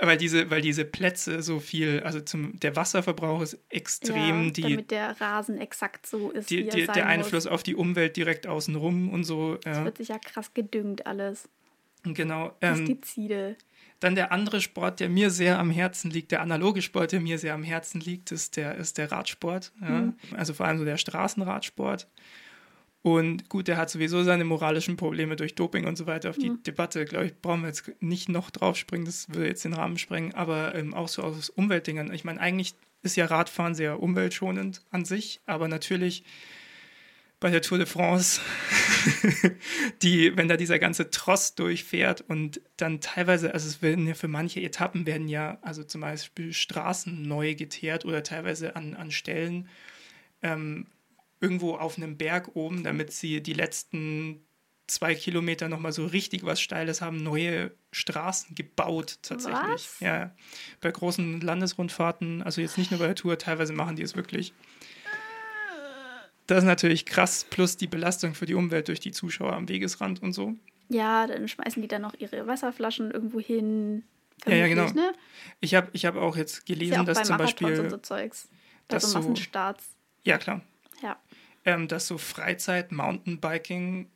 [0.00, 4.62] Weil diese, weil diese Plätze so viel, also zum, der Wasserverbrauch ist extrem, ja, die,
[4.62, 6.98] damit der Rasen exakt so ist, die, die, der muss.
[6.98, 9.58] Einfluss auf die Umwelt direkt außenrum und so.
[9.64, 9.84] Es Ja.
[9.84, 11.48] wird sich ja krass gedüngt alles.
[12.04, 12.54] Genau.
[12.60, 13.56] Ähm, Pestizide.
[13.98, 17.38] dann der andere Sport, der mir sehr am Herzen liegt, der analoge Sport, der mir
[17.38, 19.72] sehr am Herzen liegt, ist der, ist der Radsport.
[19.80, 19.88] Ja?
[19.88, 20.14] Mhm.
[20.36, 22.06] Also vor allem so der Straßenradsport.
[23.06, 26.28] Und gut, der hat sowieso seine moralischen Probleme durch Doping und so weiter.
[26.28, 26.64] Auf die Mhm.
[26.64, 29.96] Debatte, glaube ich, brauchen wir jetzt nicht noch drauf springen, das würde jetzt den Rahmen
[29.96, 30.34] sprengen.
[30.34, 32.12] Aber ähm, auch so aus Umweltdingen.
[32.12, 36.24] Ich meine, eigentlich ist ja Radfahren sehr umweltschonend an sich, aber natürlich
[37.38, 38.40] bei der Tour de France,
[40.02, 44.26] die, wenn da dieser ganze Tross durchfährt und dann teilweise, also es werden ja für
[44.26, 49.68] manche Etappen werden ja, also zum Beispiel Straßen neu geteert oder teilweise an, an Stellen
[50.42, 50.88] ähm,
[51.46, 54.44] irgendwo auf einem Berg oben, damit sie die letzten
[54.88, 59.62] zwei Kilometer nochmal so richtig was Steiles haben, neue Straßen gebaut tatsächlich.
[59.64, 60.00] Was?
[60.00, 60.34] Ja,
[60.80, 64.52] bei großen Landesrundfahrten, also jetzt nicht nur bei der Tour, teilweise machen die es wirklich.
[66.48, 70.22] Das ist natürlich krass, plus die Belastung für die Umwelt durch die Zuschauer am Wegesrand
[70.22, 70.54] und so.
[70.88, 74.04] Ja, dann schmeißen die dann noch ihre Wasserflaschen irgendwo hin.
[74.46, 74.88] Ja, ja, genau.
[74.90, 75.12] Ne?
[75.60, 77.96] Ich habe ich hab auch jetzt Ist ja gelesen, auch dass zum Marathons Beispiel, so
[77.98, 78.48] Zeugs.
[78.86, 79.96] Bei dass so so- Massenstarts.
[80.24, 80.60] ja klar.
[81.66, 84.10] Ähm, dass so Freizeit-Mountainbiking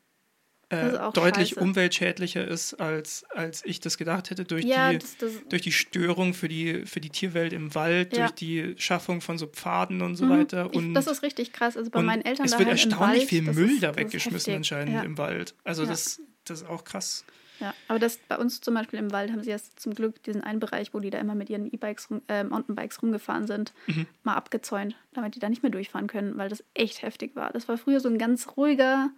[0.72, 1.60] äh, deutlich scheiße.
[1.60, 5.72] umweltschädlicher ist, als, als ich das gedacht hätte, durch, Ja, die, das, das, durch die
[5.72, 8.26] Störung für die, für die Tierwelt im Wald, Ja.
[8.26, 10.30] durch die Schaffung von so Pfaden und so Mhm.
[10.30, 10.68] weiter.
[10.70, 11.76] ich, Und, das ist richtig krass.
[11.76, 14.94] Also bei meinen Eltern es wird erstaunlich im Wald, viel Müll ist, da weggeschmissen anscheinend
[14.94, 15.02] Ja.
[15.02, 15.56] im Wald.
[15.64, 17.24] Also das, das ist auch krass.
[17.60, 20.42] Ja, aber das bei uns zum Beispiel im Wald haben sie jetzt zum Glück diesen
[20.42, 24.06] einen Bereich, wo die da immer mit ihren E-Bikes, rum, äh, Mountainbikes rumgefahren sind, Mhm.
[24.22, 27.50] mal abgezäunt, damit die da nicht mehr durchfahren können, weil das echt heftig war.
[27.52, 29.10] Das war früher so ein ganz ruhiger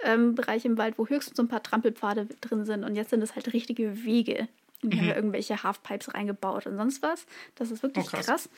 [0.00, 3.22] ähm, Bereich im Wald, wo höchstens so ein paar Trampelpfade drin sind und jetzt sind
[3.22, 4.46] es halt richtige Wege.
[4.82, 5.10] Und die haben Mhm.
[5.10, 7.24] ja irgendwelche Halfpipes reingebaut und sonst was.
[7.54, 8.26] Das ist wirklich Oh, krass.
[8.26, 8.48] krass.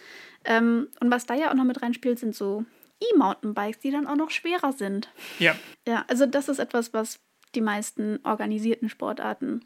[0.45, 2.65] Ähm, und was da ja auch noch mit reinspielt, sind so
[3.13, 5.11] E-Mountainbikes, die dann auch noch schwerer sind.
[5.39, 5.57] Ja,
[5.87, 7.21] Ja, also das ist etwas, was
[7.55, 9.63] die meisten organisierten Sportarten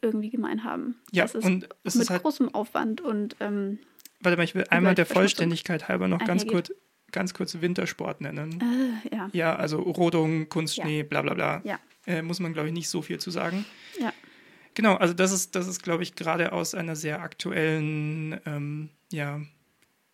[0.00, 0.96] irgendwie gemein haben.
[1.12, 3.78] Ja, das ist und es mit ist halt- großem Aufwand und ähm,
[4.20, 6.72] warte mal, ich will einmal der Vollständigkeit halber noch ganz kurz,
[7.12, 8.60] ganz kurz Wintersport nennen.
[9.10, 11.60] äh, ja, Ja, also Rodung, Kunstschnee, bla bla bla.
[11.64, 13.64] ja, Äh, muss man, glaube ich, nicht so viel zu sagen.
[14.00, 14.12] ja,
[14.74, 19.40] Genau, also das ist, das ist, glaube ich, gerade aus einer sehr aktuellen ähm, ja,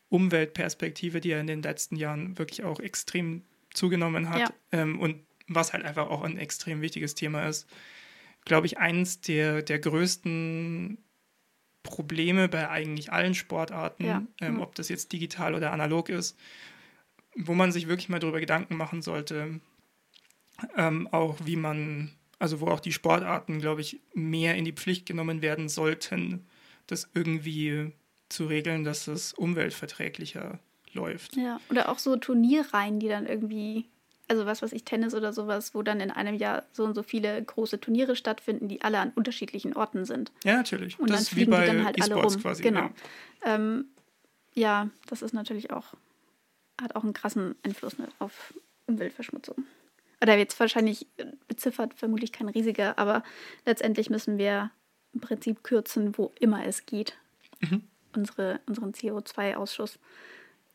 [0.09, 3.43] Umweltperspektive, die ja in den letzten Jahren wirklich auch extrem
[3.73, 4.49] zugenommen hat Ja.
[4.73, 7.67] ähm, und was halt einfach auch ein extrem wichtiges Thema ist,
[8.45, 10.99] glaube ich, eins der, der größten
[11.83, 14.23] Probleme bei eigentlich allen Sportarten, Ja.
[14.41, 14.61] ähm, Mhm.
[14.61, 16.39] ob das jetzt digital oder analog ist,
[17.37, 19.61] wo man sich wirklich mal darüber Gedanken machen sollte,
[20.77, 25.07] ähm, auch wie man, also wo auch die Sportarten, glaube ich, mehr in die Pflicht
[25.07, 26.47] genommen werden sollten,
[26.87, 27.93] das irgendwie
[28.29, 30.59] zu regeln, dass es umweltverträglicher
[30.93, 31.37] läuft.
[31.37, 31.61] ja.
[31.71, 33.87] Oder auch so Turnierreihen, die dann irgendwie,
[34.29, 37.03] also was weiß ich, Tennis oder sowas, wo dann in einem Jahr so und so
[37.03, 40.33] viele große Turniere stattfinden, die alle an unterschiedlichen Orten sind.
[40.45, 40.99] Ja, natürlich.
[40.99, 42.43] Und das dann ist wie fliegen bei die dann halt alle E-Sports rum.
[42.43, 42.63] quasi.
[42.63, 42.91] Genau.
[43.45, 43.55] Ja.
[43.55, 43.87] Ähm,
[44.55, 45.95] ja, das ist natürlich auch,
[46.81, 48.55] hat auch einen krassen Einfluss ne, auf
[48.87, 49.65] Umweltverschmutzung.
[50.21, 53.23] Oder jetzt wahrscheinlich äh, beziffert vermutlich kein riesiger, aber
[53.65, 54.71] letztendlich müssen wir
[55.15, 57.17] im Prinzip kürzen, wo immer es geht.
[57.61, 57.83] Mhm.
[58.15, 59.99] Unsere, unseren CO2-Ausschuss.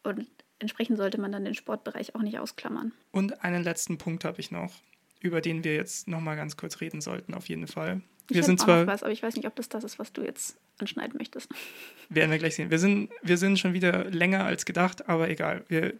[0.03, 0.27] Und
[0.63, 2.91] entsprechend sollte man dann den Sportbereich auch nicht ausklammern.
[3.11, 4.73] Und einen letzten Punkt habe ich noch,
[5.19, 8.01] über den wir jetzt nochmal ganz kurz reden sollten, auf jeden Fall.
[8.23, 9.83] Ich Wir hätte sind auch zwar, noch was, aber ich weiß nicht, ob das das
[9.83, 11.49] ist, was du jetzt anschneiden möchtest.
[12.09, 12.71] werden wir gleich sehen.
[12.71, 15.65] Wir sind, wir sind schon wieder länger als gedacht, aber egal.
[15.67, 15.93] Wir,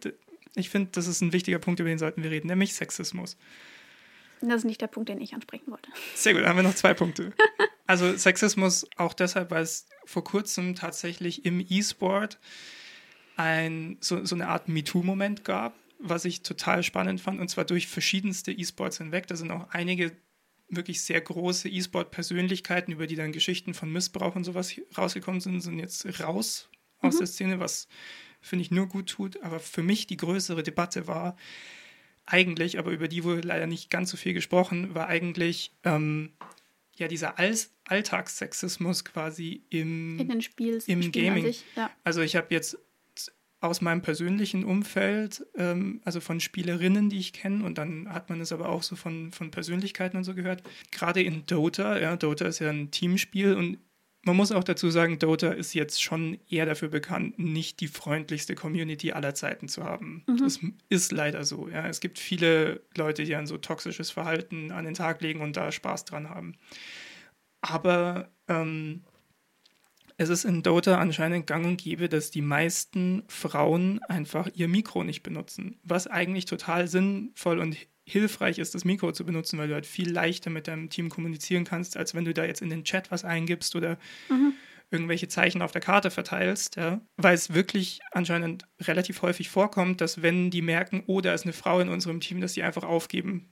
[0.56, 3.36] ich finde, das ist ein wichtiger Punkt, über den sollten wir reden, nämlich Sexismus.
[4.40, 5.88] Das ist nicht der Punkt, den ich ansprechen wollte.
[6.14, 7.32] Sehr gut, dann haben wir noch zwei Punkte.
[7.86, 12.38] Also Sexismus auch deshalb, weil es vor kurzem tatsächlich im E-Sport
[13.36, 17.86] ein, so, so eine Art MeToo-Moment gab, was ich total spannend fand, und zwar durch
[17.86, 19.26] verschiedenste E-Sports hinweg.
[19.26, 20.12] Da sind auch einige
[20.68, 25.78] wirklich sehr große E-Sport-Persönlichkeiten, über die dann Geschichten von Missbrauch und sowas rausgekommen sind, sind
[25.78, 26.68] jetzt raus
[27.00, 27.88] aus der Szene, was
[28.40, 29.42] finde ich nur gut tut.
[29.42, 31.36] Aber für mich die größere Debatte war
[32.26, 36.32] eigentlich, aber über die wurde leider nicht ganz so viel gesprochen, war eigentlich ähm,
[36.96, 37.54] ja dieser All
[37.86, 40.18] Alltagssexismus quasi im,
[40.88, 41.54] Im Spielen an Gaming.
[41.76, 41.90] ja.
[42.02, 42.78] also ich habe jetzt
[43.64, 48.40] aus meinem persönlichen Umfeld, ähm, also von Spielerinnen, die ich kenne, und dann hat man
[48.40, 50.62] es aber auch so von, von Persönlichkeiten und so gehört.
[50.92, 53.78] Gerade in Dota, ja, Dota ist ja ein Teamspiel und
[54.26, 58.54] man muss auch dazu sagen, Dota ist jetzt schon eher dafür bekannt, nicht die freundlichste
[58.54, 60.24] Community aller Zeiten zu haben.
[60.26, 60.38] Mhm.
[60.38, 61.68] Das ist leider so.
[61.68, 61.86] Ja.
[61.86, 65.70] Es gibt viele Leute, die ein so toxisches Verhalten an den Tag legen und da
[65.70, 66.54] Spaß dran haben.
[67.60, 69.02] Aber ähm,
[70.16, 75.02] es ist in Dota anscheinend gang und gäbe, dass die meisten Frauen einfach ihr Mikro
[75.02, 75.78] nicht benutzen.
[75.82, 80.10] Was eigentlich total sinnvoll und hilfreich ist, das Mikro zu benutzen, weil du halt viel
[80.10, 83.24] leichter mit deinem Team kommunizieren kannst, als wenn du da jetzt in den Chat was
[83.24, 83.98] eingibst oder
[84.28, 84.52] mhm.
[84.90, 86.76] irgendwelche Zeichen auf der Karte verteilst.
[86.76, 87.00] Ja?
[87.16, 91.54] Weil es wirklich anscheinend relativ häufig vorkommt, dass wenn die merken, oh, da ist eine
[91.54, 93.48] Frau in unserem Team, dass die einfach aufgeben.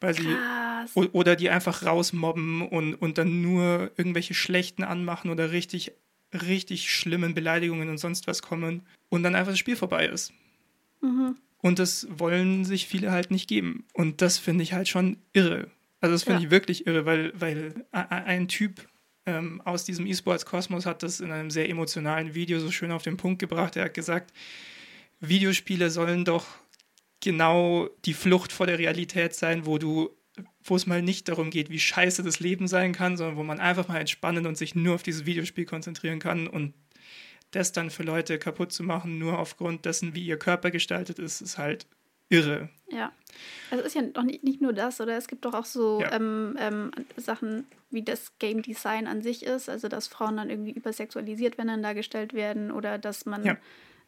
[0.00, 0.90] Weil sie Krass.
[0.94, 5.92] oder die einfach rausmobben und, und dann nur irgendwelche schlechten anmachen oder richtig,
[6.32, 10.32] richtig schlimmen Beleidigungen und sonst was kommen und dann einfach das Spiel vorbei ist.
[11.00, 11.36] Mhm.
[11.62, 13.84] Und das wollen sich viele halt nicht geben.
[13.94, 15.70] Und das finde ich halt schon irre.
[16.00, 16.46] Also das finde ja.
[16.46, 18.86] ich wirklich irre, weil, weil ein Typ
[19.24, 23.16] ähm, aus diesem E-Sports-Kosmos hat das in einem sehr emotionalen Video so schön auf den
[23.16, 23.76] Punkt gebracht.
[23.76, 24.32] Er hat gesagt,
[25.20, 26.46] Videospiele sollen doch
[27.20, 30.10] genau die Flucht vor der Realität sein, wo du
[30.62, 33.60] wo es mal nicht darum geht, wie scheiße das Leben sein kann, sondern wo man
[33.60, 36.74] einfach mal entspannen und sich nur auf dieses Videospiel konzentrieren kann und
[37.52, 41.40] das dann für Leute kaputt zu machen, nur aufgrund dessen, wie ihr Körper gestaltet ist,
[41.40, 41.86] ist halt
[42.28, 42.68] irre.
[42.88, 43.12] Ja.
[43.70, 46.12] Also ist ja doch nicht, nicht nur das, oder es gibt doch auch so ja.
[46.12, 50.72] ähm, ähm, Sachen, wie das Game Design an sich ist, also dass Frauen dann irgendwie
[50.72, 53.56] übersexualisiert werden, dann dargestellt werden oder dass man ja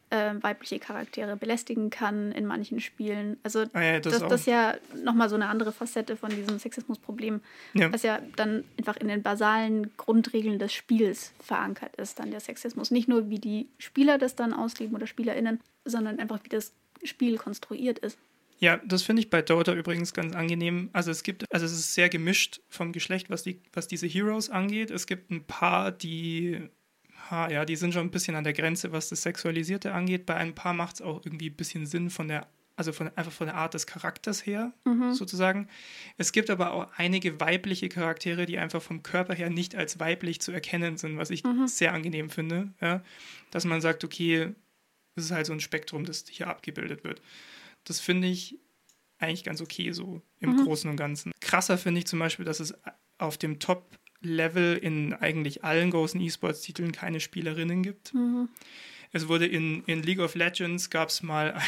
[0.09, 3.37] äh, weibliche Charaktere belästigen kann in manchen Spielen.
[3.43, 6.59] Also ah ja, das, das, das ist ja nochmal so eine andere Facette von diesem
[6.59, 7.41] Sexismusproblem,
[7.73, 7.91] ja.
[7.93, 12.91] was ja dann einfach in den basalen Grundregeln des Spiels verankert ist, dann der Sexismus.
[12.91, 17.37] Nicht nur, wie die Spieler das dann ausleben oder SpielerInnen, sondern einfach, wie das Spiel
[17.37, 18.17] konstruiert ist.
[18.59, 20.89] Ja, das finde ich bei Dota übrigens ganz angenehm.
[20.91, 24.49] Also es gibt, also es ist sehr gemischt vom Geschlecht, was, die, was diese Heroes
[24.49, 24.91] angeht.
[24.91, 26.69] Es gibt ein paar, die
[27.29, 30.25] ha, ja, die sind schon ein bisschen an der Grenze, was das Sexualisierte angeht.
[30.25, 33.31] Bei ein paar macht es auch irgendwie ein bisschen Sinn von der, also von, einfach
[33.31, 35.13] von der Art des Charakters her, mhm.
[35.13, 35.67] sozusagen.
[36.17, 40.41] Es gibt aber auch einige weibliche Charaktere, die einfach vom Körper her nicht als weiblich
[40.41, 41.67] zu erkennen sind, was ich mhm.
[41.67, 42.73] sehr angenehm finde.
[42.81, 43.03] Ja?
[43.51, 44.53] Dass man sagt, okay,
[45.15, 47.21] das ist halt so ein Spektrum, das hier abgebildet wird.
[47.83, 48.57] Das finde ich
[49.19, 50.65] eigentlich ganz okay so im mhm.
[50.65, 51.31] Großen und Ganzen.
[51.41, 52.73] Krasser finde ich zum Beispiel, dass es
[53.17, 58.13] auf dem Top Level in eigentlich allen großen E-Sports-Titeln keine Spielerinnen gibt.
[58.13, 58.49] Mhm.
[59.11, 61.59] Es wurde in, in League of Legends gab es mal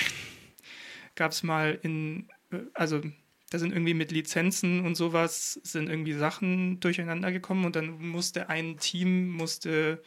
[1.16, 2.28] gab es mal in
[2.74, 3.02] also
[3.50, 8.50] da sind irgendwie mit Lizenzen und sowas sind irgendwie Sachen durcheinander gekommen und dann musste
[8.50, 10.02] ein Team musste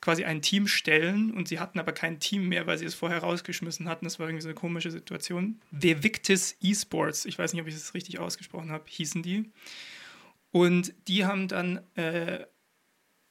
[0.00, 3.18] quasi ein Team stellen und sie hatten aber kein Team mehr, weil sie es vorher
[3.18, 4.04] rausgeschmissen hatten.
[4.04, 5.60] Das war irgendwie so eine komische Situation.
[5.72, 9.50] The Victis Esports, ich weiß nicht, ob ich das richtig ausgesprochen habe, hießen die.
[10.50, 12.46] Und die haben dann äh,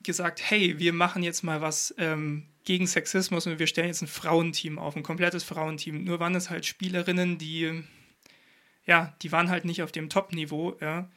[0.03, 4.07] gesagt, hey, wir machen jetzt mal was ähm, gegen Sexismus und wir stellen jetzt ein
[4.07, 6.03] Frauenteam auf, ein komplettes Frauenteam.
[6.03, 7.83] Nur waren es halt Spielerinnen, die,
[8.85, 11.09] ja, die waren halt nicht auf dem Top-Niveau, ja.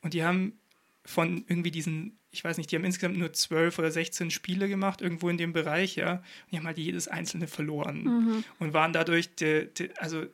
[0.00, 0.58] Und die haben
[1.04, 5.00] von irgendwie diesen, ich weiß nicht, die haben insgesamt nur zwölf oder 16 Spiele gemacht,
[5.00, 6.14] irgendwo in dem Bereich, ja.
[6.14, 8.44] Und die haben halt jedes einzelne verloren mhm.
[8.58, 10.24] und waren dadurch de, de, also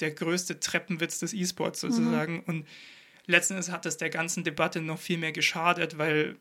[0.00, 2.34] der größte Treppenwitz des E-Sports sozusagen.
[2.34, 2.42] Mhm.
[2.46, 2.66] Und
[3.28, 6.36] letzten Endes hat es der ganzen Debatte noch viel mehr geschadet, weil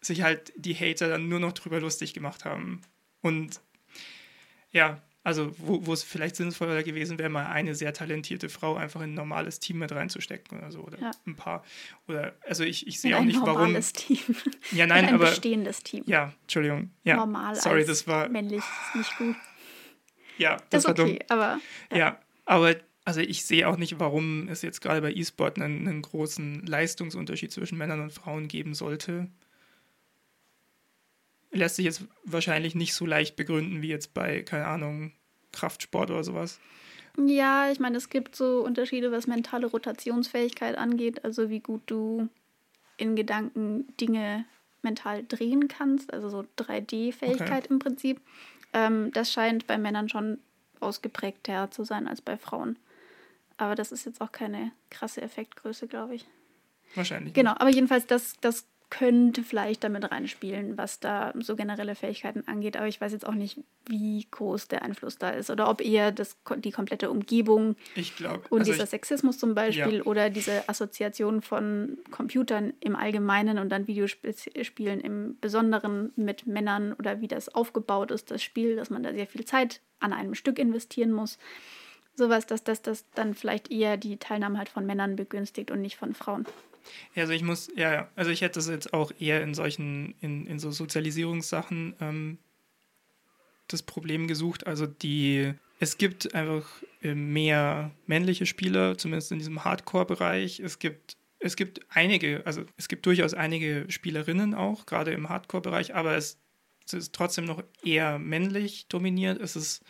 [0.00, 2.82] sich halt die Hater dann nur noch drüber lustig gemacht haben.
[3.20, 3.60] Und
[4.70, 9.00] ja, also wo, wo es vielleicht sinnvoller gewesen wäre, mal eine sehr talentierte Frau einfach
[9.00, 10.80] in ein normales Team mit reinzustecken oder so.
[10.80, 11.10] Oder ja.
[11.26, 11.64] ein paar.
[12.06, 13.48] Oder also ich, ich sehe auch nicht, warum.
[13.48, 14.18] Ein normales Team.
[14.72, 15.24] Ja, nein, ein aber.
[15.24, 16.04] Ein bestehendes Team.
[16.06, 16.90] Ja, Entschuldigung.
[17.04, 17.16] Ja.
[17.16, 17.56] Normal.
[17.56, 18.28] Sorry, das war.
[18.28, 19.36] Männlich ist nicht gut.
[20.36, 21.26] Ja, das, das ist okay, dumm.
[21.28, 21.60] aber.
[21.90, 21.96] Ja.
[21.96, 26.02] ja, aber also ich sehe auch nicht, warum es jetzt gerade bei E-Sport einen, einen,
[26.02, 29.28] großen Leistungsunterschied zwischen Männern und Frauen geben sollte.
[31.50, 35.12] Lässt sich jetzt wahrscheinlich nicht so leicht begründen wie jetzt bei, keine Ahnung,
[35.52, 36.58] Kraftsport oder sowas.
[37.16, 42.28] Ja, ich meine, es gibt so Unterschiede, was mentale Rotationsfähigkeit angeht, also wie gut du
[42.96, 44.46] in Gedanken Dinge
[44.82, 47.66] mental drehen kannst, also so 3D-Fähigkeit okay.
[47.70, 48.20] im Prinzip.
[48.72, 50.38] Ähm, das scheint bei Männern schon
[50.80, 52.78] ausgeprägter zu sein als bei Frauen.
[53.56, 56.26] Aber das ist jetzt auch keine krasse Effektgröße, glaube ich.
[56.94, 57.34] Wahrscheinlich.
[57.34, 62.76] Genau, aber jedenfalls, das, das könnte vielleicht damit reinspielen, was da so generelle Fähigkeiten angeht.
[62.76, 65.50] Aber ich weiß jetzt auch nicht, wie groß der Einfluss da ist.
[65.50, 67.74] Oder ob eher das, die komplette Umgebung
[68.16, 70.02] glaub, und also dieser ich, Sexismus zum Beispiel ja.
[70.04, 77.20] oder diese Assoziation von Computern im Allgemeinen und dann Videospielen im Besonderen mit Männern oder
[77.20, 80.60] wie das aufgebaut ist, das Spiel, dass man da sehr viel Zeit an einem Stück
[80.60, 81.38] investieren muss
[82.16, 85.96] sowas, dass das, das dann vielleicht eher die Teilnahme halt von Männern begünstigt und nicht
[85.96, 86.46] von Frauen.
[87.14, 90.46] Ja, also ich muss, ja, also ich hätte das jetzt auch eher in solchen, in,
[90.46, 92.38] in so Sozialisierungssachen ähm,
[93.68, 94.66] das Problem gesucht.
[94.66, 96.66] Also die, es gibt einfach
[97.02, 100.60] äh, mehr männliche Spieler, zumindest in diesem Hardcore-Bereich.
[100.60, 105.94] Es gibt es gibt einige, also es gibt durchaus einige Spielerinnen auch, gerade im Hardcore-Bereich,
[105.94, 106.38] aber es,
[106.86, 109.38] es, ist trotzdem noch eher männlich dominiert.
[109.42, 109.84] Es ist,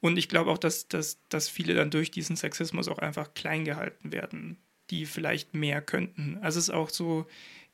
[0.00, 3.64] und ich glaube auch, dass, dass, dass viele dann durch diesen Sexismus auch einfach klein
[3.64, 4.58] gehalten werden,
[4.90, 6.38] die vielleicht mehr könnten.
[6.40, 7.26] Also es ist auch so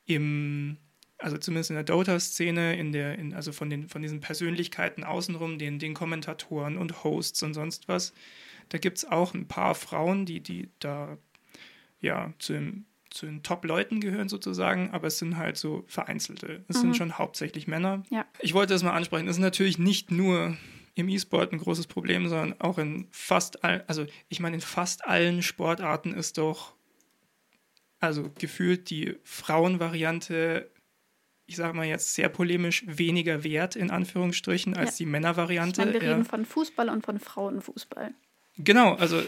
[0.06, 0.78] im,
[1.18, 5.58] also zumindest in der Dota-Szene, in der, in, also von, den, von diesen Persönlichkeiten außenrum,
[5.58, 8.14] den, den Kommentatoren und Hosts und sonst was,
[8.70, 11.18] da gibt es auch ein paar Frauen, die, die da
[12.00, 16.64] ja zu dem zu den Top-Leuten gehören sozusagen, aber es sind halt so vereinzelte.
[16.66, 16.80] Es mhm.
[16.80, 18.02] sind schon hauptsächlich Männer.
[18.10, 18.26] Ja.
[18.40, 19.28] Ich wollte das mal ansprechen.
[19.28, 20.56] Es ist natürlich nicht nur
[20.94, 25.04] im E-Sport ein großes Problem, sondern auch in fast allen, also ich meine, in fast
[25.04, 26.74] allen Sportarten ist doch,
[28.00, 30.70] also gefühlt die Frauenvariante,
[31.46, 35.04] ich sage mal jetzt sehr polemisch, weniger wert in Anführungsstrichen als ja.
[35.04, 35.80] die Männervariante.
[35.80, 36.14] Ich meine, wir ja.
[36.14, 38.14] reden von Fußball und von Frauenfußball.
[38.56, 39.20] Genau, also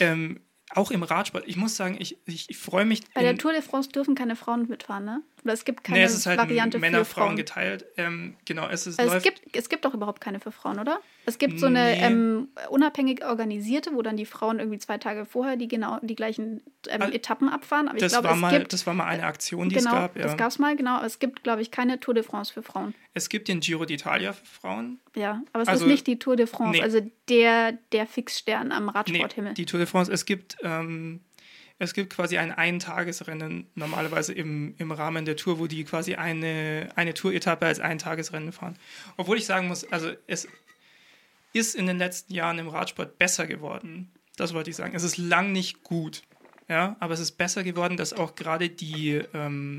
[0.00, 0.40] ähm,
[0.70, 1.44] auch im Radsport.
[1.46, 3.02] Ich muss sagen, ich, ich, ich freue mich.
[3.14, 5.22] Bei der Tour de France dürfen keine Frauen mitfahren, ne?
[5.44, 7.36] Oder es gibt keine nee, es ist halt Variante Männer, für Frauen.
[7.36, 7.84] geteilt.
[7.98, 8.98] Ähm, genau, es ist.
[8.98, 11.00] Also es, gibt, es gibt doch überhaupt keine für Frauen, oder?
[11.26, 12.02] Es gibt so eine nee.
[12.02, 16.62] ähm, unabhängig organisierte, wo dann die Frauen irgendwie zwei Tage vorher die genau die gleichen
[16.88, 17.88] ähm, also, Etappen abfahren.
[17.88, 19.90] Aber das, ich glaube, war es mal, gibt, das war mal eine Aktion, die genau,
[19.90, 20.16] es gab.
[20.16, 20.22] Ja.
[20.22, 21.02] Das gab es mal, genau.
[21.02, 22.94] Es gibt, glaube ich, keine Tour de France für Frauen.
[23.12, 24.98] Es gibt den Giro d'Italia für Frauen.
[25.14, 26.82] Ja, aber es Also- ist nicht die Tour de France, nee.
[26.82, 29.54] also der, der Fixstern am Nee, Radsporthimmel.
[29.54, 30.10] die Tour de France.
[30.10, 31.20] Es gibt, ähm,
[31.78, 36.88] es gibt quasi ein Eintagesrennen normalerweise im, im Rahmen der Tour, wo die quasi eine,
[36.94, 38.78] eine Tour-Etappe als Eintagesrennen fahren.
[39.16, 40.46] Obwohl ich sagen muss, also es
[41.52, 44.10] ist in den letzten Jahren im Radsport besser geworden.
[44.36, 44.94] Das wollte ich sagen.
[44.94, 46.22] Es ist lang nicht gut,
[46.68, 49.78] ja, aber es ist besser geworden, dass auch gerade die, ähm,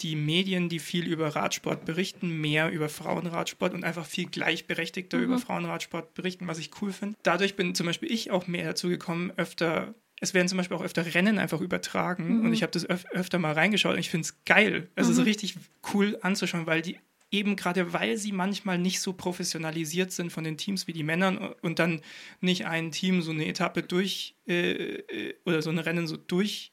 [0.00, 5.38] die Medien, die viel über Radsport berichten, mehr über Frauenradsport und einfach viel gleichberechtigter über
[5.38, 7.16] Frauenradsport berichten, was ich cool finde.
[7.22, 10.82] Dadurch bin zum Beispiel ich auch mehr dazu gekommen, öfter, es werden zum Beispiel auch
[10.82, 14.24] öfter Rennen einfach übertragen und ich habe das öf öfter mal reingeschaut und ich finde
[14.24, 14.88] es geil.
[14.94, 15.56] Es ist richtig
[15.92, 16.98] cool anzuschauen, weil die
[17.30, 21.38] eben gerade, weil sie manchmal nicht so professionalisiert sind von den Teams wie die Männern
[21.60, 22.00] und dann
[22.40, 26.72] nicht ein Team so eine Etappe durch äh, äh, oder so ein Rennen so durch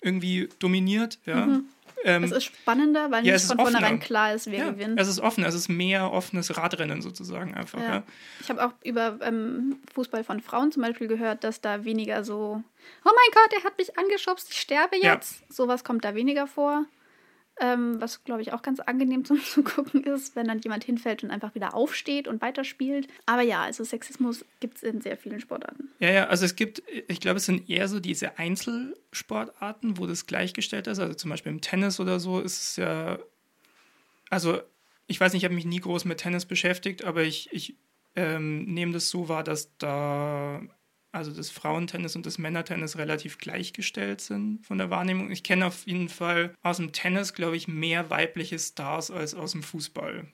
[0.00, 1.60] irgendwie dominiert, ja.
[2.04, 4.98] Ähm, Es ist spannender, weil ja, nicht von vornherein klar ist, wer ja, gewinnt.
[4.98, 7.78] es ist offen, es ist mehr offenes Radrennen sozusagen einfach.
[7.78, 7.94] Ja.
[7.96, 8.02] Ja.
[8.40, 12.62] Ich habe auch über ähm, Fußball von Frauen zum Beispiel gehört, dass da weniger so,
[13.04, 15.42] oh mein Gott, er hat mich angeschubst, ich sterbe jetzt.
[15.52, 16.86] Sowas kommt da weniger vor.
[17.62, 21.30] Ähm, was, glaube ich, auch ganz angenehm zum Zugucken ist, wenn dann jemand hinfällt und
[21.30, 23.06] einfach wieder aufsteht und weiterspielt.
[23.26, 25.90] Aber ja, also Sexismus gibt es in sehr vielen Sportarten.
[25.98, 30.26] Ja, ja, also es gibt, ich glaube, es sind eher so diese Einzelsportarten, wo das
[30.26, 30.98] gleichgestellt ist.
[30.98, 33.18] Also zum Beispiel im Tennis oder so ist es ja,
[34.30, 34.60] also
[35.06, 37.76] ich weiß nicht, ich habe mich nie groß mit Tennis beschäftigt, aber ich, ich
[38.16, 40.62] ähm, nehme das so wahr, dass da
[41.12, 45.30] also das Frauentennis und das Männertennis relativ gleichgestellt sind von der Wahrnehmung.
[45.30, 49.52] Ich kenne auf jeden Fall aus dem Tennis, glaube ich, mehr weibliche Stars als aus
[49.52, 50.26] dem Fußball,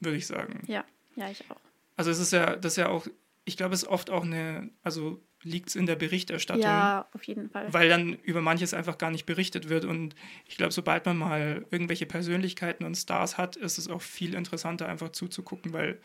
[0.00, 0.62] würde ich sagen.
[0.66, 0.84] Ja,
[1.16, 1.56] ja, ich auch.
[1.96, 3.06] Also es ist ja, das ist ja auch,
[3.44, 7.24] ich glaube, es ist oft auch eine, also liegt es in der Berichterstattung, Ja, auf
[7.24, 7.72] jeden Fall.
[7.72, 9.84] weil dann über manches einfach gar nicht berichtet wird.
[9.84, 10.14] Und
[10.46, 14.88] ich glaube, sobald man mal irgendwelche Persönlichkeiten und Stars hat, ist es auch viel interessanter,
[14.88, 16.00] einfach zuzugucken, weil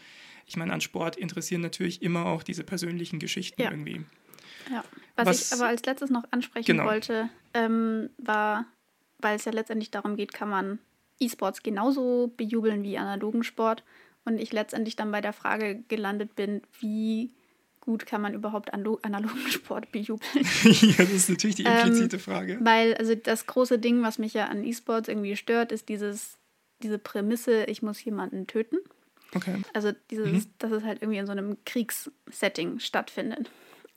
[0.48, 3.70] ich meine, an Sport interessieren natürlich immer auch diese persönlichen Geschichten Ja.
[3.72, 4.02] irgendwie.
[4.72, 4.84] Ja.
[5.16, 6.86] Was, Was- ich aber als letztes noch ansprechen Genau.
[6.86, 8.66] wollte, ähm, war,
[9.20, 10.80] weil es ja letztendlich darum geht, kann man
[11.20, 13.84] E-Sports genauso bejubeln wie analogen Sport.
[14.26, 17.32] Und ich letztendlich dann bei der Frage gelandet bin, wie
[17.80, 20.20] gut kann man überhaupt analo- analogen Sport bejubeln?
[20.64, 22.58] ja, das ist natürlich die Ähm, implizite Frage.
[22.62, 26.38] Weil, also das große Ding, was mich ja an E-Sports irgendwie stört, ist dieses,
[26.84, 28.78] diese Prämisse, ich muss jemanden töten.
[29.38, 29.62] Okay.
[29.74, 33.50] Also dieses, dass es halt irgendwie in so einem Kriegssetting stattfindet.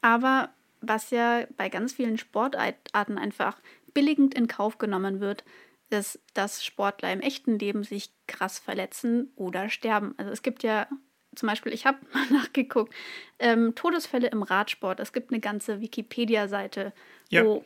[0.03, 0.51] Aber
[0.81, 3.61] was ja bei ganz vielen Sportarten einfach
[3.93, 5.45] billigend in Kauf genommen wird,
[5.91, 10.15] ist, dass Sportler im echten Leben sich krass verletzen oder sterben.
[10.19, 10.87] Also es gibt ja
[11.35, 12.95] zum Beispiel, ich habe mal nachgeguckt,
[13.39, 15.01] ähm, Todesfälle im Radsport.
[15.01, 16.93] Es gibt eine ganze Wikipedia-Seite,
[17.29, 17.45] Ja.
[17.45, 17.65] wo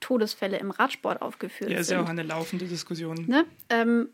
[0.00, 1.98] Todesfälle im Radsport aufgeführt Ja, ist sind.
[1.98, 3.24] ja auch eine laufende Diskussion.
[3.28, 3.44] Ne?
[3.68, 4.08] Ähm,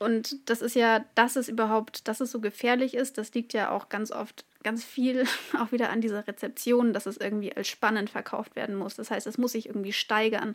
[0.00, 3.70] und das ist ja, dass es überhaupt, dass es so gefährlich ist, das liegt ja
[3.70, 5.24] auch ganz oft ganz viel
[5.58, 8.94] auch wieder an dieser Rezeption, dass es irgendwie als spannend verkauft werden muss.
[8.96, 10.54] Das heißt, es muss sich irgendwie steigern.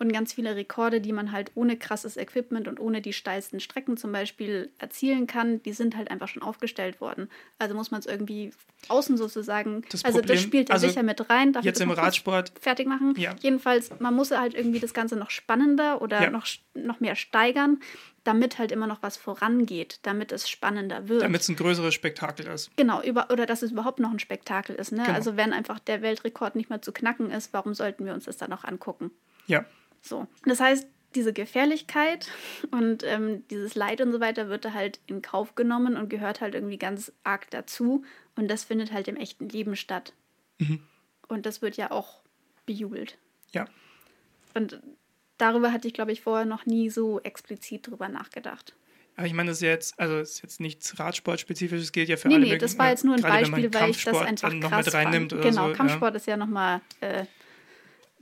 [0.00, 3.96] Und ganz viele Rekorde, die man halt ohne krasses Equipment und ohne die steilsten Strecken
[3.96, 7.30] zum Beispiel erzielen kann, die sind halt einfach schon aufgestellt worden.
[7.60, 8.50] Also muss man es irgendwie
[8.88, 11.52] außen sozusagen, Das also Problem- das spielt ja also sicher mit rein.
[11.52, 13.14] Darf jetzt im Radsport- fertig machen.
[13.16, 13.36] Ja.
[13.40, 16.30] Jedenfalls, man muss halt irgendwie das Ganze noch spannender oder Ja.
[16.30, 17.78] noch, noch mehr steigern,
[18.24, 21.22] damit halt immer noch was vorangeht, damit es spannender wird.
[21.22, 22.70] Damit es ein größeres Spektakel ist.
[22.76, 24.92] Genau, über, oder dass es überhaupt noch ein Spektakel ist.
[24.92, 25.02] Ne?
[25.02, 25.14] Genau.
[25.14, 28.36] Also wenn einfach der Weltrekord nicht mehr zu knacken ist, warum sollten wir uns das
[28.36, 29.10] dann noch angucken?
[29.46, 29.64] Ja.
[30.00, 30.26] So.
[30.46, 32.30] Das heißt, diese Gefährlichkeit
[32.70, 36.40] und ähm, dieses Leid und so weiter wird da halt in Kauf genommen und gehört
[36.40, 38.04] halt irgendwie ganz arg dazu.
[38.36, 40.12] Und das findet halt im echten Leben statt.
[41.28, 42.20] Und das wird ja auch
[42.66, 43.18] bejubelt.
[43.52, 43.66] Ja.
[44.54, 44.80] Und
[45.38, 48.74] darüber hatte ich, glaube ich, vorher noch nie so explizit drüber nachgedacht.
[49.16, 52.34] Aber ich meine, das ist jetzt, also ist jetzt nichts Radsportspezifisches, gilt ja für Nee,
[52.34, 54.94] alle nee, das war jetzt nur ein Beispiel, weil ich das einfach noch krass mit
[54.94, 55.40] reinnimmt fand.
[55.40, 55.70] oder Genau, so.
[55.70, 55.76] Ja.
[55.76, 57.24] Kampfsport ist ja nochmal äh,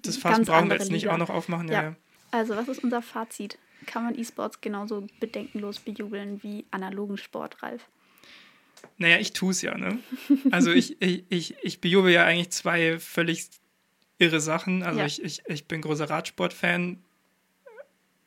[0.03, 1.15] Das Fass brauchen wir jetzt nicht Liga.
[1.15, 1.69] auch noch aufmachen.
[1.69, 1.75] Ja.
[1.75, 1.83] Ja.
[1.91, 1.97] ja.
[2.31, 3.59] Also, was ist unser Fazit?
[3.87, 7.89] Kann man E-Sports genauso bedenkenlos bejubeln wie analogen Sport, Ralf?
[8.99, 9.99] Naja, ich tue es ja, ne?
[10.51, 13.49] Also ich, ich, ich, ich bejubel ja eigentlich zwei völlig
[14.19, 14.83] irre Sachen.
[14.83, 15.07] Also Ja.
[15.07, 16.99] ich, ich, ich bin großer Radsportfan,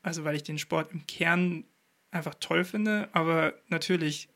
[0.04, 1.64] also weil ich den Sport im Kern
[2.16, 4.30] einfach toll finde, aber natürlich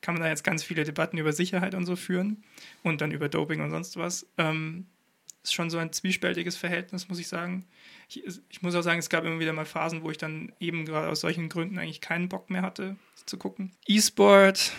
[0.00, 2.44] kann man da jetzt ganz viele Debatten über Sicherheit und so führen
[2.82, 4.26] und dann über Doping und sonst was.
[4.38, 4.86] Ähm,
[5.42, 7.64] ist schon so ein zwiespältiges Verhältnis, muss ich sagen.
[8.08, 10.84] Ich, ich muss auch sagen, es gab immer wieder mal Phasen, wo ich dann eben
[10.84, 13.72] gerade aus solchen Gründen eigentlich keinen Bock mehr hatte, zu gucken.
[13.86, 14.72] E-Sport,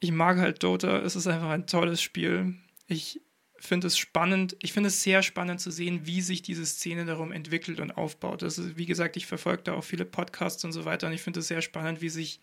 [0.00, 2.54] ich mag halt Dota, es ist einfach ein tolles Spiel.
[2.86, 3.20] Ich
[3.60, 7.32] finde es spannend, ich finde es sehr spannend zu sehen, wie sich diese Szene darum
[7.32, 8.42] entwickelt und aufbaut.
[8.42, 11.22] Das ist, wie gesagt, ich verfolge da auch viele Podcasts und so weiter und ich
[11.22, 12.40] finde es sehr spannend, wie sich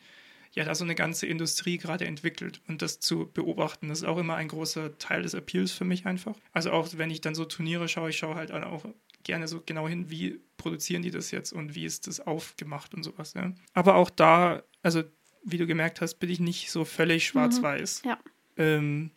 [0.53, 4.18] ja da so eine ganze Industrie gerade entwickelt und das zu beobachten, das ist auch
[4.18, 6.35] immer ein großer Teil des Appeals für mich einfach.
[6.53, 8.85] Also auch wenn ich dann so Turniere schaue, ich schaue halt auch
[9.23, 13.03] gerne so genau hin, wie produzieren die das jetzt und wie ist das aufgemacht und
[13.03, 13.34] sowas.
[13.34, 13.53] Ja.
[13.73, 15.03] Aber auch da, also
[15.44, 18.03] wie du gemerkt hast, bin ich nicht so völlig schwarz-weiß.
[18.06, 18.19] Ja.
[18.57, 19.11] Ähm,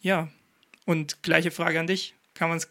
[0.00, 0.28] ja,
[0.88, 2.14] und gleiche Frage an dich.
[2.34, 2.68] Kann man es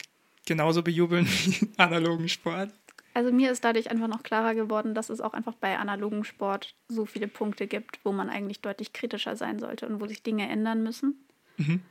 [0.48, 2.72] genauso bejubeln wie analogen Sport?
[3.14, 6.76] Also mir ist dadurch einfach noch klarer geworden, dass es auch einfach bei analogen Sport
[6.88, 10.50] so viele Punkte gibt, wo man eigentlich deutlich kritischer sein sollte und wo sich Dinge
[10.50, 11.16] ändern müssen.
[11.58, 11.82] Mhm.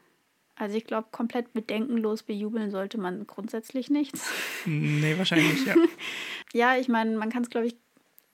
[0.56, 4.28] Also ich glaube, komplett bedenkenlos bejubeln sollte man grundsätzlich nichts.
[4.64, 5.74] Nee, wahrscheinlich ja.
[6.52, 7.76] Ja, ich meine, man kann es, glaube ich,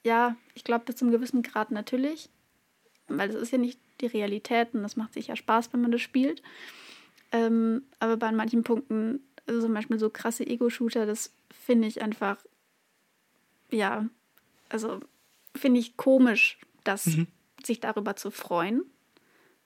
[0.04, 2.30] ja, ich glaube bis zum gewissen Grad natürlich,
[3.08, 6.00] weil es ist ja nicht die Realität und das macht sicher Spaß, wenn man das
[6.00, 6.42] spielt.
[7.32, 12.36] Ähm, aber bei manchen Punkten, also zum Beispiel so krasse Ego-Shooter, das finde ich einfach,
[13.70, 14.08] ja,
[14.68, 15.00] also
[15.56, 17.08] finde ich komisch, das
[17.64, 18.82] sich darüber zu freuen.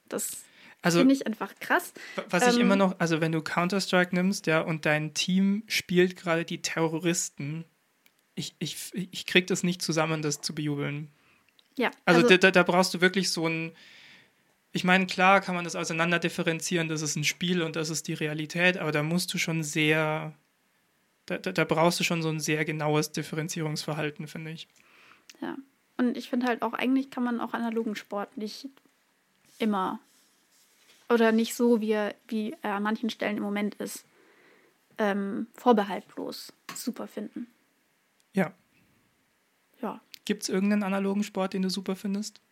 [0.08, 0.44] Das
[0.82, 1.92] Also, finde ich einfach krass.
[2.30, 6.16] was ich ähm, immer noch, also wenn du Counter-Strike nimmst, ja, und dein Team spielt
[6.16, 7.64] gerade die Terroristen,
[8.34, 11.10] ich, ich, ich krieg das nicht zusammen, das zu bejubeln.
[11.78, 13.72] Ja, Also, da, da, da brauchst du wirklich so ein.
[14.76, 18.08] Ich meine, klar kann man das auseinander differenzieren, das ist ein Spiel und das ist
[18.08, 20.34] die Realität, aber da musst du schon sehr.
[21.24, 24.68] Da, da, da brauchst du schon so ein sehr genaues Differenzierungsverhalten, finde ich.
[25.40, 25.56] Ja.
[25.96, 28.68] Und ich finde halt auch, eigentlich kann man auch analogen Sport nicht
[29.58, 29.98] immer
[31.08, 34.04] oder nicht so, wie er, wie er an manchen Stellen im Moment ist,
[34.98, 37.46] ähm, vorbehaltlos super finden.
[38.34, 38.52] Ja.
[39.80, 40.02] Ja.
[40.26, 42.42] Gibt es irgendeinen analogen Sport, den du super findest?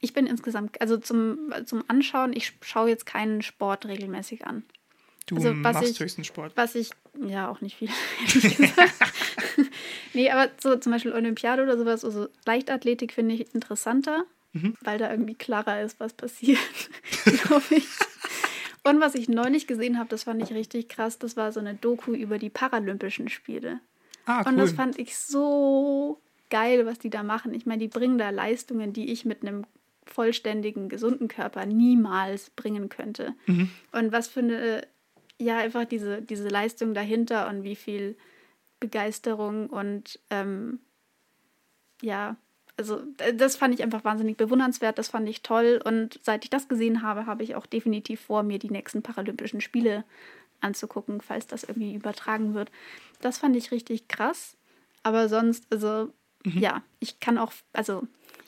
[0.00, 4.64] Ich bin insgesamt, also zum, zum Anschauen, ich schaue jetzt keinen Sport regelmäßig an.
[5.26, 6.52] Du Also, machst ich- höchstens Sport.
[6.56, 6.90] Was ich,
[7.26, 7.88] ja, auch nicht viel,
[10.14, 14.24] nee, aber so zum Beispiel Olympiade oder sowas, also Leichtathletik finde ich interessanter,
[14.82, 16.58] weil da irgendwie klarer ist, was passiert,
[17.24, 17.86] glaube ich.
[18.84, 21.74] Und was ich neulich gesehen habe, das fand ich richtig krass, das war so eine
[21.74, 23.80] Doku über die Paralympischen Spiele.
[24.24, 24.56] Ah, Und cool.
[24.56, 27.52] das fand ich so geil, was die da machen.
[27.52, 29.66] Ich meine, die bringen da Leistungen, die ich mit einem
[30.06, 33.34] vollständigen, gesunden Körper niemals bringen könnte.
[33.46, 33.70] Mhm.
[33.92, 34.86] Und was für eine,
[35.38, 38.16] ja, einfach diese, diese Leistung dahinter und wie viel
[38.80, 40.80] Begeisterung und ähm,
[42.02, 42.36] ja,
[42.76, 45.80] also äh, das fand ich einfach wahnsinnig bewundernswert, das fand ich toll.
[45.84, 49.60] Und seit ich das gesehen habe, habe ich auch definitiv vor, mir die nächsten Paralympischen
[49.60, 50.04] Spiele
[50.60, 52.70] anzugucken, falls das irgendwie übertragen wird.
[53.20, 54.56] Das fand ich richtig krass.
[55.02, 56.12] Aber sonst, also
[56.44, 58.06] ja, ich kann auch, also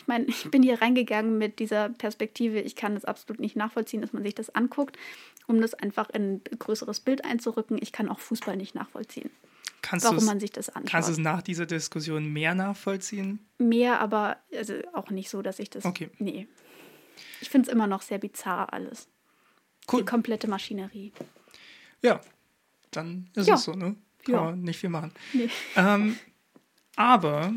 [0.09, 4.01] ich meine, ich bin hier reingegangen mit dieser Perspektive, ich kann es absolut nicht nachvollziehen,
[4.01, 4.97] dass man sich das anguckt,
[5.47, 7.79] um das einfach in ein größeres Bild einzurücken.
[7.81, 9.31] Ich kann auch Fußball nicht nachvollziehen,
[9.83, 10.91] kannst warum man sich das anschaut.
[10.91, 13.39] kannst du es nach dieser Diskussion mehr nachvollziehen?
[13.59, 15.85] Mehr, aber also auch nicht so, dass ich das.
[15.85, 16.09] Okay.
[16.19, 16.49] Nee.
[17.43, 19.09] Ich finde es immer noch sehr bizarr alles.
[19.93, 20.01] Cool.
[20.01, 21.13] Die komplette Maschinerie.
[22.03, 22.21] Ja,
[22.93, 23.55] dann ist Ja.
[23.57, 23.97] es so, ne?
[24.25, 24.43] Kann Ja.
[24.45, 25.13] man nicht viel machen.
[25.33, 25.49] Nee.
[25.77, 26.17] Ähm,
[26.97, 27.53] aber,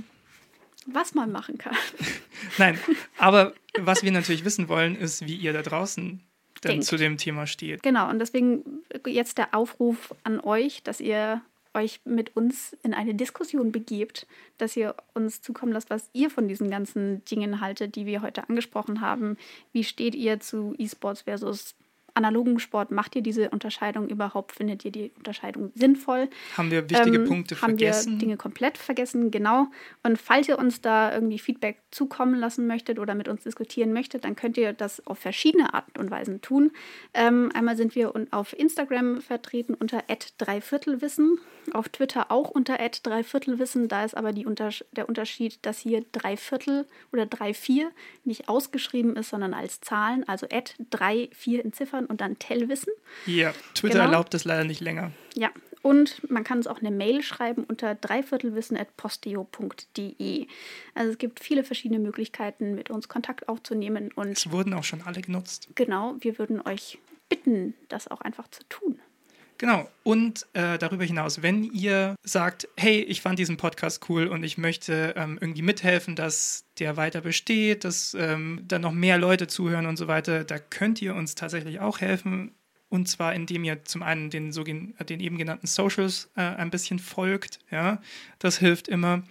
[0.87, 1.75] Was man machen kann.
[2.57, 2.77] nein,
[3.17, 6.21] aber was wir natürlich wissen wollen, ist, wie ihr da draußen
[6.63, 6.85] denn Denkt.
[6.85, 7.83] zu dem Thema steht.
[7.83, 11.41] Genau, und deswegen jetzt der Aufruf an euch, dass ihr
[11.73, 14.27] euch mit uns in eine Diskussion begebt,
[14.57, 18.47] dass ihr uns zukommen lasst, was ihr von diesen ganzen Dingen haltet, die wir heute
[18.49, 19.37] angesprochen haben.
[19.71, 21.75] Wie steht ihr zu E-Sports versus
[22.13, 22.91] analogen Sport?
[22.91, 24.53] Macht ihr diese Unterscheidung überhaupt?
[24.53, 26.29] Findet ihr die Unterscheidung sinnvoll?
[26.57, 28.13] Haben wir wichtige Ähm, Punkte haben vergessen?
[28.13, 29.67] wir Dinge komplett vergessen, genau.
[30.03, 34.23] Und falls ihr uns da irgendwie Feedback zukommen lassen möchtet oder mit uns diskutieren möchtet,
[34.25, 36.71] dann könnt ihr das auf verschiedene Arten und Weisen tun.
[37.13, 40.03] Ähm, einmal sind wir auf Instagram vertreten unter
[40.37, 41.39] @dreiviertelwissen,
[41.73, 43.87] auf Twitter auch unter @dreiviertelwissen.
[43.87, 47.91] Da ist aber die Unters der Unterschied, dass hier Dreiviertel oder drei vier
[48.23, 50.47] nicht ausgeschrieben ist, sondern als Zahlen, also
[50.89, 52.93] drei vier in Ziffern und dann Tellwissen.
[53.25, 54.05] ja, Twitter Genau.
[54.05, 55.11] erlaubt es leider nicht länger.
[55.35, 55.49] Ja,
[55.81, 60.47] und man kann uns auch eine Mail schreiben unter dreiviertelwissen.posteo.de.
[60.93, 65.01] Also es gibt viele verschiedene Möglichkeiten, mit uns Kontakt aufzunehmen und Es wurden auch schon
[65.01, 65.69] alle genutzt.
[65.75, 66.99] genau, wir würden euch
[67.29, 68.99] bitten, das auch einfach zu tun.
[69.61, 69.87] Genau.
[70.01, 74.57] Und äh, darüber hinaus, wenn ihr sagt, hey, ich fand diesen Podcast cool und ich
[74.57, 79.85] möchte ähm, irgendwie mithelfen, dass der weiter besteht, dass ähm, da noch mehr Leute zuhören
[79.85, 82.55] und so weiter, da könnt ihr uns tatsächlich auch helfen.
[82.91, 86.71] Und zwar, indem ihr zum einen den, so äh, den eben genannten Socials äh, ein
[86.71, 87.59] bisschen folgt.
[87.71, 88.01] Ja,
[88.37, 89.23] das hilft immer.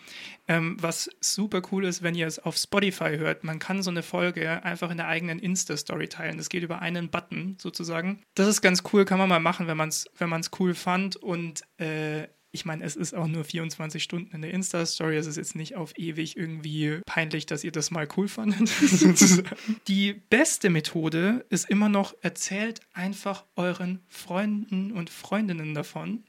[0.48, 3.44] Ähm, was super cool ist, wenn ihr es auf Spotify hört.
[3.44, 6.38] Man kann so eine Folge einfach in der eigenen Insta-Story teilen.
[6.38, 8.22] Das geht über einen Button sozusagen.
[8.34, 11.16] Das ist ganz cool, kann man mal machen, wenn man es wenn man's cool fand.
[11.16, 15.16] Und äh, ich meine, es ist auch nur 24 Stunden in der Insta-Story.
[15.16, 18.70] Es ist jetzt nicht auf ewig irgendwie peinlich, dass ihr das mal cool fandet.
[19.88, 26.24] Die beste Methode ist immer noch, erzählt einfach euren Freunden und Freundinnen davon.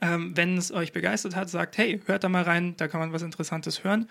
[0.00, 3.12] Ähm, wenn es euch begeistert hat, sagt, hey, hört da mal rein, da kann man
[3.12, 4.08] was Interessantes hören.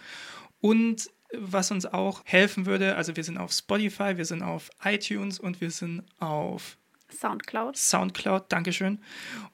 [0.59, 5.39] Und was uns auch helfen würde, also wir sind auf Spotify, wir sind auf iTunes
[5.39, 6.76] und wir sind auf
[7.11, 7.77] Soundcloud.
[7.77, 8.99] Soundcloud, Dankeschön.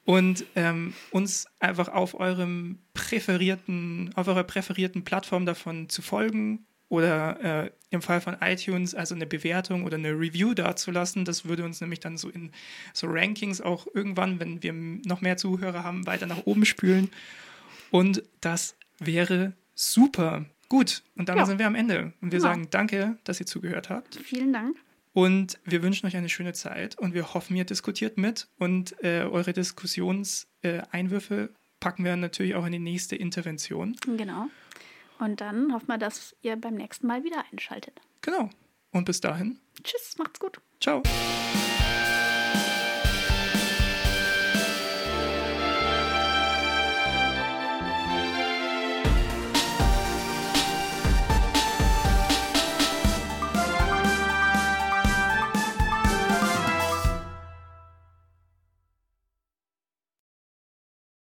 [0.04, 7.64] Und ähm, uns einfach auf eurem präferierten, auf eurer präferierten Plattform davon zu folgen oder
[7.64, 11.24] äh, im Fall von iTunes also eine Bewertung oder eine Review dazulassen.
[11.24, 12.50] Das würde uns nämlich dann so in
[12.92, 17.10] so Rankings auch irgendwann, wenn wir noch mehr Zuhörer haben, weiter nach oben spülen.
[17.90, 20.44] Und das wäre super.
[20.68, 21.46] Gut, und damit Ja.
[21.46, 22.12] sind wir am Ende.
[22.20, 22.42] Und wir Genau.
[22.42, 24.16] sagen danke, dass ihr zugehört habt.
[24.16, 24.76] Vielen Dank.
[25.14, 29.22] Und wir wünschen euch eine schöne Zeit und wir hoffen, ihr diskutiert mit und äh,
[29.22, 33.94] eure Diskussionseinwürfe äh, Einwürfe packen wir natürlich auch in die nächste Intervention.
[34.16, 34.48] Genau.
[35.20, 38.00] Und dann hoffen wir, dass ihr beim nächsten Mal wieder einschaltet.
[38.22, 38.50] Genau.
[38.90, 40.60] Und bis dahin, Tschüss, macht's gut.
[40.80, 41.02] ciao.